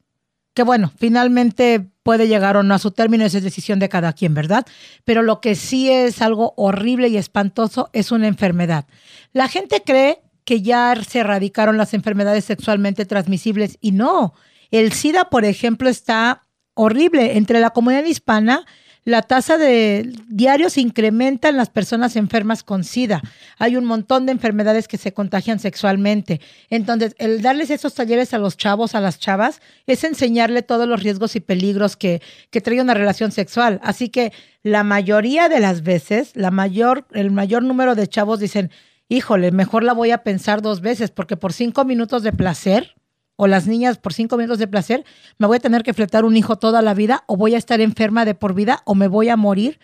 que 0.54 0.62
bueno, 0.62 0.92
finalmente 0.96 1.90
puede 2.04 2.28
llegar 2.28 2.56
o 2.56 2.62
no 2.62 2.74
a 2.74 2.78
su 2.78 2.92
término, 2.92 3.24
esa 3.24 3.38
es 3.38 3.44
decisión 3.44 3.80
de 3.80 3.88
cada 3.88 4.12
quien, 4.12 4.32
¿verdad? 4.32 4.64
Pero 5.02 5.22
lo 5.22 5.40
que 5.40 5.56
sí 5.56 5.90
es 5.90 6.22
algo 6.22 6.54
horrible 6.56 7.08
y 7.08 7.16
espantoso 7.16 7.90
es 7.92 8.12
una 8.12 8.28
enfermedad. 8.28 8.87
La 9.32 9.48
gente 9.48 9.82
cree 9.85 10.20
que 10.44 10.62
ya 10.62 10.94
se 11.07 11.20
erradicaron 11.20 11.76
las 11.76 11.94
enfermedades 11.94 12.44
sexualmente 12.44 13.07
transmisibles 13.07 13.78
y 13.81 13.92
no. 13.92 14.35
El 14.70 14.92
SIDA, 14.92 15.31
por 15.31 15.44
ejemplo, 15.44 15.88
está 15.88 16.46
horrible. 16.74 17.37
Entre 17.37 17.61
la 17.61 17.70
comunidad 17.70 18.05
hispana, 18.05 18.64
la 19.05 19.22
tasa 19.22 19.59
de 19.59 20.12
diarios 20.28 20.78
incrementa 20.78 21.48
en 21.48 21.57
las 21.57 21.70
personas 21.70 22.14
enfermas 22.14 22.62
con 22.62 22.85
SIDA. 22.85 23.20
Hay 23.59 23.76
un 23.76 23.85
montón 23.85 24.26
de 24.26 24.33
enfermedades 24.33 24.87
que 24.87 24.96
se 24.96 25.12
contagian 25.12 25.59
sexualmente. 25.59 26.40
Entonces, 26.70 27.16
el 27.18 27.42
darles 27.42 27.70
esos 27.70 27.94
talleres 27.94 28.33
a 28.33 28.38
los 28.38 28.57
chavos, 28.57 28.94
a 28.94 29.00
las 29.00 29.18
chavas, 29.18 29.61
es 29.87 30.05
enseñarle 30.05 30.62
todos 30.62 30.87
los 30.87 31.02
riesgos 31.02 31.35
y 31.35 31.40
peligros 31.40 31.96
que, 31.96 32.22
que 32.50 32.61
trae 32.61 32.81
una 32.81 32.94
relación 32.94 33.33
sexual. 33.33 33.81
Así 33.83 34.09
que 34.09 34.33
la 34.62 34.85
mayoría 34.85 35.48
de 35.48 35.59
las 35.59 35.83
veces, 35.83 36.31
la 36.37 36.52
mayor, 36.52 37.05
el 37.12 37.33
mayor 37.33 37.64
número 37.64 37.96
de 37.96 38.07
chavos 38.07 38.38
dicen, 38.38 38.70
híjole, 39.12 39.53
mejor 39.53 39.85
la 39.85 39.92
voy 39.92 40.11
a 40.11 40.22
pensar 40.22 40.62
dos 40.62 40.81
veces, 40.81 41.11
porque 41.11 41.37
por 41.37 41.53
cinco 41.53 41.85
minutos 41.85 42.22
de 42.22 42.33
placer, 42.33 42.94
o 43.37 43.46
las 43.46 43.66
niñas 43.66 43.98
por 43.98 44.12
cinco 44.14 44.37
minutos 44.37 44.59
de 44.59 44.68
placer, 44.68 45.05
me 45.38 45.46
voy 45.46 45.57
a 45.57 45.61
tener 45.61 45.83
que 45.83 45.92
fletar 45.92 46.25
un 46.25 46.37
hijo 46.37 46.57
toda 46.57 46.81
la 46.81 46.94
vida 46.94 47.25
o 47.27 47.37
voy 47.37 47.55
a 47.55 47.59
estar 47.59 47.81
enferma 47.81 48.25
de 48.25 48.35
por 48.35 48.55
vida 48.55 48.83
o 48.85 48.94
me 48.94 49.09
voy 49.09 49.29
a 49.29 49.37
morir. 49.37 49.81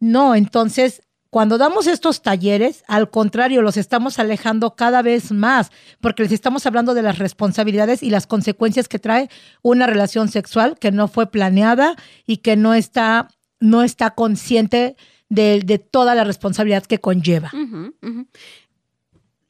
No, 0.00 0.34
entonces 0.34 1.02
cuando 1.30 1.58
damos 1.58 1.88
estos 1.88 2.22
talleres, 2.22 2.84
al 2.86 3.10
contrario, 3.10 3.60
los 3.60 3.76
estamos 3.76 4.20
alejando 4.20 4.76
cada 4.76 5.02
vez 5.02 5.32
más, 5.32 5.72
porque 6.00 6.22
les 6.22 6.30
estamos 6.30 6.64
hablando 6.64 6.94
de 6.94 7.02
las 7.02 7.18
responsabilidades 7.18 8.04
y 8.04 8.10
las 8.10 8.28
consecuencias 8.28 8.86
que 8.86 9.00
trae 9.00 9.28
una 9.60 9.88
relación 9.88 10.28
sexual 10.28 10.78
que 10.78 10.92
no 10.92 11.08
fue 11.08 11.30
planeada 11.32 11.96
y 12.24 12.36
que 12.36 12.54
no 12.56 12.72
está, 12.72 13.28
no 13.58 13.82
está 13.82 14.10
consciente 14.10 14.94
de, 15.28 15.78
toda 15.90 16.14
la 16.14 16.24
responsabilidad 16.24 16.84
que 16.84 17.00
conlleva. 17.00 17.50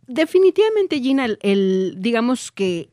Definitivamente, 0.06 1.00
Gina, 1.00 1.26
el, 1.40 1.96
digamos 1.98 2.52
que 2.52 2.90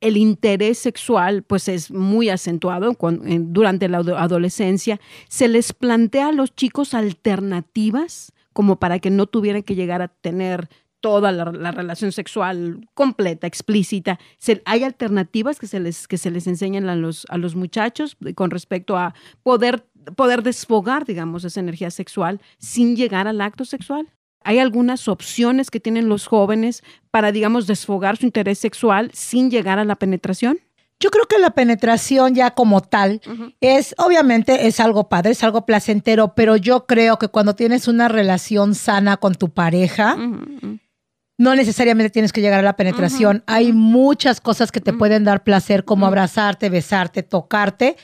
el 0.00 0.16
interés 0.16 0.78
sexual 0.78 1.42
pues 1.42 1.68
es 1.68 1.90
muy 1.90 2.30
acentuado 2.30 2.96
durante 3.20 3.88
la 3.88 3.98
adolescencia. 3.98 5.00
¿Se 5.28 5.46
les 5.48 5.72
plantea 5.72 6.28
a 6.28 6.32
los 6.32 6.54
chicos 6.54 6.94
alternativas 6.94 8.32
como 8.52 8.78
para 8.78 8.98
que 8.98 9.10
no 9.10 9.26
tuvieran 9.26 9.62
que 9.62 9.74
llegar 9.74 10.02
a 10.02 10.08
tener 10.08 10.68
toda 11.00 11.32
la, 11.32 11.72
relación 11.72 12.12
sexual 12.12 12.86
completa, 12.94 13.46
explícita. 13.46 14.18
hay 14.66 14.84
alternativas 14.84 15.58
que 15.58 15.66
se 15.66 15.80
les, 15.80 16.06
que 16.06 16.18
se 16.18 16.30
les 16.30 16.46
enseñan 16.46 16.88
a 16.88 16.96
los, 16.96 17.26
a 17.30 17.38
los 17.38 17.56
muchachos 17.56 18.16
con 18.34 18.50
respecto 18.50 18.96
a 18.96 19.14
poder, 19.42 19.86
poder 20.14 20.42
desfogar, 20.42 21.06
digamos, 21.06 21.44
esa 21.44 21.60
energía 21.60 21.90
sexual 21.90 22.40
sin 22.58 22.96
llegar 22.96 23.26
al 23.26 23.40
acto 23.40 23.64
sexual. 23.64 24.08
¿Hay 24.42 24.58
algunas 24.58 25.08
opciones 25.08 25.70
que 25.70 25.80
tienen 25.80 26.08
los 26.08 26.26
jóvenes 26.26 26.82
para, 27.10 27.32
digamos, 27.32 27.66
desfogar 27.66 28.16
su 28.16 28.26
interés 28.26 28.58
sexual 28.58 29.10
sin 29.12 29.50
llegar 29.50 29.78
a 29.78 29.84
la 29.84 29.96
penetración? 29.96 30.58
Yo 31.02 31.10
creo 31.10 31.24
que 31.24 31.38
la 31.38 31.50
penetración 31.50 32.34
ya 32.34 32.50
como 32.50 32.82
tal 32.82 33.22
es, 33.60 33.94
obviamente, 33.96 34.66
es 34.66 34.80
algo 34.80 35.08
padre, 35.08 35.30
es 35.30 35.42
algo 35.42 35.64
placentero, 35.64 36.34
pero 36.34 36.56
yo 36.56 36.84
creo 36.86 37.18
que 37.18 37.28
cuando 37.28 37.54
tienes 37.54 37.88
una 37.88 38.08
relación 38.08 38.74
sana 38.74 39.16
con 39.16 39.34
tu 39.34 39.48
pareja, 39.48 40.18
no 41.40 41.54
necesariamente 41.54 42.10
tienes 42.10 42.34
que 42.34 42.42
llegar 42.42 42.60
a 42.60 42.62
la 42.62 42.76
penetración. 42.76 43.42
Hay 43.46 43.72
muchas 43.72 44.42
cosas 44.42 44.70
que 44.70 44.82
te 44.82 44.92
pueden 44.92 45.24
dar 45.24 45.42
placer, 45.42 45.86
como 45.86 46.04
abrazarte, 46.04 46.68
besarte, 46.68 47.22
tocarte. 47.22 47.96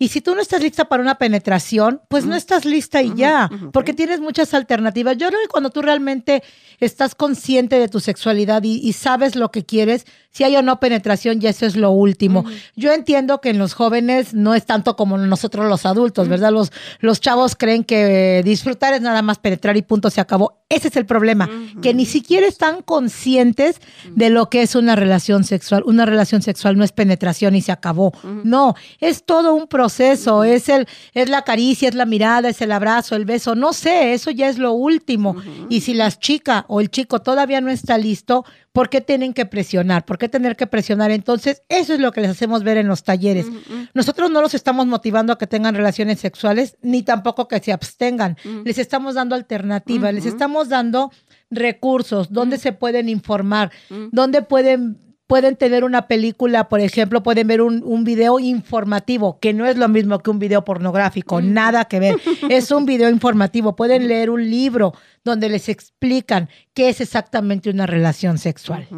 Y 0.00 0.08
si 0.08 0.20
tú 0.20 0.34
no 0.34 0.42
estás 0.42 0.60
lista 0.60 0.86
para 0.86 1.00
una 1.00 1.14
penetración, 1.14 2.00
pues 2.08 2.26
no 2.26 2.34
estás 2.34 2.64
lista 2.64 3.00
y 3.00 3.14
ya, 3.14 3.48
porque 3.72 3.92
tienes 3.94 4.18
muchas 4.18 4.54
alternativas. 4.54 5.16
Yo 5.18 5.28
creo 5.28 5.38
que 5.40 5.46
cuando 5.46 5.70
tú 5.70 5.82
realmente 5.82 6.42
estás 6.80 7.14
consciente 7.14 7.78
de 7.78 7.86
tu 7.86 8.00
sexualidad 8.00 8.64
y, 8.64 8.92
sabes 8.92 9.36
lo 9.36 9.52
que 9.52 9.64
quieres, 9.64 10.04
si 10.32 10.42
hay 10.42 10.56
o 10.56 10.62
no 10.62 10.80
penetración, 10.80 11.40
ya 11.40 11.50
eso 11.50 11.66
es 11.66 11.76
lo 11.76 11.92
último. 11.92 12.44
Yo 12.74 12.92
entiendo 12.92 13.40
que 13.40 13.50
en 13.50 13.58
los 13.58 13.74
jóvenes 13.74 14.34
no 14.34 14.56
es 14.56 14.66
tanto 14.66 14.96
como 14.96 15.16
nosotros 15.16 15.68
los 15.68 15.86
adultos, 15.86 16.26
¿verdad? 16.26 16.50
Los, 16.50 16.72
los 16.98 17.20
chavos 17.20 17.54
creen 17.54 17.84
que 17.84 18.42
disfrutar 18.44 18.94
es 18.94 19.00
nada 19.00 19.22
más 19.22 19.38
penetrar 19.38 19.76
y 19.76 19.82
punto, 19.82 20.10
se 20.10 20.20
acabó. 20.20 20.64
Ese 20.68 20.88
es 20.88 20.96
el 20.96 21.06
problema, 21.06 21.48
que 21.82 21.94
ni 21.94 22.06
siquiera 22.06 22.46
están 22.46 22.79
conscientes 22.82 23.80
de 24.14 24.30
lo 24.30 24.48
que 24.48 24.62
es 24.62 24.74
una 24.74 24.96
relación 24.96 25.44
sexual. 25.44 25.82
Una 25.86 26.06
relación 26.06 26.42
sexual 26.42 26.76
no 26.76 26.84
es 26.84 26.92
penetración 26.92 27.54
y 27.54 27.62
se 27.62 27.72
acabó. 27.72 28.12
No, 28.44 28.74
es 29.00 29.24
todo 29.24 29.54
un 29.54 29.66
proceso, 29.66 30.44
es, 30.44 30.68
el, 30.68 30.86
es 31.14 31.28
la 31.28 31.42
caricia, 31.42 31.88
es 31.88 31.94
la 31.94 32.06
mirada, 32.06 32.48
es 32.48 32.60
el 32.60 32.72
abrazo, 32.72 33.16
el 33.16 33.24
beso. 33.24 33.54
No 33.54 33.72
sé, 33.72 34.12
eso 34.12 34.30
ya 34.30 34.48
es 34.48 34.58
lo 34.58 34.72
último. 34.72 35.36
Y 35.68 35.80
si 35.80 35.94
las 35.94 36.18
chicas 36.18 36.64
o 36.68 36.80
el 36.80 36.90
chico 36.90 37.20
todavía 37.20 37.60
no 37.60 37.70
está 37.70 37.98
listo, 37.98 38.44
¿Por 38.72 38.88
qué 38.88 39.00
tienen 39.00 39.34
que 39.34 39.46
presionar? 39.46 40.04
¿Por 40.04 40.16
qué 40.16 40.28
tener 40.28 40.54
que 40.54 40.68
presionar? 40.68 41.10
Entonces, 41.10 41.62
eso 41.68 41.92
es 41.92 41.98
lo 41.98 42.12
que 42.12 42.20
les 42.20 42.30
hacemos 42.30 42.62
ver 42.62 42.76
en 42.76 42.86
los 42.86 43.02
talleres. 43.02 43.46
Nosotros 43.94 44.30
no 44.30 44.40
los 44.40 44.54
estamos 44.54 44.86
motivando 44.86 45.32
a 45.32 45.38
que 45.38 45.48
tengan 45.48 45.74
relaciones 45.74 46.20
sexuales, 46.20 46.76
ni 46.80 47.02
tampoco 47.02 47.48
que 47.48 47.58
se 47.58 47.72
abstengan. 47.72 48.36
Les 48.64 48.78
estamos 48.78 49.16
dando 49.16 49.34
alternativas, 49.34 50.14
les 50.14 50.26
estamos 50.26 50.68
dando 50.68 51.10
recursos, 51.50 52.32
donde 52.32 52.58
se 52.58 52.72
pueden 52.72 53.08
informar, 53.08 53.70
donde 54.12 54.42
pueden 54.42 54.98
pueden 55.30 55.54
tener 55.54 55.84
una 55.84 56.08
película, 56.08 56.68
por 56.68 56.80
ejemplo, 56.80 57.22
pueden 57.22 57.46
ver 57.46 57.62
un, 57.62 57.84
un, 57.84 58.02
video 58.02 58.40
informativo, 58.40 59.38
que 59.38 59.54
no 59.54 59.64
es 59.64 59.78
lo 59.78 59.88
mismo 59.88 60.18
que 60.18 60.28
un 60.28 60.40
video 60.40 60.64
pornográfico, 60.64 61.40
nada 61.40 61.84
que 61.84 62.00
ver. 62.00 62.16
Es 62.50 62.72
un 62.72 62.84
video 62.84 63.08
informativo. 63.08 63.76
Pueden 63.76 64.08
leer 64.08 64.28
un 64.28 64.50
libro 64.50 64.92
donde 65.22 65.48
les 65.48 65.68
explican 65.68 66.48
qué 66.74 66.88
es 66.88 67.00
exactamente 67.00 67.70
una 67.70 67.86
relación 67.86 68.38
sexual. 68.38 68.88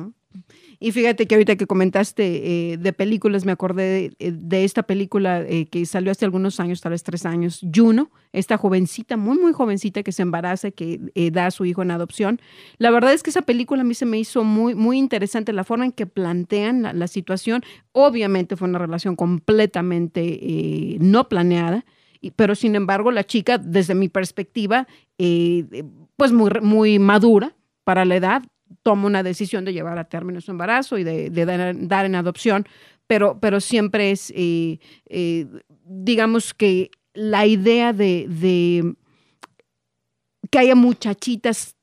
Y 0.82 0.90
fíjate 0.90 1.28
que 1.28 1.36
ahorita 1.36 1.54
que 1.54 1.68
comentaste 1.68 2.72
eh, 2.72 2.76
de 2.76 2.92
películas, 2.92 3.44
me 3.44 3.52
acordé 3.52 4.10
de, 4.18 4.64
esta 4.64 4.82
película 4.82 5.40
eh, 5.42 5.66
que 5.66 5.86
salió 5.86 6.10
hace 6.10 6.24
algunos 6.24 6.58
años, 6.58 6.80
tal 6.80 6.90
vez 6.90 7.04
tres 7.04 7.24
años, 7.24 7.64
Juno, 7.72 8.10
esta 8.32 8.56
jovencita, 8.56 9.16
muy, 9.16 9.38
muy 9.38 9.52
jovencita 9.52 10.02
que 10.02 10.10
se 10.10 10.22
embaraza, 10.22 10.72
que 10.72 10.98
eh, 11.14 11.30
da 11.30 11.46
a 11.46 11.50
su 11.52 11.66
hijo 11.66 11.82
en 11.82 11.92
adopción. 11.92 12.40
La 12.78 12.90
verdad 12.90 13.12
es 13.12 13.22
que 13.22 13.30
esa 13.30 13.42
película 13.42 13.82
a 13.82 13.84
mí 13.84 13.94
se 13.94 14.06
me 14.06 14.18
hizo 14.18 14.42
muy, 14.42 14.74
muy 14.74 14.98
interesante, 14.98 15.52
la 15.52 15.62
forma 15.62 15.84
en 15.84 15.92
que 15.92 16.06
plantean 16.06 16.98
la, 16.98 17.06
situación. 17.06 17.62
Obviamente 17.92 18.56
fue 18.56 18.66
una 18.66 18.80
relación 18.80 19.14
completamente 19.14 20.96
no 20.98 21.28
planeada 21.28 21.84
pero 22.36 22.54
sin 22.54 22.76
embargo 22.76 23.10
la 23.10 23.24
chica, 23.24 23.58
desde 23.58 23.96
mi 23.96 24.08
perspectiva, 24.08 24.86
pues 26.16 26.32
muy, 26.32 26.50
muy 26.60 26.98
madura 27.00 27.56
para 27.84 28.04
la 28.04 28.14
edad, 28.14 28.42
toma 28.82 29.06
una 29.06 29.22
decisión 29.22 29.64
de 29.64 29.72
llevar 29.72 29.98
a 29.98 30.04
término 30.04 30.40
su 30.40 30.50
embarazo 30.50 30.98
y 30.98 31.04
de, 31.04 31.30
dar, 31.44 32.04
en 32.04 32.14
adopción, 32.14 32.66
pero, 33.06 33.38
pero 33.40 33.60
siempre 33.60 34.10
es, 34.10 34.32
eh, 34.36 34.78
eh, 35.06 35.46
digamos 35.84 36.54
que 36.54 36.90
la 37.14 37.46
idea 37.46 37.92
de, 37.92 38.26
de, 38.28 38.94
que 40.50 40.58
haya 40.58 40.74
muchachitas 40.74 41.76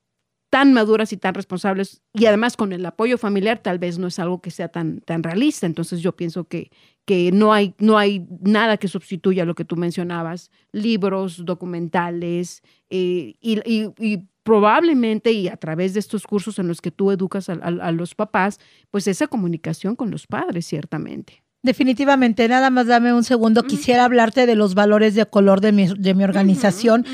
tan 0.49 0.73
maduras 0.73 1.13
y 1.13 1.17
tan 1.17 1.36
responsables 1.36 2.02
y 2.13 2.25
además 2.25 2.58
con 2.58 2.73
el 2.73 2.86
apoyo 2.86 3.17
familiar 3.17 3.60
tal 3.60 3.78
vez 3.78 3.99
no 3.99 4.08
es 4.08 4.17
algo 4.17 4.41
que 4.41 4.52
sea 4.52 4.67
tan, 4.69 5.02
tan 5.02 5.23
realista. 5.23 5.67
Entonces 5.67 6.02
yo 6.02 6.15
pienso 6.15 6.45
que, 6.45 6.71
que 7.06 7.32
no, 7.32 7.54
hay, 7.54 7.75
no 7.78 7.97
hay 7.97 8.25
nada 8.41 8.78
que 8.78 8.88
sustituya 8.88 9.45
lo 9.45 9.56
que 9.56 9.65
tú 9.65 9.75
mencionabas, 9.75 10.49
libros, 10.71 11.45
documentales 11.45 12.63
eh, 12.89 13.36
y 13.41 14.19
probablemente 14.50 15.32
y 15.32 15.48
a 15.48 15.58
través 15.58 15.94
de 15.94 16.00
estos 16.00 16.26
cursos 16.26 16.58
en 16.58 16.68
los 16.68 16.82
que 16.82 16.90
tú 16.90 17.12
educas 17.12 17.50
a, 17.50 17.92
los 17.92 18.16
papás, 18.16 18.60
pues 18.90 19.06
esa 19.06 19.28
comunicación 19.28 19.96
con 19.96 20.10
los 20.10 20.26
padres, 20.26 20.66
ciertamente. 20.66 21.43
Definitivamente, 21.62 22.47
nada 22.47 22.72
más 22.72 22.88
dame 22.88 23.14
un 23.14 23.24
segundo. 23.24 23.62
Quisiera 23.62 24.06
hablarte 24.06 24.47
de 24.47 24.56
los 24.56 24.74
valores 24.74 25.14
de 25.14 25.28
color 25.28 25.62
de 25.62 25.72
mi, 25.72 25.88
de 25.95 26.16
mi 26.16 26.24
organización. 26.24 27.06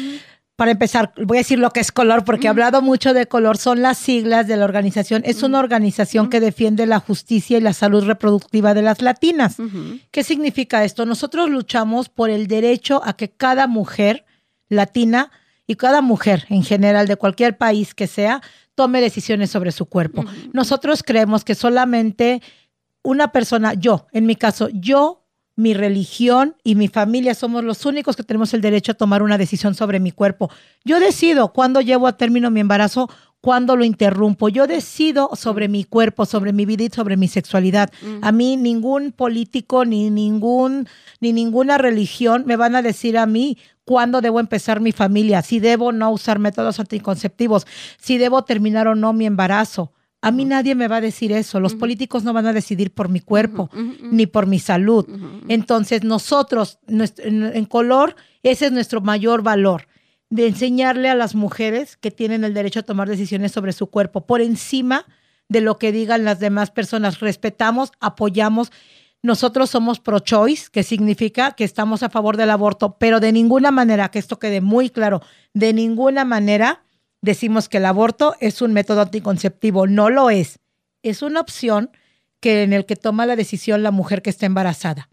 Para 0.55 0.71
empezar, 0.71 1.11
voy 1.25 1.39
a 1.39 1.41
decir 1.41 1.59
lo 1.59 1.71
que 1.71 1.81
es 1.81 1.91
color, 1.91 2.23
porque 2.23 2.47
he 2.47 2.49
hablado 2.49 2.81
mucho 2.81 3.13
de 3.13 3.25
color, 3.25 3.57
son 3.57 3.81
las 3.81 3.97
siglas 3.97 4.47
de 4.47 4.55
la 4.55 4.63
organización. 4.63 5.21
Es 5.25 5.43
una 5.43 5.59
organización 5.59 6.29
que 6.29 6.39
defiende 6.39 6.85
la 6.85 7.01
justicia 7.01 7.57
y 7.57 7.61
la 7.61 7.73
salud 7.73 8.05
reproductiva 8.05 8.73
de 8.73 8.81
las 8.81 9.01
latinas. 9.01 9.57
¿Qué 10.11 10.23
significa 10.23 10.85
esto? 10.85 11.05
Nosotros 11.05 11.49
luchamos 11.49 12.07
por 12.07 12.29
el 12.29 12.47
derecho 12.47 13.01
a 13.03 13.17
que 13.17 13.29
cada 13.29 13.67
mujer 13.67 14.23
latina 14.69 15.31
y 15.67 15.75
cada 15.75 16.01
mujer 16.01 16.45
en 16.49 16.63
general 16.63 17.07
de 17.07 17.15
cualquier 17.15 17.57
país 17.57 17.93
que 17.93 18.07
sea 18.07 18.41
tome 18.75 19.01
decisiones 19.01 19.49
sobre 19.49 19.71
su 19.71 19.85
cuerpo. 19.85 20.25
Nosotros 20.53 21.01
creemos 21.03 21.43
que 21.43 21.55
solamente 21.55 22.41
una 23.03 23.31
persona, 23.31 23.73
yo, 23.73 24.07
en 24.11 24.25
mi 24.25 24.35
caso, 24.35 24.69
yo 24.73 25.25
mi 25.55 25.73
religión 25.73 26.57
y 26.63 26.75
mi 26.75 26.89
familia 26.89 27.33
somos 27.33 27.63
los 27.63 27.85
únicos 27.85 28.15
que 28.17 28.23
tenemos 28.23 28.53
el 28.53 28.61
derecho 28.61 28.91
a 28.91 28.95
tomar 28.95 29.23
una 29.23 29.37
decisión 29.37 29.73
sobre 29.73 29.99
mi 29.99 30.11
cuerpo. 30.11 30.51
Yo 30.83 30.99
decido 30.99 31.53
cuándo 31.53 31.79
llevo 31.79 32.07
a 32.07 32.17
término 32.17 32.51
mi 32.51 32.59
embarazo, 32.59 33.09
cuándo 33.39 33.77
lo 33.77 33.85
interrumpo. 33.85 34.49
Yo 34.49 34.67
decido 34.67 35.29
sobre 35.35 35.69
mi 35.69 35.85
cuerpo, 35.85 36.25
sobre 36.25 36.51
mi 36.51 36.65
vida 36.65 36.83
y 36.83 36.89
sobre 36.89 37.15
mi 37.15 37.27
sexualidad. 37.29 37.89
A 38.21 38.31
mí 38.33 38.57
ningún 38.57 39.13
político 39.13 39.85
ni 39.85 40.09
ningún 40.09 40.89
ni 41.21 41.31
ninguna 41.31 41.77
religión 41.77 42.43
me 42.45 42.57
van 42.57 42.75
a 42.75 42.81
decir 42.81 43.17
a 43.17 43.25
mí 43.25 43.57
cuándo 43.85 44.19
debo 44.19 44.39
empezar 44.39 44.81
mi 44.81 44.91
familia, 44.91 45.41
si 45.41 45.59
debo 45.59 45.91
no 45.91 46.11
usar 46.11 46.39
métodos 46.39 46.79
anticonceptivos, 46.79 47.65
si 47.99 48.17
debo 48.17 48.43
terminar 48.43 48.87
o 48.87 48.95
no 48.95 49.13
mi 49.13 49.25
embarazo. 49.25 49.93
A 50.21 50.31
mí 50.31 50.43
nadie 50.43 50.73
me 50.73 50.87
va 50.87 50.97
a 50.97 51.01
decir 51.01 51.31
eso. 51.31 51.59
Los 51.59 51.75
políticos 51.75 52.23
no 52.23 52.33
van 52.33 52.47
a 52.47 52.53
decidir 52.53 52.91
por 52.91 53.09
mi 53.09 53.19
cuerpo 53.19 53.69
ni 54.01 54.25
por 54.25 54.47
mi 54.47 54.57
salud. 54.57 55.05
Entonces 55.47 56.03
nosotros, 56.03 56.79
en 56.87 57.65
color, 57.65 58.15
ese 58.41 58.65
es 58.65 58.71
nuestro 58.71 59.01
mayor 59.01 59.43
valor 59.43 59.87
de 60.31 60.47
enseñarle 60.47 61.09
a 61.09 61.15
las 61.15 61.35
mujeres 61.35 61.95
que 61.95 62.09
tienen 62.09 62.43
el 62.43 62.55
derecho 62.55 62.79
a 62.79 62.83
tomar 62.83 63.07
decisiones 63.07 63.51
sobre 63.51 63.71
su 63.71 63.87
cuerpo 63.87 64.25
por 64.25 64.41
encima 64.41 65.05
de 65.47 65.61
lo 65.61 65.77
que 65.77 65.91
digan 65.91 66.25
las 66.25 66.39
demás 66.39 66.71
personas. 66.71 67.19
Respetamos, 67.19 67.91
apoyamos. 67.99 68.71
Nosotros 69.25 69.71
somos 69.71 69.99
pro-choice, 69.99 70.67
que 70.71 70.83
significa 70.83 71.53
que 71.53 71.63
estamos 71.63 72.03
a 72.03 72.11
favor 72.11 72.37
del 72.37 72.51
aborto, 72.51 72.99
pero 72.99 73.19
de 73.19 73.31
ninguna 73.31 73.71
manera, 73.71 74.09
que 74.09 74.19
esto 74.19 74.37
quede 74.37 74.61
muy 74.61 74.91
claro, 74.91 75.23
de 75.55 75.73
ninguna 75.73 76.25
manera 76.25 76.83
decimos 77.21 77.67
que 77.67 77.77
el 77.77 77.85
aborto 77.85 78.35
es 78.39 78.61
un 78.61 78.71
método 78.71 79.01
anticonceptivo. 79.01 79.87
No 79.87 80.11
lo 80.11 80.29
es. 80.29 80.59
Es 81.01 81.23
una 81.23 81.39
opción 81.39 81.89
que 82.39 82.61
en 82.61 82.71
el 82.71 82.85
que 82.85 82.95
toma 82.95 83.25
la 83.25 83.35
decisión 83.35 83.81
la 83.81 83.89
mujer 83.89 84.21
que 84.21 84.29
está 84.29 84.45
embarazada. 84.45 85.09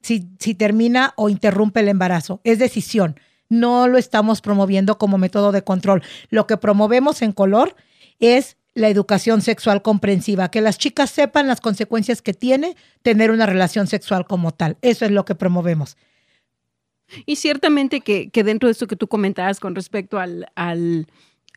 Si, 0.00 0.28
si 0.40 0.56
termina 0.56 1.14
o 1.16 1.28
interrumpe 1.28 1.78
el 1.78 1.88
embarazo, 1.88 2.40
es 2.42 2.58
decisión. 2.58 3.20
No 3.48 3.86
lo 3.86 3.96
estamos 3.96 4.40
promoviendo 4.40 4.98
como 4.98 5.18
método 5.18 5.52
de 5.52 5.62
control. 5.62 6.02
Lo 6.30 6.48
que 6.48 6.56
promovemos 6.56 7.22
en 7.22 7.30
color 7.30 7.76
es 8.18 8.56
la 8.74 8.88
educación 8.88 9.42
sexual 9.42 9.82
comprensiva, 9.82 10.50
que 10.50 10.60
las 10.60 10.78
chicas 10.78 11.10
sepan 11.10 11.46
las 11.46 11.60
consecuencias 11.60 12.22
que 12.22 12.32
tiene 12.32 12.76
tener 13.02 13.30
una 13.30 13.46
relación 13.46 13.86
sexual 13.86 14.26
como 14.26 14.52
tal. 14.52 14.78
Eso 14.82 15.04
es 15.04 15.10
lo 15.10 15.24
que 15.24 15.34
promovemos. 15.34 15.96
Y 17.26 17.36
ciertamente 17.36 18.00
que, 18.00 18.30
dentro 18.32 18.68
de 18.68 18.72
esto 18.72 18.86
que 18.86 18.96
tú 18.96 19.08
comentabas 19.08 19.60
con 19.60 19.74
respecto 19.74 20.18
al, 20.18 20.46
al 20.54 21.06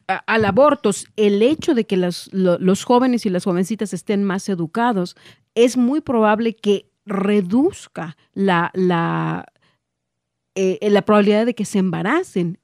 al 0.08 0.46
aborto, 0.46 0.92
el 1.16 1.42
hecho 1.42 1.74
de 1.74 1.86
que 1.86 1.98
los, 1.98 2.30
los, 2.32 2.84
jóvenes 2.84 3.26
y 3.26 3.32
las 3.32 3.46
jovencitas 3.46 3.92
estén 3.92 4.24
más 4.24 4.48
educados, 4.50 5.16
es 5.56 5.78
muy 5.78 6.00
probable 6.00 6.56
que 6.56 6.92
reduzca 7.06 8.16
la, 8.34 8.70
la, 8.76 9.46
eh, 10.54 10.78
la 10.90 11.02
probabilidad 11.02 11.48
de 11.48 11.56
que 11.56 11.66
se 11.66 11.80
embaracen 11.80 12.60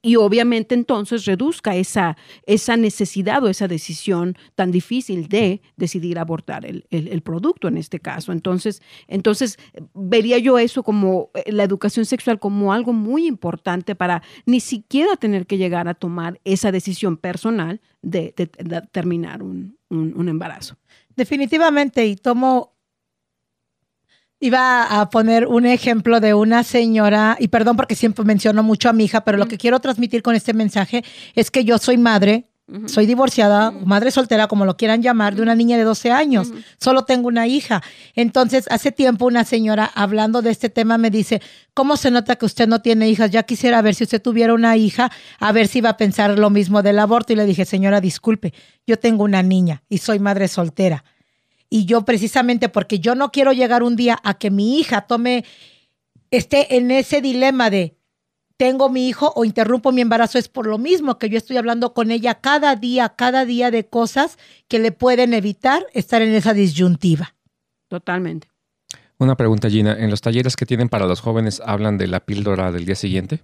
y 0.00 0.16
obviamente 0.16 0.74
entonces 0.74 1.24
reduzca 1.24 1.74
esa, 1.74 2.16
esa 2.46 2.76
necesidad 2.76 3.42
o 3.42 3.48
esa 3.48 3.66
decisión 3.66 4.36
tan 4.54 4.70
difícil 4.70 5.28
de 5.28 5.60
decidir 5.76 6.18
abortar 6.18 6.64
el, 6.64 7.22
producto 7.22 7.66
en 7.68 7.76
este 7.76 7.98
caso. 7.98 8.30
Entonces, 8.32 8.80
entonces, 9.08 9.58
vería 9.94 10.38
yo 10.38 10.58
eso 10.58 10.82
como 10.82 11.30
eh, 11.34 11.50
la 11.52 11.64
educación 11.64 12.06
sexual 12.06 12.38
como 12.38 12.72
algo 12.72 12.92
muy 12.92 13.26
importante 13.26 13.94
para 13.96 14.22
ni 14.46 14.60
siquiera 14.60 15.16
tener 15.16 15.46
que 15.46 15.58
llegar 15.58 15.88
a 15.88 15.94
tomar 15.94 16.40
esa 16.44 16.70
decisión 16.70 17.16
personal 17.16 17.80
de, 18.00 18.32
terminar 18.92 19.42
un, 19.42 19.76
un 19.90 20.28
embarazo. 20.28 20.76
Definitivamente, 21.16 22.06
y 22.06 22.14
tomo 22.14 22.77
Iba 24.40 25.00
a 25.00 25.10
poner 25.10 25.46
un 25.46 25.66
ejemplo 25.66 26.20
de 26.20 26.32
una 26.32 26.62
señora, 26.62 27.36
y 27.40 27.48
perdón 27.48 27.76
porque 27.76 27.96
siempre 27.96 28.24
menciono 28.24 28.62
mucho 28.62 28.88
a 28.88 28.92
mi 28.92 29.04
hija, 29.04 29.24
pero 29.24 29.36
lo 29.36 29.48
que 29.48 29.58
quiero 29.58 29.80
transmitir 29.80 30.22
con 30.22 30.36
este 30.36 30.54
mensaje 30.54 31.04
es 31.34 31.50
que 31.50 31.64
yo 31.64 31.78
soy 31.78 31.98
madre, 31.98 32.46
soy 32.86 33.06
divorciada, 33.06 33.70
madre 33.70 34.10
soltera, 34.10 34.46
como 34.46 34.66
lo 34.66 34.76
quieran 34.76 35.02
llamar, 35.02 35.34
de 35.34 35.40
una 35.40 35.54
niña 35.54 35.78
de 35.78 35.84
12 35.84 36.10
años. 36.12 36.52
Solo 36.78 37.04
tengo 37.04 37.26
una 37.26 37.46
hija. 37.46 37.82
Entonces, 38.14 38.66
hace 38.70 38.92
tiempo 38.92 39.24
una 39.24 39.44
señora 39.44 39.90
hablando 39.94 40.42
de 40.42 40.50
este 40.50 40.68
tema 40.68 40.98
me 40.98 41.10
dice, 41.10 41.40
¿cómo 41.72 41.96
se 41.96 42.10
nota 42.10 42.36
que 42.36 42.44
usted 42.44 42.68
no 42.68 42.82
tiene 42.82 43.08
hijas? 43.08 43.30
Ya 43.30 43.42
quisiera 43.44 43.80
ver 43.80 43.94
si 43.94 44.04
usted 44.04 44.20
tuviera 44.20 44.52
una 44.52 44.76
hija, 44.76 45.10
a 45.40 45.50
ver 45.52 45.66
si 45.66 45.78
iba 45.78 45.88
a 45.88 45.96
pensar 45.96 46.38
lo 46.38 46.50
mismo 46.50 46.82
del 46.82 46.98
aborto. 46.98 47.32
Y 47.32 47.36
le 47.36 47.46
dije, 47.46 47.64
señora, 47.64 48.02
disculpe, 48.02 48.52
yo 48.86 48.98
tengo 48.98 49.24
una 49.24 49.42
niña 49.42 49.82
y 49.88 49.98
soy 49.98 50.18
madre 50.18 50.46
soltera. 50.46 51.04
Y 51.70 51.84
yo 51.84 52.04
precisamente 52.04 52.68
porque 52.68 52.98
yo 52.98 53.14
no 53.14 53.30
quiero 53.30 53.52
llegar 53.52 53.82
un 53.82 53.96
día 53.96 54.18
a 54.22 54.38
que 54.38 54.50
mi 54.50 54.78
hija 54.78 55.02
tome, 55.02 55.44
esté 56.30 56.76
en 56.76 56.90
ese 56.90 57.20
dilema 57.20 57.70
de 57.70 57.98
tengo 58.58 58.88
mi 58.90 59.08
hijo 59.08 59.32
o 59.36 59.44
interrumpo 59.44 59.92
mi 59.92 60.00
embarazo, 60.00 60.36
es 60.36 60.48
por 60.48 60.66
lo 60.66 60.78
mismo 60.78 61.16
que 61.18 61.30
yo 61.30 61.38
estoy 61.38 61.56
hablando 61.56 61.94
con 61.94 62.10
ella 62.10 62.34
cada 62.40 62.74
día, 62.74 63.10
cada 63.10 63.44
día 63.44 63.70
de 63.70 63.86
cosas 63.86 64.36
que 64.66 64.80
le 64.80 64.90
pueden 64.90 65.32
evitar 65.32 65.86
estar 65.94 66.22
en 66.22 66.34
esa 66.34 66.52
disyuntiva. 66.54 67.36
Totalmente. 67.88 68.48
Una 69.18 69.36
pregunta, 69.36 69.70
Gina. 69.70 69.96
¿En 69.98 70.10
los 70.10 70.20
talleres 70.20 70.56
que 70.56 70.66
tienen 70.66 70.88
para 70.88 71.06
los 71.06 71.20
jóvenes 71.20 71.62
hablan 71.64 71.98
de 71.98 72.08
la 72.08 72.20
píldora 72.20 72.72
del 72.72 72.84
día 72.84 72.96
siguiente? 72.96 73.42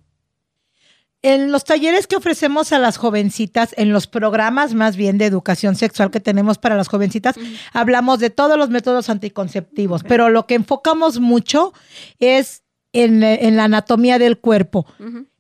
En 1.25 1.51
los 1.51 1.64
talleres 1.64 2.07
que 2.07 2.16
ofrecemos 2.16 2.75
a 2.75 2.79
las 2.79 2.99
jovencitas, 2.99 3.75
en 3.79 3.95
los 3.95 4.07
programas 4.07 4.75
más 4.75 4.95
bien 4.95 5.16
de 5.16 5.25
educación 5.25 5.75
sexual 5.75 6.11
que 6.11 6.20
tenemos 6.20 6.59
para 6.59 6.77
las 6.77 6.89
jovencitas, 6.89 7.35
hablamos 7.72 8.18
de 8.18 8.29
todos 8.29 8.59
los 8.59 8.68
métodos 8.68 9.09
anticonceptivos, 9.09 10.03
pero 10.07 10.29
lo 10.29 10.47
que 10.47 10.55
enfocamos 10.55 11.20
mucho 11.20 11.72
es 12.18 12.62
en, 12.93 13.20
la 13.57 13.64
anatomía 13.64 14.18
del 14.18 14.37
cuerpo 14.37 14.85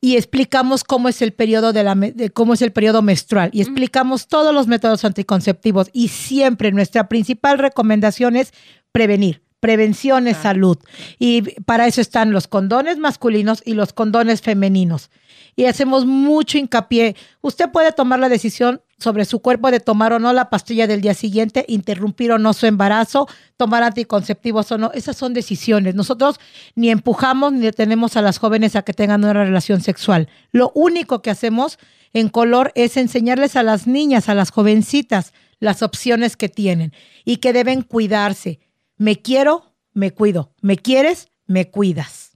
y 0.00 0.16
explicamos 0.16 0.84
cómo 0.84 1.10
es 1.10 1.20
el 1.20 1.34
periodo 1.34 1.74
de 1.74 1.82
la 1.84 1.94
cómo 2.32 2.54
es 2.54 2.62
el 2.62 2.72
periodo 2.72 3.02
menstrual 3.02 3.50
y 3.52 3.60
explicamos 3.60 4.26
todos 4.26 4.54
los 4.54 4.66
métodos 4.66 5.04
anticonceptivos 5.04 5.90
y 5.92 6.08
siempre 6.08 6.72
nuestra 6.72 7.10
principal 7.10 7.58
recomendación 7.58 8.36
es 8.36 8.54
prevenir. 8.90 9.42
Prevención 9.60 10.28
es 10.28 10.36
salud. 10.38 10.76
Y 11.18 11.40
para 11.62 11.86
eso 11.86 12.02
están 12.02 12.32
los 12.32 12.48
condones 12.48 12.98
masculinos 12.98 13.62
y 13.64 13.72
los 13.72 13.94
condones 13.94 14.42
femeninos 14.42 15.10
y 15.56 15.66
hacemos 15.66 16.06
mucho 16.06 16.58
hincapié. 16.58 17.16
Usted 17.40 17.70
puede 17.70 17.92
tomar 17.92 18.18
la 18.18 18.28
decisión 18.28 18.80
sobre 18.98 19.24
su 19.24 19.40
cuerpo 19.40 19.70
de 19.70 19.80
tomar 19.80 20.12
o 20.12 20.18
no 20.18 20.32
la 20.32 20.50
pastilla 20.50 20.86
del 20.86 21.00
día 21.00 21.14
siguiente, 21.14 21.64
interrumpir 21.68 22.32
o 22.32 22.38
no 22.38 22.52
su 22.52 22.66
embarazo, 22.66 23.28
tomar 23.56 23.82
anticonceptivos 23.82 24.70
o 24.72 24.78
no. 24.78 24.90
Esas 24.92 25.16
son 25.16 25.34
decisiones. 25.34 25.94
Nosotros 25.94 26.40
ni 26.74 26.90
empujamos 26.90 27.52
ni 27.52 27.60
detenemos 27.60 28.16
a 28.16 28.22
las 28.22 28.38
jóvenes 28.38 28.76
a 28.76 28.82
que 28.82 28.94
tengan 28.94 29.24
una 29.24 29.32
relación 29.32 29.80
sexual. 29.80 30.28
Lo 30.52 30.72
único 30.74 31.22
que 31.22 31.30
hacemos 31.30 31.78
en 32.12 32.28
color 32.28 32.72
es 32.74 32.96
enseñarles 32.96 33.56
a 33.56 33.62
las 33.62 33.86
niñas, 33.86 34.28
a 34.28 34.34
las 34.34 34.50
jovencitas, 34.50 35.32
las 35.58 35.82
opciones 35.82 36.36
que 36.36 36.48
tienen 36.48 36.92
y 37.24 37.38
que 37.38 37.52
deben 37.52 37.82
cuidarse. 37.82 38.60
Me 38.96 39.20
quiero, 39.20 39.74
me 39.92 40.12
cuido. 40.12 40.52
Me 40.60 40.76
quieres, 40.76 41.28
me 41.46 41.70
cuidas. 41.70 42.33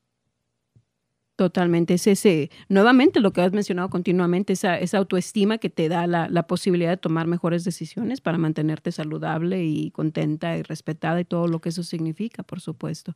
Totalmente, 1.38 1.94
es 1.94 2.08
ese, 2.08 2.50
nuevamente 2.68 3.20
lo 3.20 3.32
que 3.32 3.42
has 3.42 3.52
mencionado 3.52 3.88
continuamente, 3.90 4.54
esa, 4.54 4.76
esa 4.76 4.98
autoestima 4.98 5.58
que 5.58 5.70
te 5.70 5.88
da 5.88 6.08
la, 6.08 6.46
posibilidad 6.48 6.90
de 6.90 6.96
tomar 6.96 7.28
mejores 7.28 7.62
decisiones 7.62 8.20
para 8.20 8.38
mantenerte 8.38 8.90
saludable 8.90 9.64
y 9.64 9.92
contenta 9.92 10.56
y 10.56 10.62
respetada 10.62 11.20
y 11.20 11.24
todo 11.24 11.46
lo 11.46 11.60
que 11.60 11.68
eso 11.68 11.84
significa, 11.84 12.42
por 12.42 12.60
supuesto. 12.60 13.14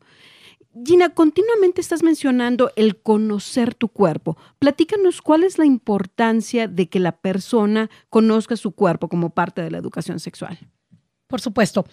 Gina, 0.85 1.09
continuamente 1.09 1.81
estás 1.81 2.01
mencionando 2.01 2.71
el 2.77 2.95
conocer 2.95 3.75
tu 3.75 3.89
cuerpo. 3.89 4.37
Platícanos 4.57 5.21
cuál 5.21 5.43
es 5.43 5.57
la 5.57 5.65
importancia 5.65 6.69
de 6.69 6.87
que 6.87 7.01
la 7.01 7.17
persona 7.17 7.89
conozca 8.09 8.55
su 8.55 8.71
cuerpo 8.71 9.09
como 9.09 9.31
parte 9.31 9.61
de 9.61 9.69
la 9.69 9.79
educación 9.79 10.21
sexual. 10.21 10.57
Por 11.27 11.41
supuesto, 11.41 11.85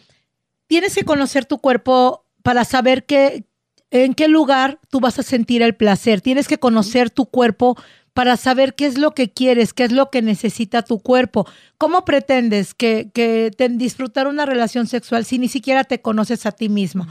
tienes 0.69 0.95
que 0.95 1.03
conocer 1.03 1.45
tu 1.45 1.59
cuerpo 1.59 2.25
para 2.45 2.65
saber 2.65 3.05
qué, 3.05 3.50
en 3.91 4.15
qué 4.15 4.29
lugar 4.29 4.79
tú 4.89 5.01
vas 5.01 5.19
a 5.19 5.23
sentir 5.23 5.63
el 5.63 5.75
placer. 5.75 6.21
Tienes 6.21 6.49
que 6.49 6.59
conocer 6.59 7.11
tu 7.11 7.27
cuerpo 7.27 7.77
para 8.13 8.37
saber 8.37 8.75
qué 8.75 8.87
es 8.87 8.99
lo 8.99 9.13
que 9.13 9.31
quieres, 9.31 9.73
qué 9.73 9.85
es 9.85 9.93
lo 9.93 10.11
que 10.11 10.21
necesita 10.21 10.83
tu 10.83 10.99
cuerpo. 10.99 11.47
¿Cómo 11.79 12.05
pretendes 12.05 12.75
que, 12.75 13.11
que 13.15 13.51
disfrutar 13.71 14.27
una 14.27 14.47
relación 14.47 14.87
sexual 14.87 15.25
si 15.25 15.39
ni 15.39 15.49
siquiera 15.49 15.85
te 15.85 16.01
conoces 16.03 16.45
a 16.47 16.53
ti 16.53 16.69
mismo? 16.69 17.07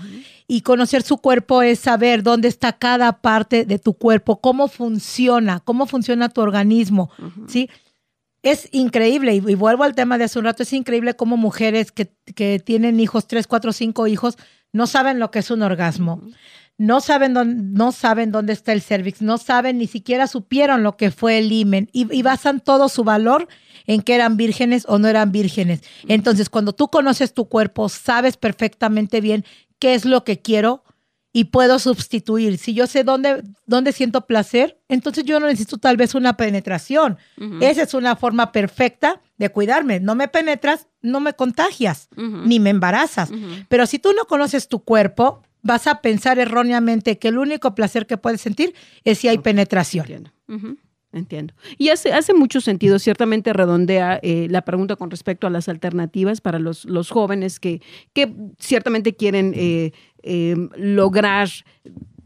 Y 0.47 0.61
conocer 0.61 1.01
su 1.03 1.17
cuerpo 1.17 1.61
es 1.61 1.79
saber 1.79 2.21
dónde 2.21 2.47
está 2.47 2.73
cada 2.73 3.21
parte 3.21 3.65
de 3.65 3.79
tu 3.79 3.93
cuerpo, 3.93 4.41
cómo 4.41 4.67
funciona, 4.67 5.61
cómo 5.61 5.85
funciona 5.85 6.29
tu 6.29 6.41
organismo, 6.41 7.09
¿sí? 7.47 7.69
Es 8.41 8.69
increíble, 8.71 9.35
y, 9.35 9.39
vuelvo 9.55 9.83
al 9.83 9.95
tema 9.95 10.17
de 10.17 10.23
hace 10.23 10.39
un 10.39 10.45
rato, 10.45 10.63
es 10.63 10.71
increíble 10.71 11.13
cómo 11.13 11.35
mujeres 11.35 11.91
que, 11.91 12.09
que 12.35 12.59
tienen 12.59 12.99
hijos, 12.99 13.27
tres, 13.27 13.47
cuatro, 13.47 13.73
cinco 13.73 14.07
hijos, 14.07 14.37
no 14.71 14.87
saben 14.87 15.19
lo 15.19 15.29
que 15.29 15.39
es 15.39 15.51
un 15.51 15.61
orgasmo 15.61 16.21
no 16.79 17.01
saben, 17.01 17.33
dónde, 17.33 17.61
no 17.61 17.91
saben 17.91 18.31
dónde 18.31 18.53
está 18.53 18.71
el 18.71 18.81
cervix, 18.81 19.21
no 19.21 19.37
saben, 19.37 19.77
ni 19.77 19.85
siquiera 19.85 20.27
supieron 20.27 20.81
lo 20.81 20.95
que 20.95 21.11
fue 21.11 21.37
el 21.37 21.51
imen 21.51 21.89
y, 21.91 22.21
basan 22.23 22.61
todo 22.61 22.87
su 22.87 23.03
valor 23.03 23.49
en 23.85 24.01
que 24.01 24.15
eran 24.15 24.37
vírgenes 24.37 24.85
o 24.87 24.97
no 24.97 25.09
eran 25.09 25.33
vírgenes. 25.33 25.81
Entonces, 26.07 26.49
cuando 26.49 26.71
tú 26.71 26.87
conoces 26.87 27.33
tu 27.33 27.49
cuerpo, 27.49 27.89
sabes 27.89 28.37
perfectamente 28.37 29.19
bien 29.19 29.43
qué 29.77 29.93
es 29.93 30.05
lo 30.05 30.23
que 30.23 30.39
quiero 30.39 30.85
y 31.33 31.45
puedo 31.45 31.79
sustituir. 31.79 32.57
Si 32.57 32.73
yo 32.73 32.87
sé 32.87 33.03
dónde, 33.03 33.43
dónde 33.65 33.91
siento 33.91 34.25
placer, 34.25 34.79
entonces 34.87 35.25
yo 35.25 35.37
no 35.41 35.47
necesito 35.47 35.79
tal 35.79 35.97
vez 35.97 36.15
una 36.15 36.37
penetración. 36.37 37.17
Esa 37.59 37.83
es 37.83 37.93
una 37.93 38.15
forma 38.15 38.53
perfecta 38.53 39.21
de 39.37 39.49
cuidarme. 39.49 39.99
No 39.99 40.15
me 40.15 40.29
penetras, 40.29 40.87
no 41.01 41.19
me 41.19 41.33
contagias, 41.33 42.07
ni 42.15 42.61
me 42.61 42.69
embarazas. 42.69 43.31
Pero 43.67 43.85
si 43.85 43.99
tú 43.99 44.13
no 44.13 44.25
conoces 44.25 44.69
tu 44.69 44.79
cuerpo, 44.85 45.43
vas 45.61 45.87
a 45.87 46.01
pensar 46.01 46.39
erróneamente 46.39 47.17
que 47.17 47.29
el 47.29 47.37
único 47.37 47.75
placer 47.75 48.05
que 48.05 48.17
puedes 48.17 48.41
sentir 48.41 48.73
es 49.03 49.19
si 49.19 49.27
hay 49.27 49.37
penetración. 49.39 50.31
Entiendo. 51.11 51.55
Y 51.79 51.89
hace, 51.89 52.13
hace 52.13 52.35
mucho 52.35 52.61
sentido, 52.61 52.99
ciertamente 52.99 53.51
redondea 53.51 54.19
eh, 54.21 54.47
la 54.49 54.61
pregunta 54.61 54.95
con 54.95 55.09
respecto 55.09 55.47
a 55.47 55.49
las 55.49 55.67
alternativas 55.67 56.39
para 56.39 56.59
los, 56.59 56.85
los 56.85 57.09
jóvenes 57.09 57.59
que, 57.59 57.81
que 58.13 58.31
ciertamente 58.59 59.15
quieren 59.15 59.53
eh, 59.55 59.91
eh, 60.21 60.55
lograr 60.75 61.49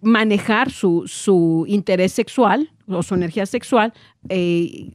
manejar 0.01 0.69
su, 0.69 1.03
su, 1.07 1.63
interés 1.69 2.11
sexual 2.11 2.72
o 2.87 3.03
su 3.03 3.15
energía 3.15 3.45
sexual 3.45 3.93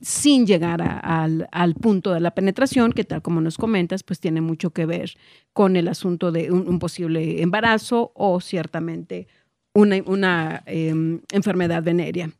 sin 0.00 0.46
llegar 0.46 0.82
al, 0.82 1.48
al, 1.52 1.74
punto 1.74 2.12
de 2.12 2.20
la 2.20 2.32
penetración, 2.32 2.92
que 2.92 3.04
tal 3.04 3.22
como 3.22 3.40
nos 3.40 3.56
comentas, 3.56 4.02
pues 4.02 4.20
tiene 4.20 4.40
mucho 4.40 4.70
que 4.70 4.86
ver 4.86 5.12
con 5.52 5.76
el 5.76 5.88
asunto 5.88 6.32
de 6.32 6.50
un, 6.50 6.78
posible 6.78 7.42
embarazo 7.42 8.12
o 8.14 8.40
ciertamente 8.40 9.26
una, 9.74 9.96
una 10.06 10.62
em, 10.66 11.20
enfermedad 11.32 11.82
venérea. 11.82 12.30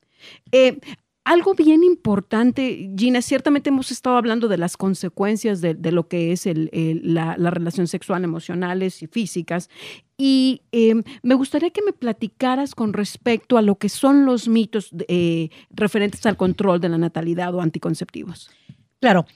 Algo 1.29 1.53
bien 1.53 1.85
importante, 1.85 2.91
Gina, 2.97 3.21
ciertamente 3.21 3.69
hemos 3.69 3.91
estado 3.91 4.17
hablando 4.17 4.49
de 4.49 4.57
las 4.57 4.79
consecuencias 4.79 5.61
de, 5.61 5.75
lo 5.93 6.09
que 6.09 6.33
es 6.33 6.49
la, 6.55 7.35
relación 7.51 7.87
sexual, 7.87 8.25
emocionales 8.25 9.03
y 9.03 9.09
físicas. 9.09 9.69
Y 10.17 10.63
em, 10.73 11.03
me 11.23 11.35
gustaría 11.35 11.69
que 11.69 11.83
me 11.83 11.93
platicaras 11.93 12.75
con 12.75 12.95
respecto 12.95 13.59
a 13.59 13.63
lo 13.63 13.75
que 13.75 13.91
son 13.91 14.25
los 14.25 14.49
mitos 14.49 14.89
eh, 15.07 15.51
referentes 15.69 16.25
al 16.25 16.39
control 16.39 16.81
de 16.81 16.89
la 16.89 16.97
natalidad 16.97 17.55
o 17.55 17.61
anticonceptivos. 17.61 18.51
Claro. 18.99 19.27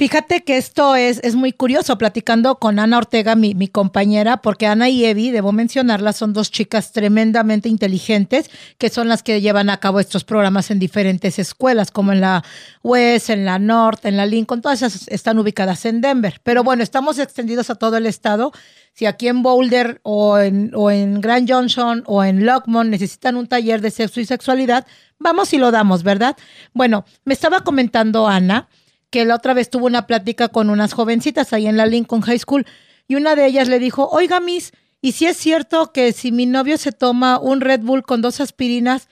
Fíjate 0.00 0.44
que 0.44 0.56
esto 0.56 0.96
es, 0.96 1.20
es 1.22 1.34
muy 1.34 1.52
curioso, 1.52 1.98
platicando 1.98 2.54
con 2.54 2.78
Ana 2.78 2.96
Ortega, 2.96 3.34
mi, 3.34 3.54
mi, 3.54 3.68
compañera, 3.68 4.38
porque 4.38 4.66
Ana 4.66 4.88
y 4.88 5.04
Evi, 5.04 5.30
debo 5.30 5.52
mencionarlas, 5.52 6.16
son 6.16 6.32
dos 6.32 6.50
chicas 6.50 6.92
tremendamente 6.92 7.68
inteligentes, 7.68 8.50
que 8.78 8.88
son 8.88 9.08
las 9.08 9.22
que 9.22 9.42
llevan 9.42 9.68
a 9.68 9.76
cabo 9.76 10.00
estos 10.00 10.24
programas 10.24 10.70
en 10.70 10.78
diferentes 10.78 11.38
escuelas, 11.38 11.90
como 11.90 12.12
en 12.12 12.22
la 12.22 12.42
West, 12.82 13.28
en 13.28 13.44
la 13.44 13.58
North, 13.58 14.06
en 14.06 14.16
la 14.16 14.24
Lincoln, 14.24 14.62
todas 14.62 14.80
esas 14.80 15.06
están 15.08 15.38
ubicadas 15.38 15.84
en 15.84 16.00
Denver. 16.00 16.40
Pero 16.44 16.64
bueno, 16.64 16.82
estamos 16.82 17.18
extendidos 17.18 17.68
a 17.68 17.74
todo 17.74 17.98
el 17.98 18.06
estado. 18.06 18.52
Si 18.94 19.04
aquí 19.04 19.28
en 19.28 19.42
Boulder 19.42 20.00
o 20.02 20.38
en, 20.38 20.72
o 20.74 20.90
en 20.90 21.20
Grand 21.20 21.46
Junction 21.46 22.04
o 22.06 22.24
en 22.24 22.46
Lockmont 22.46 22.88
necesitan 22.88 23.36
un 23.36 23.48
taller 23.48 23.82
de 23.82 23.90
sexo 23.90 24.18
y 24.18 24.24
sexualidad, 24.24 24.86
vamos 25.18 25.52
y 25.52 25.58
lo 25.58 25.70
damos, 25.70 26.04
¿verdad? 26.04 26.38
Bueno, 26.72 27.04
me 27.26 27.34
estaba 27.34 27.60
comentando 27.60 28.26
Ana 28.26 28.66
que 29.10 29.24
la 29.24 29.34
otra 29.34 29.54
vez 29.54 29.68
tuvo 29.70 29.86
una 29.86 30.06
plática 30.06 30.48
con 30.48 30.70
unas 30.70 30.92
jovencitas 30.92 31.52
ahí 31.52 31.66
en 31.66 31.76
la 31.76 31.86
Lincoln 31.86 32.22
High 32.22 32.38
School 32.38 32.66
y 33.08 33.16
una 33.16 33.34
de 33.34 33.44
ellas 33.46 33.68
le 33.68 33.80
dijo, 33.80 34.08
oiga, 34.08 34.38
Miss, 34.38 34.72
¿y 35.02 35.12
si 35.12 35.26
es 35.26 35.36
cierto 35.36 35.92
que 35.92 36.12
si 36.12 36.30
mi 36.30 36.46
novio 36.46 36.78
se 36.78 36.92
toma 36.92 37.40
un 37.40 37.60
Red 37.60 37.80
Bull 37.80 38.04
con 38.04 38.22
dos 38.22 38.40
aspirinas, 38.40 39.08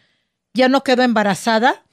ya 0.54 0.68
no 0.68 0.84
quedó 0.84 1.02
embarazada? 1.02 1.84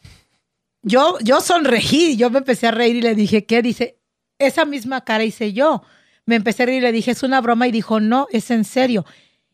Yo, 0.84 1.18
yo 1.24 1.42
sonreí, 1.42 2.16
yo 2.16 2.30
me 2.30 2.38
empecé 2.38 2.68
a 2.68 2.72
reír 2.72 2.98
y 2.98 3.02
le 3.02 3.16
dije, 3.16 3.46
¿qué? 3.46 3.64
Dice, 3.64 3.98
esa 4.38 4.66
misma 4.66 5.04
cara 5.04 5.24
hice 5.24 5.52
yo. 5.54 5.82
Me 6.28 6.36
empecé 6.36 6.62
a 6.62 6.66
reír 6.68 6.78
y 6.78 6.86
le 6.86 6.92
dije, 6.92 7.10
es 7.10 7.24
una 7.24 7.42
broma 7.42 7.68
y 7.68 7.72
dijo, 7.72 8.00
no, 8.00 8.28
es 8.32 8.52
en 8.52 8.66
serio. 8.66 9.04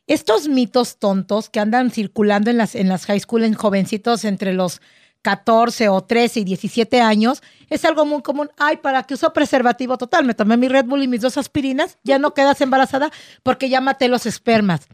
Estos 0.07 0.49
mitos 0.49 0.97
tontos 0.97 1.49
que 1.49 1.61
andan 1.61 1.89
circulando 1.89 2.49
en 2.49 2.57
las, 2.57 2.75
en 2.75 2.89
las 2.89 3.05
high 3.05 3.21
school 3.21 3.45
en 3.45 3.53
jovencitos 3.53 4.25
entre 4.25 4.53
los 4.53 4.81
14 5.21 5.89
o 5.89 6.01
13 6.01 6.41
y 6.41 6.43
17 6.43 7.01
años, 7.01 7.41
es 7.69 7.85
algo 7.85 8.05
muy 8.05 8.21
común. 8.21 8.49
Ay, 8.57 8.77
¿para 8.77 9.03
qué 9.03 9.13
uso 9.13 9.31
preservativo 9.33 9.97
total? 9.97 10.25
Me 10.25 10.33
tomé 10.33 10.57
mi 10.57 10.67
Red 10.67 10.85
Bull 10.85 11.03
y 11.03 11.07
mis 11.07 11.21
dos 11.21 11.37
aspirinas, 11.37 11.97
ya 12.03 12.19
no 12.19 12.33
quedas 12.33 12.61
embarazada 12.61 13.11
porque 13.43 13.69
ya 13.69 13.81
maté 13.81 14.07
los 14.07 14.25
espermas. 14.25 14.87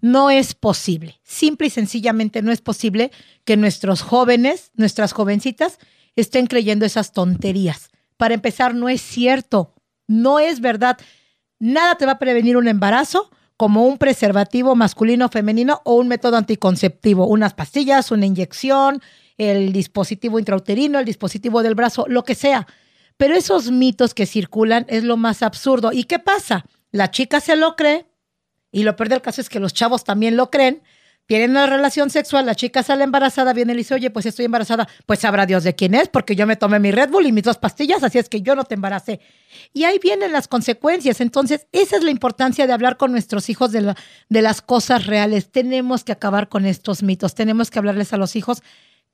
No 0.00 0.30
es 0.30 0.54
posible. 0.54 1.20
Simple 1.24 1.66
y 1.66 1.70
sencillamente 1.70 2.42
no 2.42 2.52
es 2.52 2.60
posible 2.60 3.10
que 3.44 3.56
nuestros 3.56 4.02
jóvenes, 4.02 4.70
nuestras 4.74 5.12
jovencitas, 5.12 5.78
estén 6.16 6.46
creyendo 6.46 6.86
esas 6.86 7.12
tonterías. 7.12 7.90
Para 8.16 8.34
empezar, 8.34 8.74
no 8.74 8.88
es 8.88 9.00
cierto. 9.00 9.74
No 10.06 10.38
es 10.38 10.60
verdad. 10.60 10.98
Nada 11.58 11.96
te 11.96 12.06
va 12.06 12.12
a 12.12 12.18
prevenir 12.18 12.56
un 12.56 12.68
embarazo 12.68 13.30
como 13.56 13.86
un 13.86 13.98
preservativo 13.98 14.74
masculino 14.74 15.26
o 15.26 15.28
femenino 15.28 15.80
o 15.84 15.94
un 15.94 16.08
método 16.08 16.36
anticonceptivo. 16.36 17.26
Unas 17.26 17.54
pastillas, 17.54 18.10
una 18.10 18.26
inyección, 18.26 19.00
el 19.38 19.72
dispositivo 19.72 20.38
intrauterino, 20.38 20.98
el 20.98 21.04
dispositivo 21.04 21.62
del 21.62 21.74
brazo, 21.74 22.06
lo 22.08 22.24
que 22.24 22.34
sea. 22.34 22.66
Pero 23.16 23.34
esos 23.34 23.70
mitos 23.70 24.14
que 24.14 24.26
circulan 24.26 24.86
es 24.88 25.04
lo 25.04 25.16
más 25.16 25.42
absurdo. 25.42 25.92
¿Y 25.92 26.04
qué 26.04 26.18
pasa? 26.18 26.64
La 26.90 27.10
chica 27.10 27.40
se 27.40 27.56
lo 27.56 27.76
cree 27.76 28.06
y 28.70 28.82
lo 28.82 28.96
peor 28.96 29.08
del 29.08 29.22
caso 29.22 29.40
es 29.40 29.48
que 29.48 29.60
los 29.60 29.72
chavos 29.72 30.04
también 30.04 30.36
lo 30.36 30.50
creen. 30.50 30.82
Tienen 31.26 31.52
una 31.52 31.66
relación 31.66 32.10
sexual, 32.10 32.44
la 32.44 32.54
chica 32.54 32.82
sale 32.82 33.02
embarazada, 33.02 33.54
viene 33.54 33.72
y 33.72 33.76
dice, 33.76 33.94
oye, 33.94 34.10
pues 34.10 34.26
estoy 34.26 34.44
embarazada. 34.44 34.86
Pues 35.06 35.20
sabrá 35.20 35.46
Dios 35.46 35.64
de 35.64 35.74
quién 35.74 35.94
es, 35.94 36.08
porque 36.08 36.36
yo 36.36 36.46
me 36.46 36.56
tomé 36.56 36.80
mi 36.80 36.90
Red 36.90 37.08
Bull 37.08 37.26
y 37.26 37.32
mis 37.32 37.44
dos 37.44 37.56
pastillas, 37.56 38.02
así 38.02 38.18
es 38.18 38.28
que 38.28 38.42
yo 38.42 38.54
no 38.54 38.64
te 38.64 38.74
embaracé. 38.74 39.20
Y 39.72 39.84
ahí 39.84 39.98
vienen 40.02 40.32
las 40.32 40.48
consecuencias. 40.48 41.22
Entonces, 41.22 41.66
esa 41.72 41.96
es 41.96 42.02
la 42.02 42.10
importancia 42.10 42.66
de 42.66 42.74
hablar 42.74 42.98
con 42.98 43.12
nuestros 43.12 43.48
hijos 43.48 43.72
de, 43.72 43.94
de 44.28 44.42
las 44.42 44.60
cosas 44.60 45.06
reales. 45.06 45.50
Tenemos 45.50 46.04
que 46.04 46.12
acabar 46.12 46.48
con 46.48 46.66
estos 46.66 47.02
mitos, 47.02 47.34
tenemos 47.34 47.70
que 47.70 47.78
hablarles 47.78 48.12
a 48.12 48.18
los 48.18 48.36
hijos 48.36 48.62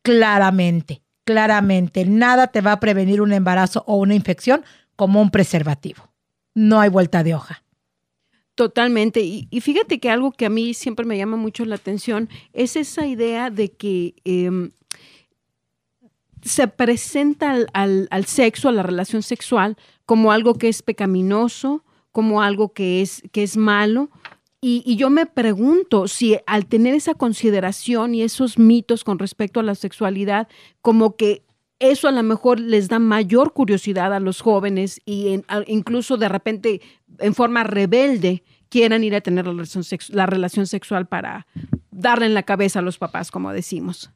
claramente, 0.02 1.02
claramente. 1.24 2.04
Nada 2.04 2.48
te 2.48 2.60
va 2.60 2.72
a 2.72 2.80
prevenir 2.80 3.20
un 3.20 3.32
embarazo 3.32 3.84
o 3.86 3.96
una 3.96 4.14
infección 4.14 4.64
como 4.96 5.20
un 5.20 5.30
preservativo. 5.30 6.10
No 6.54 6.80
hay 6.80 6.90
vuelta 6.90 7.22
de 7.22 7.34
hoja. 7.34 7.62
Totalmente. 8.54 9.20
Y, 9.20 9.48
fíjate 9.60 10.00
que 10.00 10.10
algo 10.10 10.32
que 10.32 10.44
a 10.44 10.50
mí 10.50 10.74
siempre 10.74 11.06
me 11.06 11.16
llama 11.16 11.36
mucho 11.38 11.64
la 11.64 11.76
atención 11.76 12.28
es 12.52 12.76
esa 12.76 13.06
idea 13.06 13.48
de 13.48 13.70
que 13.70 14.16
em, 14.24 14.72
se 16.42 16.68
presenta 16.68 17.56
al, 17.72 18.08
al, 18.10 18.24
sexo, 18.26 18.68
a 18.68 18.72
la 18.72 18.82
relación 18.82 19.22
sexual, 19.22 19.76
como 20.04 20.32
algo 20.32 20.54
que 20.56 20.68
es 20.68 20.82
pecaminoso, 20.82 21.84
como 22.12 22.42
algo 22.42 22.72
que 22.72 23.00
es, 23.00 23.22
que 23.32 23.42
es 23.42 23.56
malo, 23.56 24.10
y, 24.62 24.96
yo 24.96 25.08
me 25.08 25.24
pregunto 25.24 26.06
si 26.06 26.36
al 26.46 26.66
tener 26.66 26.94
esa 26.94 27.14
consideración 27.14 28.14
y 28.14 28.22
esos 28.22 28.58
mitos 28.58 29.04
con 29.04 29.18
respecto 29.18 29.60
a 29.60 29.62
la 29.62 29.74
sexualidad, 29.74 30.48
como 30.82 31.16
que 31.16 31.42
eso 31.78 32.08
a 32.08 32.12
lo 32.12 32.22
mejor 32.22 32.60
les 32.60 32.88
da 32.88 32.98
mayor 32.98 33.54
curiosidad 33.54 34.12
a 34.12 34.20
los 34.20 34.42
jóvenes 34.42 35.00
y 35.06 35.42
incluso 35.66 36.18
de 36.18 36.28
repente 36.28 36.82
en 37.18 37.34
forma 37.34 37.64
rebelde 37.64 38.42
quieran 38.68 39.02
ir 39.02 39.14
a 39.14 39.22
tener 39.22 39.46
la 39.46 39.52
relación, 39.52 39.84
la 40.10 40.26
relación 40.26 40.66
sexual 40.66 41.08
para 41.08 41.46
darle 41.90 42.26
en 42.26 42.34
la 42.34 42.42
cabeza 42.42 42.80
a 42.80 42.82
los 42.82 42.98
papás, 42.98 43.30
como 43.30 43.52
decimos. 43.52 44.10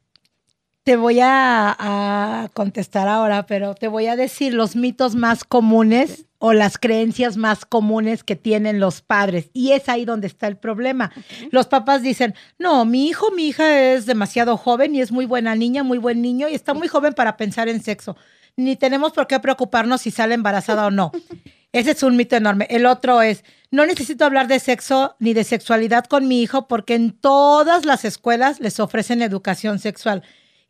Te 0.85 0.97
voy 0.97 1.17
a, 1.19 2.51
contestar 2.53 3.07
ahora, 3.07 3.47
pero 3.47 3.73
te 3.73 3.87
voy 3.87 4.05
a 4.05 4.15
decir 4.15 4.53
los 4.53 4.75
mitos 4.75 5.15
más 5.15 5.43
comunes 5.43 6.27
o 6.37 6.53
las 6.53 6.77
creencias 6.77 7.37
más 7.37 7.65
comunes 7.65 8.23
que 8.23 8.35
tienen 8.35 8.79
los 8.79 9.01
padres. 9.01 9.49
Y 9.51 9.71
es 9.71 9.89
ahí 9.89 10.05
donde 10.05 10.27
está 10.27 10.45
el 10.45 10.57
problema. 10.57 11.11
Los 11.49 11.65
papás 11.65 12.03
dicen, 12.03 12.35
no, 12.59 12.85
mi 12.85 13.07
hijo, 13.07 13.31
mi 13.31 13.47
hija 13.47 13.81
es 13.81 14.05
demasiado 14.05 14.57
joven 14.57 14.93
y 14.93 15.01
es 15.01 15.11
muy 15.11 15.25
buena 15.25 15.55
niña, 15.55 15.81
muy 15.81 15.97
buen 15.97 16.21
niño 16.21 16.49
y 16.49 16.53
está 16.53 16.75
muy 16.75 16.87
joven 16.87 17.15
para 17.15 17.35
pensar 17.35 17.67
en 17.67 17.81
sexo. 17.81 18.15
Ni 18.55 18.75
tenemos 18.75 19.11
por 19.11 19.25
qué 19.25 19.39
preocuparnos 19.39 20.01
si 20.01 20.11
sale 20.11 20.35
embarazada 20.35 20.85
o 20.85 20.91
no. 20.91 21.11
Ese 21.71 21.91
es 21.91 22.03
un 22.03 22.15
mito 22.15 22.35
enorme. 22.35 22.67
El 22.69 22.85
otro 22.85 23.23
es, 23.23 23.43
no 23.71 23.87
necesito 23.87 24.23
hablar 24.23 24.47
de 24.47 24.59
sexo 24.59 25.15
ni 25.17 25.33
de 25.33 25.43
sexualidad 25.43 26.05
con 26.05 26.27
mi 26.27 26.43
hijo 26.43 26.67
porque 26.67 26.93
en 26.93 27.11
todas 27.11 27.85
las 27.85 28.05
escuelas 28.05 28.59
les 28.59 28.79
ofrecen 28.79 29.23
educación 29.23 29.79
sexual. 29.79 30.21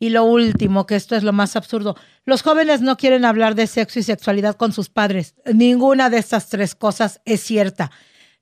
Y 0.05 0.09
lo 0.11 0.23
último, 0.23 0.85
que 0.85 0.95
esto 0.95 1.15
es 1.15 1.23
lo 1.23 1.33
más 1.33 1.55
absurdo, 1.55 1.95
los 2.25 2.43
jóvenes 2.43 2.79
no 2.81 2.95
quieren 2.95 3.25
hablar 3.25 3.55
de 3.55 3.65
sexo 3.65 3.97
y 3.97 4.03
sexualidad 4.03 4.55
con 4.55 4.71
sus 4.71 4.87
padres. 4.87 5.33
Ninguna 5.51 6.11
de 6.11 6.19
estas 6.19 6.47
tres 6.47 6.75
cosas 6.75 7.21
es 7.25 7.41
cierta. 7.41 7.89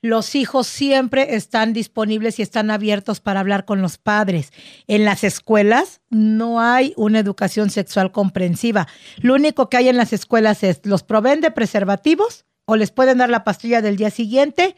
Los 0.02 0.36
hijos 0.36 0.68
siempre 0.68 1.36
están 1.36 1.72
disponibles 1.72 2.38
y 2.38 2.42
están 2.42 2.70
abiertos 2.70 3.22
para 3.22 3.40
hablar 3.40 3.64
con 3.64 3.82
los 3.82 3.98
padres. 3.98 4.52
En 4.88 5.06
las 5.06 5.24
escuelas 5.24 6.02
no 6.10 6.60
hay 6.60 6.94
una 6.98 7.20
educación 7.20 7.70
sexual 7.70 8.12
comprensiva. 8.12 8.90
Lo 9.22 9.34
único 9.34 9.70
que 9.70 9.78
hay 9.78 9.88
en 9.88 9.96
las 9.96 10.12
escuelas 10.12 10.64
es 10.64 10.82
los 10.84 11.04
proveen 11.04 11.40
de 11.40 11.52
preservativos 11.52 12.44
o 12.66 12.76
les 12.76 12.92
pueden 12.92 13.20
dar 13.20 13.30
la 13.30 13.46
pastilla 13.46 13.82
del 13.82 13.96
día 13.96 14.10
siguiente 14.10 14.76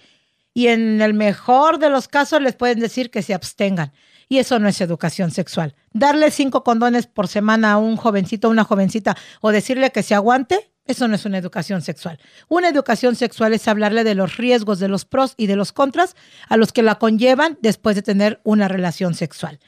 y 0.53 0.67
en 0.67 1.01
el 1.01 1.15
mejor 1.15 1.79
de 1.79 1.89
los 1.89 2.07
casos 2.07 2.43
les 2.43 2.55
pueden 2.55 2.79
decir 2.79 3.09
que 3.09 3.23
se 3.23 3.33
abstengan. 3.33 3.91
Y 4.27 4.39
eso 4.39 4.59
no 4.59 4.67
es 4.67 4.81
educación 4.81 5.31
sexual. 5.31 5.75
Darle 5.93 6.31
cinco 6.31 6.63
condones 6.63 7.07
por 7.07 7.27
semana 7.27 7.73
a 7.73 7.77
un 7.77 7.95
jovencito 7.95 8.49
una 8.49 8.63
jovencita 8.63 9.15
o 9.41 9.51
decirle 9.51 9.91
que 9.91 10.03
se 10.03 10.15
aguante, 10.15 10.71
Eso 10.87 11.07
no 11.07 11.15
es 11.15 11.25
una 11.25 11.39
educación 11.39 11.81
sexual. 11.81 12.19
Una 12.47 12.69
educación 12.69 13.15
sexual 13.15 13.53
es 13.53 13.67
hablarle 13.67 14.03
de 14.03 14.13
los 14.13 14.37
riesgos, 14.37 14.77
de 14.77 14.87
los 14.87 15.03
pros 15.03 15.33
y 15.35 15.47
de 15.47 15.55
los 15.55 15.71
contras 15.71 16.15
a 16.47 16.57
los 16.57 16.71
que 16.71 16.83
la 16.83 16.95
conllevan 16.99 17.57
después 17.59 17.95
de 17.95 18.03
tener 18.03 18.39
una 18.43 18.67
relación 18.67 19.15
sexual. 19.15 19.59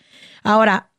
Ahora, 0.44 0.92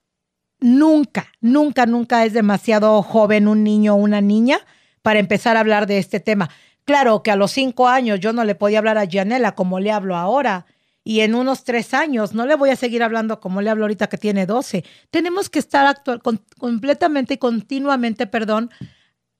nunca, 0.58 1.28
nunca, 1.40 1.86
nunca 1.86 2.24
es 2.24 2.32
demasiado 2.32 3.00
joven 3.02 3.46
un 3.46 3.62
niño 3.62 3.94
o 3.94 3.98
una 3.98 4.20
niña 4.20 4.58
para 5.02 5.20
empezar 5.20 5.56
a 5.56 5.60
hablar 5.60 5.86
de 5.86 5.98
este 5.98 6.18
tema. 6.18 6.50
Claro 6.84 7.22
que 7.22 7.30
a 7.30 7.36
los 7.36 7.52
cinco 7.52 7.86
años 7.86 8.18
yo 8.18 8.32
no 8.32 8.42
le 8.42 8.56
podía 8.56 8.78
hablar 8.78 8.98
a 8.98 9.06
Gianella 9.06 9.52
como 9.54 9.78
le 9.78 9.92
hablo 9.92 10.16
ahora. 10.16 10.66
Y 11.08 11.22
en 11.22 11.34
unos 11.34 11.64
tres 11.64 11.94
años 11.94 12.34
no 12.34 12.44
le 12.44 12.54
voy 12.54 12.68
a 12.68 12.76
seguir 12.76 13.02
hablando 13.02 13.40
como 13.40 13.62
le 13.62 13.70
hablo 13.70 13.84
ahorita 13.84 14.08
que 14.08 14.18
tiene 14.18 14.44
12. 14.44 14.84
Tenemos 15.10 15.48
que 15.48 15.58
estar 15.58 15.86
actual, 15.86 16.20
completamente 16.58 17.32
y 17.32 17.38
continuamente, 17.38 18.26
perdón, 18.26 18.68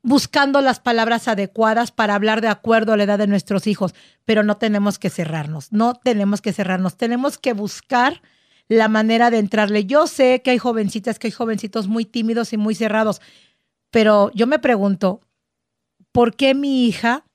buscando 0.03 0.63
las 0.63 0.81
palabras 0.81 1.29
adecuadas 1.29 1.93
para 1.93 2.15
hablar 2.15 2.41
de 2.41 2.49
acuerdo 2.49 2.95
a 2.95 2.97
la 2.97 3.03
edad 3.03 3.19
de 3.19 3.27
nuestros 3.27 3.67
hijos, 3.67 3.95
pero 4.25 4.43
no 4.43 4.57
tenemos 4.57 4.99
que 4.99 5.11
cerrarnos, 5.11 5.71
no 5.71 5.93
tenemos 5.93 6.41
que 6.41 6.55
cerrarnos, 6.55 6.97
tenemos 6.97 7.37
que 7.37 7.53
buscar 7.53 8.23
la 8.69 8.89
manera 8.89 9.31
de 9.31 9.37
entrarle. 9.37 9.85
Yo 9.85 10.07
sé 10.07 10.41
que 10.41 10.53
hay 10.53 10.59
jovencitas, 10.59 11.19
que 11.19 11.27
hay 11.27 11.33
jovencitos 11.33 11.87
muy 11.87 12.07
tímidos 12.07 12.55
y 12.55 12.57
muy 12.57 12.77
cerrados, 12.77 13.21
pero 13.91 14.31
yo 14.33 14.47
me 14.47 14.59
pregunto, 14.59 15.21
¿por 16.13 16.35
qué 16.35 16.55
mi 16.55 16.87
hija 16.87 17.27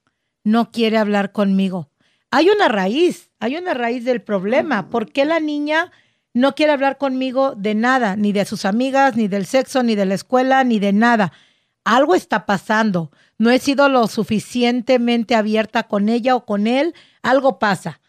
no 0.42 0.72
quiere 0.72 0.98
hablar 0.98 1.30
conmigo? 1.30 1.88
Hay 2.36 2.50
una 2.50 2.66
raíz, 2.66 3.30
hay 3.38 3.56
una 3.56 3.74
raíz 3.74 4.04
del 4.04 4.20
problema. 4.20 4.90
¿Por 4.90 5.12
qué 5.12 5.24
la 5.24 5.38
niña 5.38 5.92
no 6.32 6.56
quiere 6.56 6.72
hablar 6.72 6.98
conmigo 6.98 7.54
de 7.54 7.76
nada, 7.76 8.16
ni 8.16 8.32
de 8.32 8.44
sus 8.44 8.64
amigas, 8.64 9.14
ni 9.14 9.28
del 9.28 9.46
sexo, 9.46 9.84
ni 9.84 9.94
de 9.94 10.04
la 10.04 10.14
escuela, 10.14 10.64
ni 10.64 10.80
de 10.80 10.92
nada? 10.92 11.32
algo 11.84 12.14
está 12.14 12.46
pasando. 12.46 13.12
No 13.38 13.50
he 13.50 13.58
sido 13.58 13.88
lo 13.88 14.08
suficientemente 14.08 15.34
abierta 15.34 15.84
con 15.84 16.08
ella 16.08 16.34
o 16.34 16.44
con 16.44 16.66
él, 16.66 16.94
algo 17.22 17.58
pasa. 17.58 18.00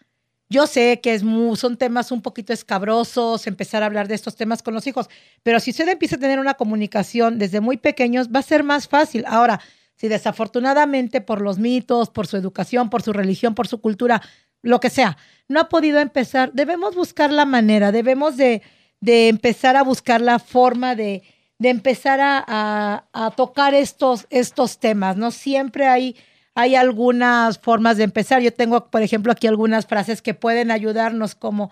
Yo 0.48 0.66
sé 0.66 1.00
que 1.00 1.14
es 1.14 1.22
son 1.54 1.76
temas 1.76 2.10
un 2.10 2.22
poquito 2.22 2.52
escabrosos, 2.52 3.46
empezar 3.46 3.82
a 3.82 3.86
hablar 3.86 4.08
de 4.08 4.14
estos 4.14 4.36
temas 4.36 4.62
con 4.62 4.74
los 4.74 4.86
hijos, 4.86 5.08
pero 5.42 5.60
si 5.60 5.70
usted 5.70 5.88
empieza 5.88 6.16
a 6.16 6.20
tener 6.20 6.38
una 6.38 6.54
comunicación 6.54 7.38
desde 7.38 7.60
muy 7.60 7.76
pequeños, 7.76 8.28
va 8.28 8.40
a 8.40 8.42
ser 8.42 8.62
más 8.62 8.88
fácil. 8.88 9.24
Ahora, 9.26 9.60
si 9.96 10.08
desafortunadamente 10.08 11.20
por 11.20 11.40
los 11.40 11.58
mitos, 11.58 12.10
por 12.10 12.26
su 12.26 12.36
educación, 12.36 12.90
por 12.90 13.02
su 13.02 13.12
religión, 13.12 13.54
por 13.54 13.66
su 13.66 13.80
cultura, 13.80 14.22
lo 14.62 14.80
que 14.80 14.90
sea, 14.90 15.16
no 15.48 15.60
ha 15.60 15.68
podido 15.68 15.98
empezar, 16.00 16.52
debemos 16.52 16.94
buscar 16.94 17.32
la 17.32 17.44
manera, 17.44 17.92
debemos 17.92 18.36
de, 18.36 18.62
de 19.00 19.28
empezar 19.28 19.76
a 19.76 19.82
buscar 19.82 20.20
la 20.20 20.38
forma 20.38 20.94
de, 20.94 21.22
de 21.58 21.70
empezar 21.70 22.20
a, 22.22 23.32
tocar 23.36 23.74
estos, 23.74 24.26
estos 24.30 24.78
temas, 24.78 25.16
¿no? 25.16 25.30
Siempre 25.30 25.86
hay, 25.86 26.16
hay 26.54 26.74
algunas 26.74 27.58
formas 27.58 27.96
de 27.96 28.04
empezar. 28.04 28.42
Yo 28.42 28.52
tengo, 28.52 28.90
por 28.90 29.02
ejemplo, 29.02 29.32
aquí 29.32 29.46
algunas 29.46 29.86
frases 29.86 30.20
que 30.22 30.34
pueden 30.34 30.70
ayudarnos 30.70 31.34
como 31.34 31.70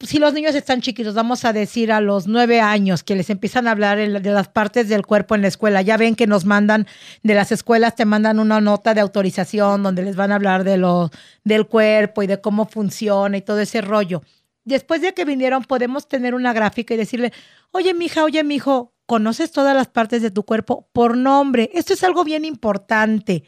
si 0.00 0.18
los 0.18 0.32
niños 0.32 0.54
están 0.54 0.80
chiquitos, 0.80 1.14
vamos 1.14 1.44
a 1.44 1.52
decir 1.52 1.92
a 1.92 2.00
los 2.00 2.26
nueve 2.26 2.60
años 2.60 3.04
que 3.04 3.14
les 3.14 3.28
empiezan 3.28 3.68
a 3.68 3.72
hablar 3.72 3.98
de 3.98 4.30
las 4.30 4.48
partes 4.48 4.88
del 4.88 5.04
cuerpo 5.04 5.34
en 5.34 5.42
la 5.42 5.48
escuela. 5.48 5.82
Ya 5.82 5.98
ven 5.98 6.14
que 6.14 6.26
nos 6.26 6.46
mandan 6.46 6.86
de 7.22 7.34
las 7.34 7.52
escuelas, 7.52 7.96
te 7.96 8.06
mandan 8.06 8.38
una 8.38 8.60
nota 8.60 8.94
de 8.94 9.02
autorización 9.02 9.82
donde 9.82 10.02
les 10.02 10.16
van 10.16 10.32
a 10.32 10.36
hablar 10.36 10.64
de 10.64 10.78
lo, 10.78 11.10
del 11.44 11.66
cuerpo 11.66 12.22
y 12.22 12.26
de 12.26 12.40
cómo 12.40 12.66
funciona 12.66 13.36
y 13.36 13.42
todo 13.42 13.60
ese 13.60 13.82
rollo. 13.82 14.22
Después 14.64 15.02
de 15.02 15.12
que 15.12 15.26
vinieron, 15.26 15.64
podemos 15.64 16.08
tener 16.08 16.34
una 16.34 16.52
gráfica 16.54 16.94
y 16.94 16.96
decirle, 16.96 17.32
oye, 17.70 17.92
mija, 17.92 18.24
oye, 18.24 18.42
mijo, 18.42 18.94
¿conoces 19.04 19.52
todas 19.52 19.76
las 19.76 19.88
partes 19.88 20.22
de 20.22 20.30
tu 20.30 20.44
cuerpo 20.44 20.88
por 20.92 21.16
nombre? 21.16 21.70
Esto 21.74 21.92
es 21.92 22.02
algo 22.04 22.24
bien 22.24 22.46
importante. 22.46 23.44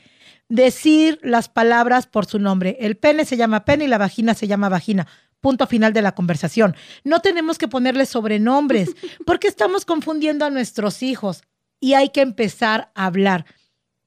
Decir 0.49 1.19
las 1.23 1.49
palabras 1.49 2.07
por 2.07 2.27
su 2.27 2.39
nombre. 2.39 2.77
El 2.81 2.99
pene 2.99 3.25
se 3.25 3.39
llama 3.39 3.65
pene 3.65 3.85
y 3.85 3.89
la 3.89 3.97
vagina 3.97 4.35
se 4.35 4.47
llama 4.47 4.69
vagina. 4.69 5.07
Punto 5.43 5.67
final 5.67 5.93
de 5.93 6.03
la 6.03 6.13
conversación. 6.13 6.77
No 7.03 7.19
tenemos 7.19 7.59
que 7.59 7.67
ponerle 7.67 8.07
sobrenombres 8.07 8.91
porque 9.27 9.49
estamos 9.49 9.85
confundiendo 9.85 10.47
a 10.47 10.51
nuestros 10.51 11.03
hijos 11.03 11.43
y 11.81 11.95
hay 11.95 12.11
que 12.11 12.21
empezar 12.21 12.93
a 12.95 13.07
hablar. 13.07 13.45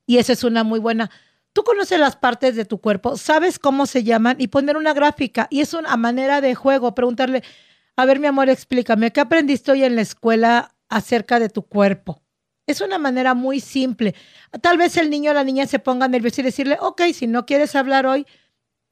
Y 0.07 0.17
esa 0.17 0.31
es 0.31 0.45
una 0.45 0.63
muy 0.63 0.79
buena. 0.79 1.11
Tú 1.51 1.63
conoces 1.63 1.99
las 1.99 2.15
partes 2.15 2.55
de 2.55 2.63
tu 2.63 2.79
cuerpo, 2.79 3.17
sabes 3.17 3.59
cómo 3.59 3.85
se 3.85 4.05
llaman 4.05 4.37
y 4.39 4.47
poner 4.47 4.77
una 4.77 4.93
gráfica. 4.93 5.47
Y 5.49 5.59
es 5.59 5.73
una 5.73 5.97
manera 5.97 6.39
de 6.39 6.55
juego, 6.55 6.95
preguntarle, 6.95 7.43
a 7.97 8.05
ver, 8.05 8.19
mi 8.19 8.27
amor, 8.27 8.49
explícame, 8.49 9.11
¿qué 9.11 9.19
aprendiste 9.19 9.73
hoy 9.73 9.83
en 9.83 9.97
la 9.97 10.01
escuela 10.01 10.73
acerca 10.87 11.37
de 11.37 11.49
tu 11.49 11.63
cuerpo? 11.63 12.21
Es 12.65 12.79
una 12.79 12.97
manera 12.97 13.33
muy 13.33 13.59
simple. 13.59 14.15
Tal 14.61 14.77
vez 14.77 14.95
el 14.95 15.09
niño 15.09 15.31
o 15.31 15.33
la 15.33 15.43
niña 15.43 15.67
se 15.67 15.79
ponga 15.79 16.07
nervioso 16.07 16.39
y 16.39 16.45
decirle, 16.45 16.77
ok, 16.79 17.01
si 17.13 17.27
no 17.27 17.45
quieres 17.45 17.75
hablar 17.75 18.05
hoy, 18.05 18.25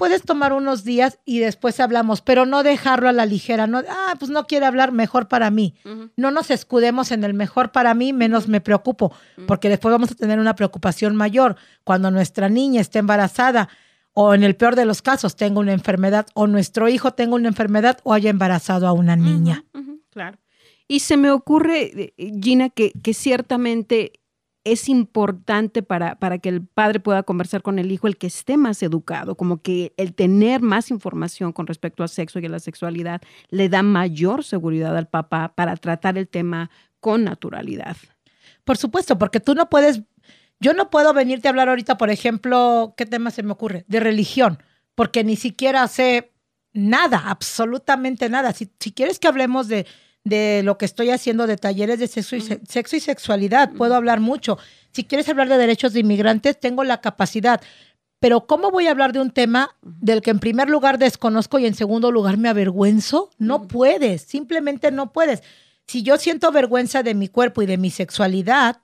puedes 0.04 0.24
tomar 0.24 0.52
unos 0.52 0.84
días 0.84 1.18
y 1.24 1.40
después 1.40 1.80
hablamos, 1.80 2.20
pero 2.20 2.46
no 2.46 2.62
dejarlo 2.62 3.08
a 3.08 3.14
la 3.14 3.26
ligera. 3.26 3.68
No, 3.68 3.82
ah, 3.90 4.16
pues 4.20 4.30
no 4.30 4.48
quiere 4.48 4.66
hablar, 4.66 4.92
mejor 4.92 5.30
para 5.30 5.50
mí. 5.50 5.76
No 6.18 6.30
nos 6.30 6.52
escudemos 6.52 7.14
en 7.14 7.24
el 7.24 7.34
mejor 7.34 7.72
para 7.72 7.94
mí, 7.94 8.12
menos 8.12 8.50
me 8.50 8.60
preocupo, 8.60 9.14
porque 9.48 9.70
después 9.70 9.94
vamos 9.94 10.12
a 10.12 10.16
tener 10.16 10.40
una 10.40 10.58
preocupación 10.58 11.16
mayor 11.16 11.56
cuando 11.86 12.12
nuestra 12.12 12.50
niña 12.50 12.82
esté 12.82 13.00
embarazada 13.00 13.70
o 14.12 14.34
en 14.34 14.44
el 14.44 14.58
peor 14.58 14.76
de 14.76 14.84
los 14.84 15.02
casos 15.02 15.38
tenga 15.38 15.62
una 15.62 15.72
enfermedad 15.72 16.28
o 16.34 16.48
nuestro 16.48 16.90
hijo 16.90 17.12
tenga 17.12 17.36
una 17.36 17.48
enfermedad 17.48 18.00
o 18.04 18.14
haya 18.14 18.30
embarazado 18.30 18.90
a 18.90 18.92
una 18.92 19.16
niña. 19.16 19.64
claro. 20.10 20.38
Y 20.86 21.00
se 21.00 21.16
me 21.16 21.32
ocurre, 21.32 22.12
eh, 22.18 22.32
Gina, 22.42 22.70
que, 22.70 22.92
que 23.02 23.14
ciertamente 23.14 24.20
es 24.64 24.88
importante 24.88 25.84
para, 25.84 26.16
para, 26.16 26.38
que 26.38 26.50
el 26.50 26.66
padre 26.66 27.00
pueda 27.00 27.24
conversar 27.24 27.62
con 27.62 27.80
el 27.80 27.92
hijo, 27.92 28.08
el 28.08 28.18
que 28.18 28.28
esté 28.28 28.56
más 28.56 28.82
educado, 28.82 29.36
como 29.36 29.62
que 29.62 29.94
el 29.98 30.14
tener 30.14 30.62
más 30.62 30.90
información 30.90 31.52
con 31.52 31.68
respecto 31.68 32.04
al 32.04 32.10
sexo 32.10 32.40
y 32.40 32.46
a 32.46 32.50
la 32.50 32.60
sexualidad 32.60 33.22
le 33.50 33.68
da 33.70 33.84
mayor 33.84 34.44
seguridad 34.44 34.96
al 34.98 35.08
papá 35.08 35.54
para 35.56 35.76
tratar 35.76 36.18
el 36.18 36.28
tema 36.28 36.70
con 37.00 37.24
naturalidad. 37.24 37.98
Por 38.64 38.78
supuesto, 38.78 39.18
porque 39.18 39.42
tú 39.42 39.54
no 39.54 39.70
puedes, 39.70 40.02
yo 40.60 40.74
no 40.74 40.90
puedo 40.90 41.14
venirte 41.14 41.48
a 41.48 41.52
hablar 41.52 41.68
ahorita, 41.68 41.98
por 41.98 42.10
ejemplo, 42.10 42.94
¿qué 42.96 43.06
tema 43.06 43.32
se 43.32 43.44
me 43.44 43.52
ocurre? 43.52 43.84
De 43.88 44.00
religión, 44.00 44.64
porque 44.96 45.26
ni 45.26 45.36
siquiera 45.36 45.86
sé 45.90 46.32
nada, 46.72 47.24
absolutamente 47.26 48.30
nada. 48.30 48.54
Si, 48.54 48.72
si 48.80 48.94
quieres 48.94 49.20
que 49.20 49.28
hablemos 49.28 49.68
de 49.68 49.86
de 50.24 50.62
lo 50.64 50.78
que 50.78 50.86
estoy 50.86 51.10
haciendo 51.10 51.48
de 51.48 51.58
talleres 51.58 52.00
de 52.00 52.08
sexo 52.08 52.36
y, 52.36 52.42
sexo 52.42 52.96
y 52.96 53.00
sexualidad. 53.00 53.72
Puedo 53.74 53.96
hablar 53.96 54.20
mucho. 54.20 54.58
Si 54.92 55.04
quieres 55.04 55.28
hablar 55.30 55.50
de 55.50 55.58
derechos 55.58 55.94
de 55.94 56.00
inmigrantes, 56.00 56.60
tengo 56.60 56.84
la 56.84 57.02
capacidad. 57.02 57.62
Pero 58.20 58.48
¿cómo 58.48 58.72
voy 58.72 58.88
a 58.88 58.92
hablar 58.92 59.12
de 59.12 59.20
un 59.20 59.32
tema 59.32 59.76
del 59.82 60.22
que 60.22 60.32
en 60.32 60.40
primer 60.40 60.70
lugar 60.70 60.98
desconozco 60.98 61.60
y 61.60 61.66
en 61.66 61.76
segundo 61.76 62.10
lugar 62.10 62.38
me 62.38 62.48
avergüenzo? 62.48 63.30
No 63.38 63.68
puedes, 63.68 64.22
simplemente 64.22 64.92
no 64.92 65.12
puedes. 65.12 65.44
Si 65.88 66.04
yo 66.04 66.18
siento 66.18 66.52
vergüenza 66.54 67.04
de 67.04 67.16
mi 67.16 67.28
cuerpo 67.28 67.62
y 67.62 67.66
de 67.66 67.78
mi 67.78 67.92
sexualidad, 67.92 68.82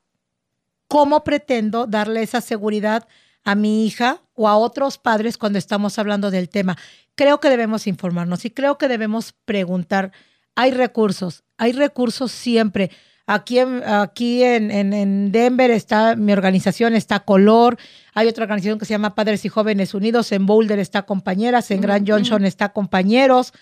¿cómo 0.90 1.24
pretendo 1.24 1.86
darle 1.86 2.22
esa 2.22 2.42
seguridad 2.42 3.08
a 3.46 3.56
mi 3.56 3.86
hija 3.86 4.22
o 4.34 4.50
a 4.50 4.58
otros 4.58 4.98
padres 4.98 5.38
cuando 5.38 5.58
estamos 5.58 5.98
hablando 6.00 6.32
del 6.32 6.50
tema? 6.50 6.78
Creo 7.16 7.40
que 7.40 7.50
debemos 7.50 7.88
informarnos 7.88 8.44
y 8.44 8.50
creo 8.50 8.78
que 8.78 8.90
debemos 8.90 9.34
preguntar 9.46 10.12
hay 10.60 10.72
recursos, 10.72 11.46
hay 11.58 11.72
recursos 11.72 12.34
siempre. 12.34 12.92
Aquí, 13.26 13.60
en, 13.60 13.82
aquí 13.86 14.44
en, 14.44 14.72
en, 14.72 15.32
Denver 15.32 15.72
está 15.72 16.18
mi 16.18 16.34
organización, 16.34 16.96
está 16.96 17.22
Color. 17.22 17.78
Hay 18.14 18.28
otra 18.28 18.44
organización 18.44 18.78
que 18.78 18.86
se 18.86 18.94
llama 18.94 19.16
Padres 19.16 19.46
y 19.46 19.50
Jóvenes 19.50 19.94
Unidos. 19.94 20.34
En 20.34 20.46
Boulder 20.46 20.80
está 20.80 21.04
Compañeras. 21.04 21.72
En 21.72 21.80
Grand 21.80 22.06
Junction 22.10 22.44
está 22.44 22.74
Compañeros. 22.74 23.54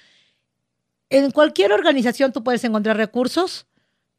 En 1.11 1.29
cualquier 1.29 1.71
organización 1.71 2.31
tú 2.31 2.43
puedes 2.43 2.63
encontrar 2.63 2.97
recursos 2.97 3.67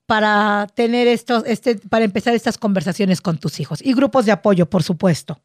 para 0.07 0.69
tener 0.73 1.09
estos, 1.09 1.43
este, 1.47 1.79
para 1.79 2.05
empezar 2.05 2.35
estas 2.35 2.59
conversaciones 2.59 3.21
con 3.21 3.39
tus 3.39 3.59
hijos. 3.59 3.81
Y 3.83 3.93
grupos 3.93 4.25
de 4.25 4.33
apoyo, 4.33 4.71
por 4.71 4.85
supuesto. 4.85 5.41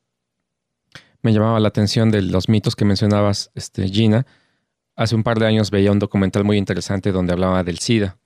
Me 1.23 1.34
llamaba 1.34 1.59
la 1.59 1.69
atención 1.69 2.11
de 2.11 2.21
los 2.21 2.47
mitos 2.47 2.75
que 2.75 2.86
mencionabas, 2.86 3.49
este, 3.55 3.88
Gina 3.88 4.27
Hace 4.96 5.16
un 5.16 5.24
par 5.24 5.39
de 5.39 5.48
años 5.48 5.72
veía 5.72 5.91
un 5.91 6.00
documental 6.00 6.44
muy 6.44 6.58
interesante 6.58 7.12
donde 7.12 7.34
hablaba 7.34 7.64
del 7.64 7.80
SIDA, 7.80 8.18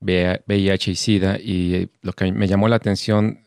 VIH 0.00 0.90
y 0.90 0.96
SIDA, 0.96 1.38
y 1.38 1.90
lo 2.02 2.12
que 2.12 2.30
me 2.30 2.46
llamó 2.46 2.68
la 2.68 2.76
atención 2.76 3.40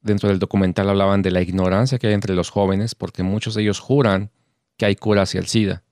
dentro 0.00 0.28
del 0.28 0.38
documental 0.38 0.88
hablaban 0.88 1.20
de 1.20 1.30
la 1.30 1.42
ignorancia 1.42 1.98
que 1.98 2.06
hay 2.06 2.14
entre 2.14 2.34
los 2.34 2.50
jóvenes, 2.50 2.94
porque 2.94 3.22
muchos 3.22 3.54
de 3.54 3.62
ellos 3.62 3.80
juran 3.80 4.30
que 4.76 4.86
hay 4.86 4.96
cura 4.96 5.22
hacia 5.22 5.40
el 5.40 5.46
SIDA. 5.46 5.82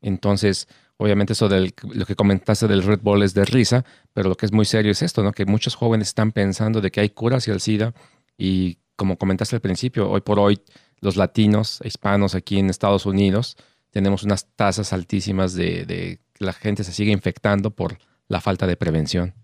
Entonces, 0.00 0.68
obviamente 0.98 1.32
eso 1.32 1.48
de 1.48 1.72
lo 1.82 2.06
que 2.06 2.14
comentaste 2.14 2.68
del 2.68 2.82
Red 2.82 3.00
Bull 3.02 3.22
es 3.22 3.34
de 3.34 3.44
risa, 3.44 3.84
pero 4.12 4.28
lo 4.28 4.36
que 4.36 4.46
es 4.46 4.52
muy 4.52 4.64
serio 4.64 4.92
es 4.92 5.02
esto, 5.02 5.22
¿no? 5.22 5.32
Que 5.32 5.46
muchos 5.46 5.74
jóvenes 5.74 6.08
están 6.08 6.30
pensando 6.30 6.80
de 6.80 6.90
que 6.90 7.00
hay 7.00 7.08
cura 7.08 7.38
hacia 7.38 7.52
el 7.52 7.60
SIDA 7.60 7.94
y 8.36 8.78
como 8.94 9.16
comentaste 9.16 9.56
al 9.56 9.62
principio, 9.62 10.10
hoy 10.10 10.20
por 10.20 10.38
hoy 10.38 10.60
los 11.00 11.16
latinos, 11.16 11.80
hispanos 11.84 12.34
aquí 12.34 12.58
en 12.58 12.68
Estados 12.68 13.06
Unidos, 13.06 13.56
tenemos 13.90 14.22
unas 14.22 14.46
tasas 14.54 14.92
altísimas 14.92 15.54
de, 15.54 16.18
que 16.32 16.44
la 16.44 16.52
gente 16.52 16.84
se 16.84 16.92
sigue 16.92 17.12
infectando 17.12 17.70
por 17.70 17.98
la 18.28 18.40
falta 18.40 18.66
de 18.66 18.76
prevención. 18.76 19.34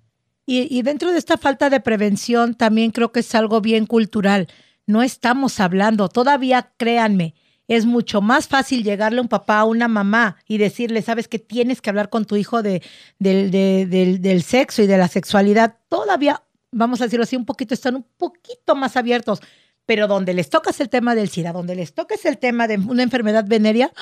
Y, 0.46 0.68
y, 0.76 0.82
dentro 0.82 1.10
de 1.10 1.18
esta 1.18 1.38
falta 1.38 1.70
de 1.70 1.80
prevención 1.80 2.54
también 2.54 2.90
creo 2.90 3.12
que 3.12 3.20
es 3.20 3.34
algo 3.34 3.60
bien 3.60 3.86
cultural. 3.86 4.48
no 4.86 5.02
estamos 5.02 5.58
hablando. 5.60 6.08
Todavía 6.10 6.72
créanme, 6.76 7.34
es 7.68 7.86
mucho 7.86 8.20
más 8.20 8.48
fácil 8.48 8.84
llegarle 8.84 9.18
a 9.18 9.22
un 9.22 9.28
papá, 9.28 9.60
a 9.60 9.64
una 9.64 9.88
mamá 9.88 10.36
y 10.46 10.58
decirle, 10.58 11.00
sabes 11.02 11.28
que 11.28 11.38
tienes 11.38 11.80
que 11.80 11.90
hablar 11.90 12.10
con 12.10 12.26
tu 12.26 12.36
hijo 12.36 12.62
de, 12.62 12.82
del, 13.18 13.50
del, 13.50 14.20
del 14.20 14.42
sexo 14.42 14.82
y 14.82 14.86
de 14.86 14.98
la 14.98 15.08
sexualidad. 15.08 15.78
Todavía, 15.88 16.42
vamos 16.70 17.00
a 17.00 17.04
decirlo 17.04 17.24
así, 17.24 17.36
un 17.36 17.46
poquito, 17.46 17.72
están 17.72 17.96
un 17.96 18.06
poquito 18.18 18.74
más 18.74 18.96
abiertos. 18.96 19.40
Pero 19.86 20.08
donde 20.08 20.34
les 20.34 20.50
tocas 20.50 20.80
el 20.80 20.88
tema 20.88 21.14
del 21.14 21.28
SIDA, 21.28 21.52
donde 21.52 21.74
les 21.74 21.94
toques 21.94 22.24
el 22.24 22.38
tema 22.38 22.66
de 22.66 22.78
una 22.78 23.02
enfermedad 23.02 23.44
venérea. 23.46 23.92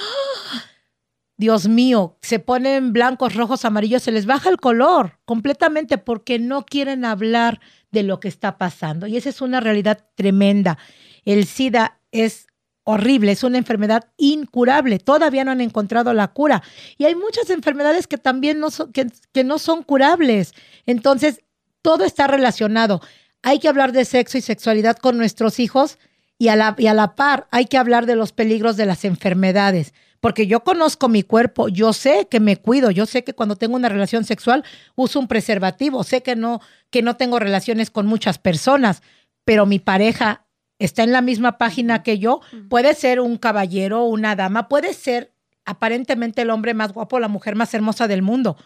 Dios 1.37 1.67
mío, 1.67 2.19
se 2.23 2.39
ponen 2.39 2.93
blancos, 2.93 3.35
rojos, 3.35 3.65
amarillos, 3.65 4.03
se 4.03 4.13
les 4.13 4.27
baja 4.27 4.49
el 4.49 4.59
color 4.59 5.19
completamente 5.25 5.99
porque 5.99 6.39
no 6.39 6.65
quieren 6.65 7.05
hablar 7.05 7.61
de 7.91 8.05
lo 8.05 8.21
que 8.21 8.29
está 8.29 8.59
pasando. 8.59 9.07
Y 9.07 9.17
esa 9.17 9.31
es 9.31 9.41
una 9.41 9.59
realidad 9.59 10.07
tremenda. 10.15 10.79
El 11.25 11.47
SIDA 11.47 11.99
es 12.13 12.47
horrible, 12.85 13.33
es 13.33 13.43
una 13.43 13.59
enfermedad 13.59 14.05
incurable. 14.17 14.99
Todavía 14.99 15.45
no 15.45 15.51
han 15.51 15.61
encontrado 15.61 16.13
la 16.13 16.29
cura. 16.29 16.63
Y 16.99 17.07
hay 17.07 17.15
muchas 17.15 17.51
enfermedades 17.51 18.07
que 18.07 18.19
también 18.19 18.61
no 18.61 18.71
son, 18.71 18.93
que 18.93 19.45
no 19.45 19.59
son 19.59 19.83
curables. 19.83 20.55
Entonces, 20.87 21.41
todo 21.81 22.05
está 22.05 22.27
relacionado. 22.27 23.01
Hay 23.43 23.59
que 23.59 23.69
hablar 23.69 23.93
de 23.93 24.05
sexo 24.05 24.39
y 24.39 24.41
sexualidad 24.41 24.97
con 24.97 25.19
nuestros 25.19 25.59
hijos 25.59 25.99
y 26.39 26.49
a 26.49 26.57
la, 26.57 26.75
y 26.79 26.87
a 26.87 26.95
la 26.95 27.15
par 27.15 27.47
hay 27.51 27.67
que 27.67 27.79
hablar 27.79 28.07
de 28.07 28.17
los 28.17 28.33
peligros 28.33 28.77
de 28.77 28.87
las 28.87 29.05
enfermedades 29.05 29.93
porque 30.23 30.47
yo 30.47 30.63
conozco 30.63 31.09
mi 31.09 31.25
cuerpo, 31.25 31.69
yo 31.69 31.93
sé 31.93 32.29
que 32.31 32.39
me 32.39 32.57
cuido, 32.57 32.93
yo 32.93 33.07
sé 33.07 33.25
que 33.25 33.35
cuando 33.35 33.57
tengo 33.57 33.75
una 33.75 33.89
relación 33.89 34.23
sexual 34.23 34.63
uso 34.95 35.19
un 35.19 35.27
preservativo, 35.27 36.05
sé 36.05 36.23
que 36.23 36.37
no, 36.37 36.61
que 36.91 37.03
no 37.03 37.17
tengo 37.17 37.41
relaciones 37.41 37.91
con 37.91 38.07
muchas 38.07 38.39
personas, 38.39 39.03
pero 39.45 39.67
mi 39.67 39.81
pareja 39.81 40.47
está 40.79 41.03
en 41.03 41.11
la 41.11 41.23
misma 41.23 41.59
página 41.59 42.05
que 42.05 42.21
yo, 42.21 42.41
puede 42.71 42.95
ser 42.95 43.19
un 43.19 43.37
caballero, 43.37 44.05
una 44.05 44.37
dama, 44.37 44.69
puede 44.69 44.95
ser 44.95 45.33
aparentemente 45.65 46.43
el 46.43 46.51
hombre 46.51 46.73
más 46.73 46.93
guapo, 46.93 47.19
la 47.19 47.27
mujer 47.27 47.57
más 47.57 47.75
hermosa 47.75 48.07
del 48.07 48.23
mundo, 48.23 48.57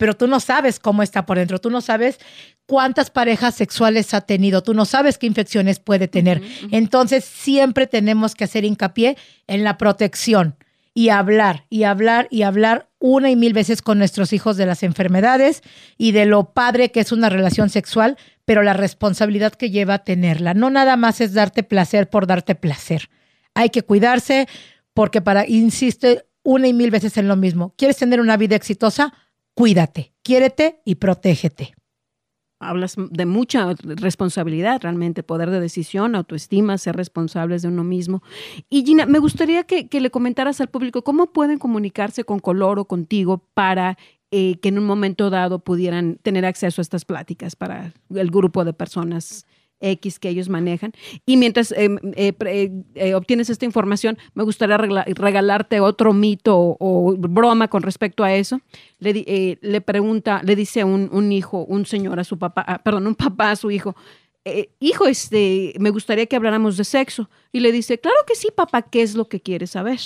pero 0.00 0.16
tú 0.16 0.26
no 0.26 0.40
sabes 0.40 0.80
cómo 0.80 1.02
está 1.02 1.26
por 1.26 1.36
dentro, 1.36 1.60
tú 1.60 1.68
no 1.68 1.82
sabes 1.82 2.18
cuántas 2.64 3.10
parejas 3.10 3.54
sexuales 3.54 4.14
ha 4.14 4.22
tenido, 4.22 4.62
tú 4.62 4.72
no 4.72 4.86
sabes 4.86 5.18
qué 5.18 5.26
infecciones 5.26 5.78
puede 5.78 6.08
tener. 6.08 6.40
Entonces, 6.70 7.22
siempre 7.22 7.86
tenemos 7.86 8.34
que 8.34 8.44
hacer 8.44 8.64
hincapié 8.64 9.18
en 9.46 9.62
la 9.62 9.76
protección 9.76 10.56
y 10.94 11.10
hablar 11.10 11.66
y 11.68 11.82
hablar 11.82 12.28
y 12.30 12.44
hablar 12.44 12.88
una 12.98 13.30
y 13.30 13.36
mil 13.36 13.52
veces 13.52 13.82
con 13.82 13.98
nuestros 13.98 14.32
hijos 14.32 14.56
de 14.56 14.64
las 14.64 14.82
enfermedades 14.84 15.60
y 15.98 16.12
de 16.12 16.24
lo 16.24 16.54
padre 16.54 16.90
que 16.90 17.00
es 17.00 17.12
una 17.12 17.28
relación 17.28 17.68
sexual, 17.68 18.16
pero 18.46 18.62
la 18.62 18.72
responsabilidad 18.72 19.52
que 19.52 19.68
lleva 19.68 19.92
a 19.92 20.04
tenerla. 20.04 20.54
No 20.54 20.70
nada 20.70 20.96
más 20.96 21.20
es 21.20 21.34
darte 21.34 21.62
placer 21.62 22.08
por 22.08 22.26
darte 22.26 22.54
placer. 22.54 23.10
Hay 23.52 23.68
que 23.68 23.82
cuidarse 23.82 24.48
porque 24.94 25.20
para, 25.20 25.46
insiste 25.46 26.24
una 26.42 26.68
y 26.68 26.72
mil 26.72 26.90
veces 26.90 27.18
en 27.18 27.28
lo 27.28 27.36
mismo. 27.36 27.74
¿Quieres 27.76 27.98
tener 27.98 28.18
una 28.18 28.38
vida 28.38 28.56
exitosa? 28.56 29.12
Cuídate, 29.60 30.14
quiérete 30.22 30.80
y 30.86 30.94
protégete 30.94 31.74
hablas 32.62 32.94
de 32.96 33.26
mucha 33.26 33.74
responsabilidad, 33.82 34.80
realmente, 34.82 35.22
poder 35.22 35.50
de 35.50 35.60
decisión, 35.60 36.14
autoestima, 36.14 36.78
ser 36.78 36.94
responsables 36.96 37.62
de 37.62 37.68
uno 37.68 37.84
mismo. 37.84 38.22
Y 38.68 38.84
Gina, 38.84 39.06
me 39.06 39.18
gustaría 39.18 39.64
que, 39.64 39.88
le 39.90 40.10
comentaras 40.10 40.60
al 40.60 40.68
público 40.68 41.02
cómo 41.02 41.32
pueden 41.32 41.58
comunicarse 41.58 42.24
con 42.24 42.38
Color 42.38 42.78
o 42.78 42.84
contigo 42.84 43.46
para 43.54 43.96
eh, 44.30 44.56
que 44.60 44.68
en 44.68 44.78
un 44.78 44.84
momento 44.84 45.30
dado 45.30 45.58
pudieran 45.58 46.16
tener 46.22 46.44
acceso 46.44 46.80
a 46.80 46.84
estas 46.84 47.06
pláticas 47.06 47.56
para 47.56 47.94
el 48.14 48.30
grupo 48.30 48.64
de 48.64 48.74
personas 48.74 49.46
X 49.80 50.18
que 50.18 50.28
ellos 50.28 50.48
manejan. 50.48 50.92
Y 51.26 51.36
mientras 51.36 51.72
eh, 51.72 51.88
eh, 52.14 52.70
eh, 52.94 53.14
obtienes 53.14 53.50
esta 53.50 53.64
información, 53.64 54.18
me 54.34 54.44
gustaría 54.44 54.76
regalarte 54.76 55.80
otro 55.80 56.12
mito 56.12 56.76
o, 56.78 57.14
broma 57.18 57.68
con 57.68 57.82
respecto 57.82 58.24
a 58.24 58.34
eso. 58.34 58.60
Le, 58.98 59.58
le 59.60 59.80
pregunta, 59.80 60.42
le 60.44 60.56
dice 60.56 60.84
un, 60.84 61.08
un, 61.12 61.32
hijo, 61.32 61.64
un 61.64 61.86
señor 61.86 62.20
a 62.20 62.24
su 62.24 62.38
papá, 62.38 62.64
ah, 62.66 62.82
perdón, 62.82 63.06
un 63.06 63.14
papá 63.14 63.50
a 63.50 63.56
su 63.56 63.70
hijo, 63.70 63.94
hijo, 64.80 65.06
este, 65.06 65.74
me 65.78 65.90
gustaría 65.90 66.26
que 66.26 66.36
habláramos 66.36 66.76
de 66.76 66.84
sexo. 66.84 67.30
Y 67.52 67.60
le 67.60 67.72
dice, 67.72 67.98
claro 67.98 68.18
que 68.26 68.34
sí, 68.34 68.48
papá, 68.54 68.82
¿qué 68.82 69.02
es 69.02 69.14
lo 69.14 69.28
que 69.28 69.40
quieres 69.40 69.70
saber? 69.70 70.00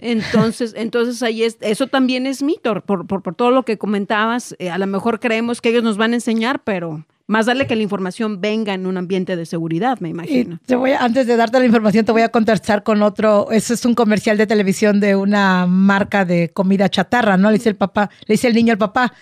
Entonces, 0.00 0.74
entonces 0.76 1.22
ahí 1.22 1.44
es, 1.44 1.58
eso 1.60 1.86
también 1.86 2.26
es 2.26 2.42
mito, 2.42 2.80
por, 2.82 3.06
por, 3.06 3.22
por 3.22 3.34
todo 3.34 3.50
lo 3.50 3.64
que 3.64 3.78
comentabas, 3.78 4.56
a 4.70 4.78
lo 4.78 4.86
mejor 4.86 5.20
creemos 5.20 5.60
que 5.60 5.68
ellos 5.68 5.82
nos 5.82 5.96
van 5.96 6.12
a 6.12 6.16
enseñar, 6.16 6.62
pero 6.64 7.04
más 7.30 7.46
darle 7.46 7.68
que 7.68 7.76
la 7.76 7.82
información 7.84 8.40
venga 8.40 8.74
en 8.74 8.86
un 8.86 8.96
ambiente 8.96 9.36
de 9.36 9.46
seguridad, 9.46 10.00
me 10.00 10.08
imagino. 10.08 10.58
te 10.66 10.74
voy 10.74 10.90
antes 10.90 11.28
de 11.28 11.36
darte 11.36 11.60
la 11.60 11.64
información, 11.64 12.04
te 12.04 12.10
voy 12.10 12.22
a 12.22 12.28
contestar 12.28 12.82
con 12.82 13.02
otro. 13.02 13.52
Eso 13.52 13.72
es 13.72 13.84
un 13.84 13.94
comercial 13.94 14.36
de 14.36 14.48
televisión 14.48 14.98
de 14.98 15.14
una 15.14 15.64
marca 15.66 16.24
de 16.24 16.48
comida 16.48 16.88
chatarra, 16.88 17.36
¿no? 17.36 17.52
Le 17.52 17.58
dice 17.58 17.68
el 17.68 17.76
papá, 17.76 18.10
le 18.26 18.32
dice 18.32 18.48
el 18.48 18.54
niño 18.54 18.72
al 18.72 18.78
papá, 18.78 19.12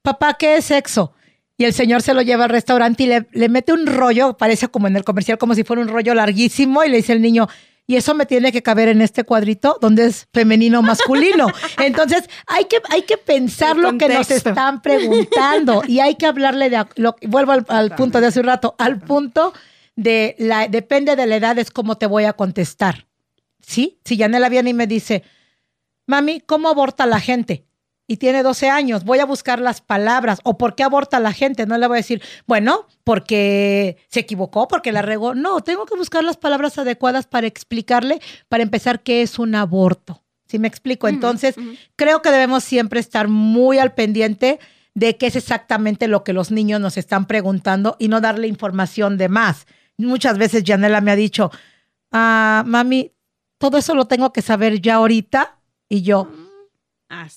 papá, 0.00 0.34
¿qué 0.38 0.56
es 0.56 0.64
sexo? 0.64 1.12
Y 1.58 1.64
el 1.64 1.74
señor 1.74 2.00
se 2.00 2.14
lo 2.14 2.22
lleva 2.22 2.44
al 2.44 2.50
restaurante 2.50 3.02
y 3.02 3.06
le, 3.08 3.26
le 3.32 3.50
mete 3.50 3.74
un 3.74 3.86
rollo, 3.86 4.34
parece 4.38 4.68
como 4.68 4.86
en 4.86 4.96
el 4.96 5.04
comercial, 5.04 5.36
como 5.36 5.54
si 5.54 5.62
fuera 5.62 5.82
un 5.82 5.88
rollo 5.88 6.14
larguísimo, 6.14 6.82
y 6.84 6.88
le 6.88 6.96
dice 6.96 7.12
el 7.12 7.20
niño, 7.20 7.48
y 7.86 7.96
eso 7.96 8.14
me 8.14 8.26
tiene 8.26 8.52
que 8.52 8.62
caber 8.62 8.88
en 8.88 9.02
este 9.02 9.24
cuadrito 9.24 9.78
donde 9.80 10.06
es 10.06 10.28
femenino 10.32 10.82
masculino. 10.82 11.48
Entonces, 11.78 12.28
hay 12.46 12.66
que, 12.66 12.78
hay 12.90 13.02
que 13.02 13.18
pensar 13.18 13.76
lo 13.76 13.98
que 13.98 14.08
nos 14.08 14.30
están 14.30 14.80
preguntando 14.82 15.82
y 15.86 16.00
hay 16.00 16.14
que 16.14 16.26
hablarle 16.26 16.70
de, 16.70 16.84
lo, 16.96 17.16
vuelvo 17.22 17.52
al, 17.52 17.94
punto 17.94 18.20
de 18.20 18.28
hace 18.28 18.40
un 18.40 18.46
rato, 18.46 18.74
al 18.78 19.00
punto 19.00 19.52
de 19.96 20.36
la, 20.38 20.68
depende 20.68 21.16
de 21.16 21.26
la 21.26 21.36
edad, 21.36 21.58
es 21.58 21.70
cómo 21.70 21.98
te 21.98 22.06
voy 22.06 22.24
a 22.24 22.32
contestar. 22.32 23.06
¿Sí? 23.60 23.98
Si 24.04 24.16
Yanela 24.16 24.48
viene 24.48 24.70
y 24.70 24.74
me 24.74 24.86
dice, 24.86 25.22
mami, 26.06 26.40
¿cómo 26.40 26.68
aborta 26.68 27.06
la 27.06 27.20
gente? 27.20 27.66
Y 28.12 28.18
tiene 28.18 28.42
12 28.42 28.68
años, 28.68 29.04
voy 29.04 29.20
a 29.20 29.24
buscar 29.24 29.58
las 29.58 29.80
palabras. 29.80 30.40
¿O 30.44 30.58
por 30.58 30.74
qué 30.74 30.82
aborta 30.82 31.18
la 31.18 31.32
gente? 31.32 31.64
No 31.64 31.78
le 31.78 31.86
voy 31.86 31.96
a 31.96 32.04
decir, 32.04 32.20
bueno, 32.46 32.86
porque 33.04 33.96
se 34.08 34.20
equivocó, 34.20 34.68
porque 34.68 34.92
la 34.92 35.00
regó. 35.00 35.34
No, 35.34 35.62
tengo 35.62 35.86
que 35.86 35.96
buscar 35.96 36.22
las 36.22 36.36
palabras 36.36 36.76
adecuadas 36.76 37.26
para 37.26 37.46
explicarle, 37.46 38.20
para 38.50 38.62
empezar, 38.62 39.02
qué 39.02 39.22
es 39.22 39.38
un 39.38 39.54
aborto. 39.54 40.22
¿Sí 40.46 40.58
me 40.58 40.68
explico? 40.68 41.08
Entonces, 41.08 41.54
creo 41.96 42.20
que 42.20 42.30
debemos 42.30 42.64
siempre 42.64 43.00
estar 43.00 43.28
muy 43.28 43.78
al 43.78 43.94
pendiente 43.94 44.60
de 44.92 45.16
qué 45.16 45.28
es 45.28 45.36
exactamente 45.36 46.06
lo 46.06 46.22
que 46.22 46.34
los 46.34 46.50
niños 46.50 46.82
nos 46.82 46.98
están 46.98 47.26
preguntando 47.26 47.96
y 47.98 48.08
no 48.08 48.20
darle 48.20 48.46
información 48.46 49.16
de 49.16 49.30
más. 49.30 49.66
Muchas 49.96 50.36
veces 50.36 50.64
Janela 50.66 51.00
me 51.00 51.12
ha 51.12 51.16
dicho, 51.16 51.50
ah, 52.10 52.62
mami, 52.66 53.12
todo 53.56 53.78
eso 53.78 53.94
lo 53.94 54.04
tengo 54.04 54.34
que 54.34 54.42
saber 54.42 54.82
ya 54.82 54.96
ahorita. 54.96 55.56
Y 55.88 56.02
yo, 56.02 56.28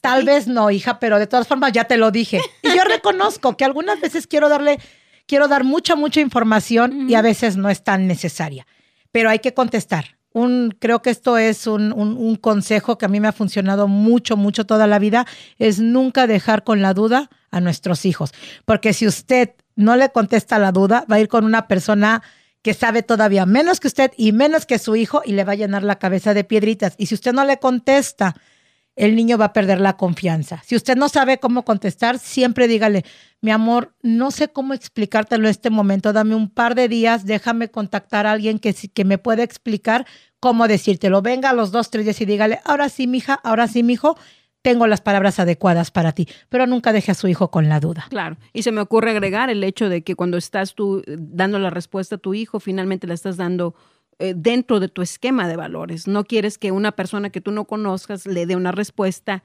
Tal 0.01 0.23
vez 0.23 0.47
no, 0.47 0.71
hija, 0.71 0.99
pero 0.99 1.19
de 1.19 1.27
todas 1.27 1.47
formas 1.47 1.71
ya 1.73 1.85
te 1.85 1.97
lo 1.97 2.11
dije. 2.11 2.39
Y 2.61 2.69
yo 2.69 2.83
reconozco 2.89 3.57
que 3.57 3.65
algunas 3.65 3.99
veces 3.99 4.27
quiero 4.27 4.49
darle, 4.49 4.79
quiero 5.27 5.47
dar 5.47 5.63
mucha, 5.63 5.95
mucha 5.95 6.21
información 6.21 7.09
y 7.09 7.15
a 7.15 7.21
veces 7.21 7.57
no 7.57 7.69
es 7.69 7.83
tan 7.83 8.07
necesaria. 8.07 8.65
Pero 9.11 9.29
hay 9.29 9.39
que 9.39 9.53
contestar. 9.53 10.17
Un, 10.31 10.75
creo 10.79 11.01
que 11.01 11.09
esto 11.09 11.37
es 11.37 11.65
un, 11.65 11.93
un, 11.93 12.35
consejo 12.35 12.97
que 12.97 13.05
a 13.05 13.07
mí 13.07 13.21
me 13.21 13.29
ha 13.29 13.31
funcionado 13.31 13.87
mucho, 13.87 14.35
mucho 14.35 14.65
toda 14.65 14.85
la 14.85 14.99
vida, 14.99 15.25
es 15.59 15.79
nunca 15.79 16.27
dejar 16.27 16.65
con 16.65 16.81
la 16.81 16.93
duda 16.93 17.29
a 17.51 17.61
nuestros 17.61 18.05
hijos. 18.05 18.31
Porque 18.65 18.91
si 18.91 19.07
usted 19.07 19.51
no 19.77 19.95
le 19.95 20.09
contesta 20.09 20.59
la 20.59 20.73
duda, 20.73 21.05
va 21.09 21.15
a 21.15 21.19
ir 21.21 21.29
con 21.29 21.45
una 21.45 21.69
persona 21.69 22.21
que 22.61 22.73
sabe 22.73 23.01
todavía 23.03 23.45
menos 23.45 23.79
que 23.79 23.87
usted 23.87 24.11
y 24.17 24.33
menos 24.33 24.65
que 24.65 24.79
su 24.79 24.97
hijo 24.97 25.21
y 25.23 25.33
le 25.33 25.43
va 25.45 25.53
a 25.53 25.55
llenar 25.55 25.83
la 25.83 25.99
cabeza 25.99 26.33
de 26.33 26.43
piedritas. 26.43 26.95
Y 26.97 27.05
si 27.05 27.15
usted 27.15 27.31
no 27.31 27.45
le 27.45 27.59
contesta, 27.59 28.35
el 28.95 29.15
niño 29.15 29.37
va 29.37 29.45
a 29.45 29.53
perder 29.53 29.81
la 29.81 29.97
confianza. 29.97 30.61
Si 30.65 30.75
usted 30.75 30.95
no 30.95 31.09
sabe 31.09 31.39
cómo 31.39 31.65
contestar, 31.65 32.19
siempre 32.19 32.67
dígale, 32.67 33.03
mi 33.41 33.51
amor, 33.51 33.93
no 34.01 34.31
sé 34.31 34.47
cómo 34.47 34.73
explicártelo 34.73 35.45
en 35.45 35.51
este 35.51 35.69
momento, 35.69 36.13
dame 36.13 36.35
un 36.35 36.49
par 36.49 36.75
de 36.75 36.87
días, 36.87 37.25
déjame 37.25 37.69
contactar 37.69 38.25
a 38.25 38.31
alguien 38.31 38.59
que, 38.59 38.73
que 38.73 39.05
me 39.05 39.17
pueda 39.17 39.43
explicar 39.43 40.05
cómo 40.39 40.67
decírtelo. 40.67 41.21
Venga 41.21 41.49
a 41.49 41.53
los 41.53 41.71
dos, 41.71 41.89
tres 41.89 42.05
días 42.05 42.21
y 42.21 42.25
dígale, 42.25 42.59
ahora 42.63 42.89
sí, 42.89 43.07
mija, 43.07 43.33
ahora 43.33 43.67
sí, 43.67 43.83
mijo, 43.83 44.17
tengo 44.61 44.87
las 44.87 45.01
palabras 45.01 45.39
adecuadas 45.39 45.91
para 45.91 46.13
ti, 46.13 46.27
pero 46.49 46.65
nunca 46.65 46.91
deje 46.91 47.11
a 47.11 47.15
su 47.15 47.27
hijo 47.27 47.51
con 47.51 47.69
la 47.69 47.79
duda. 47.79 48.07
Claro, 48.09 48.37
y 48.51 48.63
se 48.63 48.71
me 48.71 48.81
ocurre 48.81 49.11
agregar 49.11 49.51
el 49.51 49.63
hecho 49.63 49.89
de 49.89 50.03
que 50.03 50.15
cuando 50.15 50.37
estás 50.37 50.73
tú 50.73 51.03
dando 51.07 51.59
la 51.59 51.69
respuesta 51.69 52.15
a 52.15 52.17
tu 52.17 52.33
hijo, 52.33 52.59
finalmente 52.59 53.05
le 53.05 53.13
estás 53.13 53.37
dando 53.37 53.75
eh, 54.19 54.33
dentro 54.35 54.79
de 54.79 54.87
tu 54.87 55.01
esquema 55.01 55.47
de 55.47 55.55
valores. 55.55 56.07
No 56.07 56.23
quieres 56.23 56.57
que 56.57 56.71
una 56.71 56.93
persona 56.93 57.29
que 57.29 57.41
tú 57.41 57.51
no 57.51 57.65
conozcas 57.65 58.25
le 58.25 58.45
dé 58.45 58.55
una 58.55 58.71
respuesta 58.71 59.43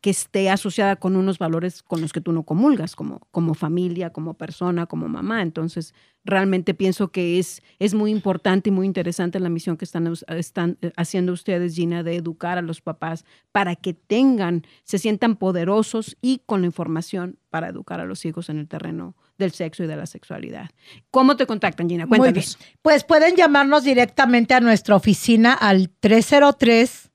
que 0.00 0.10
esté 0.10 0.48
asociada 0.48 0.96
con 0.96 1.16
unos 1.16 1.38
valores 1.38 1.82
con 1.82 2.00
los 2.00 2.12
que 2.12 2.20
tú 2.20 2.32
no 2.32 2.44
comulgas, 2.44 2.94
como, 2.94 3.26
como 3.32 3.54
familia, 3.54 4.10
como 4.10 4.34
persona, 4.34 4.86
como 4.86 5.08
mamá. 5.08 5.42
Entonces, 5.42 5.92
realmente 6.24 6.72
pienso 6.72 7.08
que 7.08 7.38
es, 7.38 7.62
es 7.80 7.94
muy 7.94 8.12
importante 8.12 8.70
y 8.70 8.72
muy 8.72 8.86
interesante 8.86 9.40
la 9.40 9.48
misión 9.48 9.76
que 9.76 9.84
están, 9.84 10.12
están 10.28 10.78
eh, 10.82 10.92
haciendo 10.96 11.32
ustedes, 11.32 11.74
Gina, 11.74 12.02
de 12.02 12.16
educar 12.16 12.58
a 12.58 12.62
los 12.62 12.80
papás 12.80 13.24
para 13.50 13.74
que 13.74 13.92
tengan, 13.92 14.64
se 14.84 14.98
sientan 14.98 15.36
poderosos 15.36 16.16
y 16.22 16.42
con 16.46 16.60
la 16.60 16.66
información 16.66 17.38
para 17.50 17.68
educar 17.68 18.00
a 18.00 18.06
los 18.06 18.24
hijos 18.24 18.48
en 18.50 18.58
el 18.58 18.68
terreno 18.68 19.16
del 19.38 19.52
sexo 19.52 19.84
y 19.84 19.86
de 19.86 19.96
la 19.96 20.06
sexualidad. 20.06 20.70
¿Cómo 21.10 21.36
te 21.36 21.46
contactan, 21.46 21.88
Gina? 21.88 22.06
Cuéntanos. 22.06 22.34
Muy 22.34 22.42
bien. 22.42 22.76
Pues 22.82 23.04
pueden 23.04 23.36
llamarnos 23.36 23.84
directamente 23.84 24.54
a 24.54 24.60
nuestra 24.60 24.96
oficina 24.96 25.54
al 25.54 25.88
303 26.00 27.10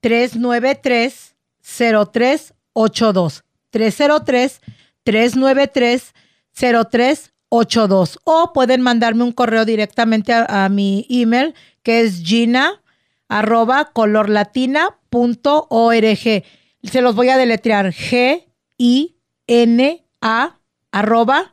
393 0.00 1.36
0382. 1.62 3.44
303 3.70 4.60
393 5.04 6.12
0382 6.54 8.18
o 8.24 8.52
pueden 8.52 8.82
mandarme 8.82 9.24
un 9.24 9.32
correo 9.32 9.64
directamente 9.64 10.34
a, 10.34 10.68
mi 10.68 11.06
email 11.08 11.54
que 11.82 12.02
es 12.02 12.22
gina 12.22 12.82
arroba 13.28 13.92
colorlatina.org. 13.92 16.44
Se 16.82 17.00
los 17.00 17.14
voy 17.14 17.30
a 17.30 17.38
deletrear 17.38 17.92
G 17.92 18.44
I 18.76 19.16
N 19.46 20.04
A 20.20 20.58
arroba 20.90 21.51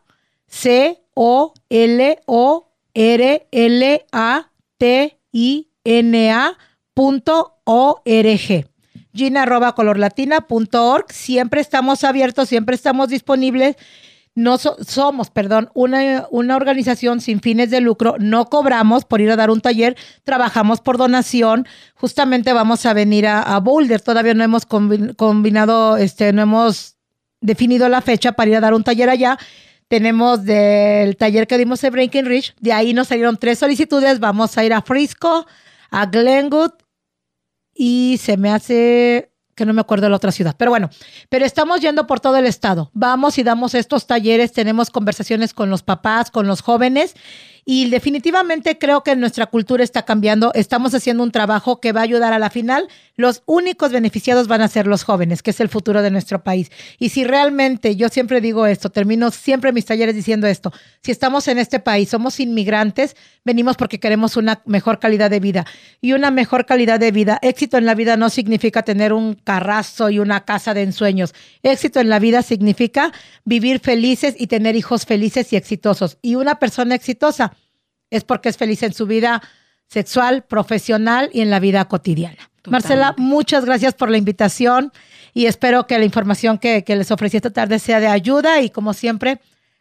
C 0.49 1.01
O 1.13 1.53
L 1.69 2.19
O 2.25 2.71
R 2.93 3.47
L 3.51 4.05
A 4.11 4.51
T 4.77 5.19
I 5.31 5.69
N 5.83 6.31
A 6.31 6.57
punto 6.93 7.59
O 7.63 8.01
R. 8.03 8.67
Gina 9.13 9.43
arroba 9.43 9.73
colorlatina.org. 9.73 11.11
Siempre 11.11 11.61
estamos 11.61 12.03
abiertos, 12.03 12.49
siempre 12.49 12.75
estamos 12.75 13.09
disponibles 13.09 13.77
no 14.39 14.57
somos, 14.57 15.29
perdón, 15.31 15.69
una, 15.73 16.25
una, 16.31 16.55
organización 16.55 17.19
sin 17.19 17.41
fines 17.41 17.71
de 17.71 17.81
lucro, 17.81 18.15
no 18.19 18.45
cobramos 18.45 19.03
por 19.03 19.19
ir 19.19 19.29
a 19.31 19.35
dar 19.35 19.49
un 19.49 19.59
taller, 19.59 19.97
trabajamos 20.23 20.79
por 20.79 20.97
donación. 20.97 21.67
Justamente 21.95 22.53
vamos 22.53 22.85
a 22.85 22.93
venir 22.93 23.27
a, 23.27 23.59
Boulder, 23.59 23.99
todavía 23.99 24.33
no 24.33 24.43
hemos 24.43 24.65
combinado, 24.65 25.97
este, 25.97 26.31
no 26.31 26.41
hemos 26.41 26.95
definido 27.41 27.89
la 27.89 28.01
fecha 28.01 28.31
para 28.31 28.49
ir 28.49 28.55
a 28.55 28.61
dar 28.61 28.73
un 28.73 28.83
taller 28.83 29.09
allá. 29.09 29.37
Tenemos 29.89 30.45
del 30.45 31.17
taller 31.17 31.47
que 31.47 31.57
dimos 31.57 31.83
en 31.83 31.91
Breaking 31.91 32.25
Ridge, 32.25 32.53
de 32.59 32.73
ahí 32.73 32.93
nos 32.93 33.07
salieron 33.07 33.37
tres 33.37 33.57
solicitudes, 33.57 34.19
vamos 34.19 34.55
a 34.57 34.63
ir 34.63 34.71
a 34.71 34.83
Frisco, 34.83 35.47
a 35.89 36.05
Glenwood 36.05 36.73
y 37.73 38.19
se 38.21 38.37
me 38.37 38.51
hace 38.51 39.31
que 39.55 39.65
no 39.65 39.73
me 39.73 39.81
acuerdo 39.81 40.05
de 40.05 40.11
la 40.11 40.15
otra 40.15 40.31
ciudad. 40.31 40.55
Pero 40.57 40.71
bueno, 40.71 40.89
pero 41.27 41.43
estamos 41.43 41.81
yendo 41.81 42.07
por 42.07 42.19
todo 42.21 42.37
el 42.37 42.45
estado. 42.45 42.91
Vamos 42.93 43.37
y 43.39 43.43
damos 43.43 43.75
estos 43.75 44.07
talleres, 44.07 44.53
tenemos 44.53 44.89
conversaciones 44.89 45.53
con 45.53 45.69
los 45.69 45.83
papás, 45.83 46.31
con 46.31 46.47
los 46.47 46.61
jóvenes 46.61 47.15
y 47.71 47.87
definitivamente 47.87 48.79
creo 48.79 49.03
que 49.03 49.15
nuestra 49.15 49.45
cultura 49.45 49.83
está 49.83 50.01
cambiando. 50.01 50.51
Estamos 50.55 50.95
haciendo 50.95 51.21
un 51.21 51.31
trabajo 51.31 51.79
que 51.79 51.91
va 51.91 51.99
a 51.99 52.03
ayudar 52.03 52.33
a 52.33 52.39
la 52.39 52.49
final. 52.49 52.87
Los 53.15 53.43
únicos 53.45 53.91
beneficiados 53.91 54.47
van 54.47 54.63
a 54.63 54.67
ser 54.67 54.87
los 54.87 55.03
jóvenes, 55.03 55.43
que 55.43 55.51
es 55.51 55.59
el 55.59 55.69
futuro 55.69 56.01
de 56.01 56.09
nuestro 56.09 56.43
país. 56.43 56.71
Y 56.97 57.09
si 57.09 57.23
realmente, 57.23 57.95
yo 57.95 58.09
siempre 58.09 58.41
digo 58.41 58.65
esto, 58.65 58.89
termino 58.89 59.29
siempre 59.29 59.71
mis 59.71 59.85
talleres 59.85 60.15
diciendo 60.15 60.47
esto, 60.47 60.73
si 61.03 61.11
estamos 61.11 61.47
en 61.47 61.59
este 61.59 61.79
país, 61.79 62.09
somos 62.09 62.39
inmigrantes, 62.39 63.15
venimos 63.45 63.77
porque 63.77 63.99
queremos 63.99 64.35
una 64.35 64.63
mejor 64.65 64.97
calidad 64.97 65.29
de 65.29 65.39
vida. 65.39 65.67
Y 66.01 66.13
una 66.13 66.31
mejor 66.31 66.65
calidad 66.65 66.99
de 66.99 67.11
vida, 67.11 67.37
éxito 67.43 67.77
en 67.77 67.85
la 67.85 67.93
vida 67.93 68.17
no 68.17 68.31
significa 68.31 68.81
tener 68.81 69.13
un 69.13 69.35
carrazo 69.35 70.09
y 70.09 70.17
una 70.17 70.43
casa 70.43 70.73
de 70.73 70.81
ensueños. 70.81 71.35
Éxito 71.61 71.99
en 71.99 72.09
la 72.09 72.17
vida 72.17 72.41
significa 72.41 73.13
vivir 73.45 73.79
felices 73.79 74.33
y 74.39 74.47
tener 74.47 74.75
hijos 74.75 75.05
felices 75.05 75.53
y 75.53 75.55
exitosos. 75.55 76.17
Y 76.23 76.33
una 76.33 76.55
persona 76.57 76.95
exitosa 76.95 77.53
es 78.09 78.23
porque 78.23 78.49
es 78.49 78.57
feliz 78.57 78.83
en 78.83 78.93
su 78.93 79.05
vida 79.05 79.41
sexual, 79.87 80.43
profesional 80.43 81.29
y 81.33 81.41
en 81.41 81.49
la 81.49 81.59
vida 81.59 81.85
cotidiana. 81.85 82.49
Marcela, 82.67 83.15
muchas 83.17 83.65
gracias 83.65 83.93
por 83.93 84.09
la 84.09 84.17
invitación 84.17 84.91
y 85.33 85.45
espero 85.45 85.87
que 85.87 85.97
la 85.97 86.05
información 86.05 86.57
que, 86.57 86.83
que 86.83 86.95
les 86.95 87.09
ofrecí 87.11 87.37
esta 87.37 87.49
tarde 87.49 87.79
sea 87.79 87.99
de 87.99 88.07
ayuda 88.07 88.61
y 88.61 88.69
como 88.69 88.93
siempre, 88.93 89.39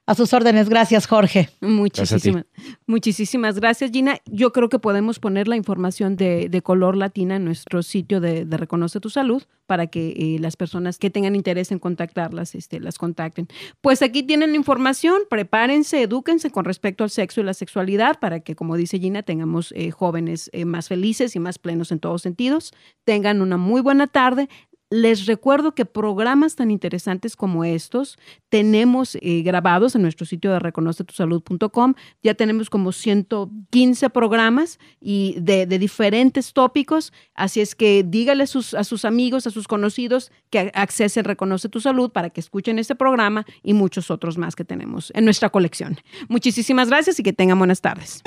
a 0.09 0.15
sus 0.15 0.33
órdenes. 0.33 0.71
Gracias, 0.71 1.07
Jorge. 1.07 1.51
Muchísimas, 1.61 2.47
muchísimas 2.87 3.61
gracias, 3.61 3.91
Gina. 3.91 4.19
Yo 4.25 4.55
creo 4.55 4.71
que 4.71 4.79
podemos 4.79 5.19
poner 5.19 5.49
la 5.49 5.57
información 5.57 6.17
de, 6.17 6.63
color 6.65 6.97
latina 6.97 7.37
en 7.37 7.45
nuestro 7.45 7.83
sitio 7.83 8.19
de, 8.19 8.47
Reconoce 8.51 9.01
tu 9.01 9.11
Salud 9.11 9.43
para 9.67 9.87
que 9.89 10.15
eh, 10.17 10.39
las 10.41 10.57
personas 10.57 10.99
que 10.99 11.11
tengan 11.11 11.37
interés 11.37 11.73
en 11.73 11.79
contactarlas 11.79 12.55
este, 12.55 12.81
las 12.81 12.97
contacten. 12.97 13.49
Pues 13.83 14.01
aquí 14.01 14.23
tienen 14.23 14.53
la 14.53 14.57
información, 14.57 15.21
prepárense, 15.29 16.03
edúquense 16.03 16.51
con 16.51 16.65
respecto 16.65 17.05
al 17.05 17.11
sexo 17.11 17.43
y 17.43 17.45
la 17.45 17.53
sexualidad 17.53 18.19
para 18.19 18.41
que, 18.41 18.57
como 18.57 18.79
dice 18.79 18.99
Gina, 18.99 19.23
tengamos 19.23 19.75
eh, 19.77 19.91
jóvenes 19.91 20.49
eh, 20.55 20.65
más 20.65 20.89
felices 20.89 21.37
y 21.37 21.39
más 21.39 21.59
plenos 21.59 21.93
en 21.93 22.01
todos 22.01 22.23
sentidos. 22.23 22.73
Tengan 23.05 23.43
una 23.43 23.59
muy 23.59 23.83
buena 23.83 24.07
tarde. 24.07 24.49
Les 24.91 25.27
recuerdo 25.27 25.75
que 25.75 25.85
programas 25.85 26.57
tan 26.57 26.71
interesantes 26.71 27.37
como 27.37 27.63
estos 27.65 28.19
tenemos 28.49 29.17
eh, 29.21 29.43
grabados 29.43 29.95
en 29.95 30.01
nuestro 30.01 30.25
sitio 30.25 30.51
de 30.51 30.61
reconocetusalud.com. 30.61 31.95
Ya 32.23 32.33
tenemos 32.35 32.71
como 32.71 32.93
115 32.93 34.09
programas 34.09 34.79
y 34.99 35.37
de, 35.41 35.67
diferentes 35.67 36.55
tópicos. 36.55 37.13
Así 37.35 37.61
es 37.61 37.75
que 37.75 38.03
dígale 38.03 38.45
a 38.45 38.47
sus 38.47 39.05
amigos, 39.05 39.47
a 39.47 39.51
sus 39.51 39.69
conocidos 39.69 40.33
que 40.49 40.71
accesen 40.75 41.25
Reconoce 41.25 41.69
tu 41.69 41.81
Salud 41.81 42.11
para 42.11 42.31
que 42.31 42.41
escuchen 42.41 42.79
este 42.79 42.95
programa 42.95 43.45
y 43.63 43.75
muchos 43.75 44.11
otros 44.11 44.39
más 44.39 44.57
que 44.57 44.65
tenemos 44.65 45.13
en 45.15 45.27
nuestra 45.27 45.51
colección. 45.51 45.99
Muchísimas 46.29 46.89
gracias 46.89 47.21
y 47.21 47.23
que 47.23 47.35
tengan 47.35 47.59
buenas 47.59 47.83
tardes. 47.83 48.23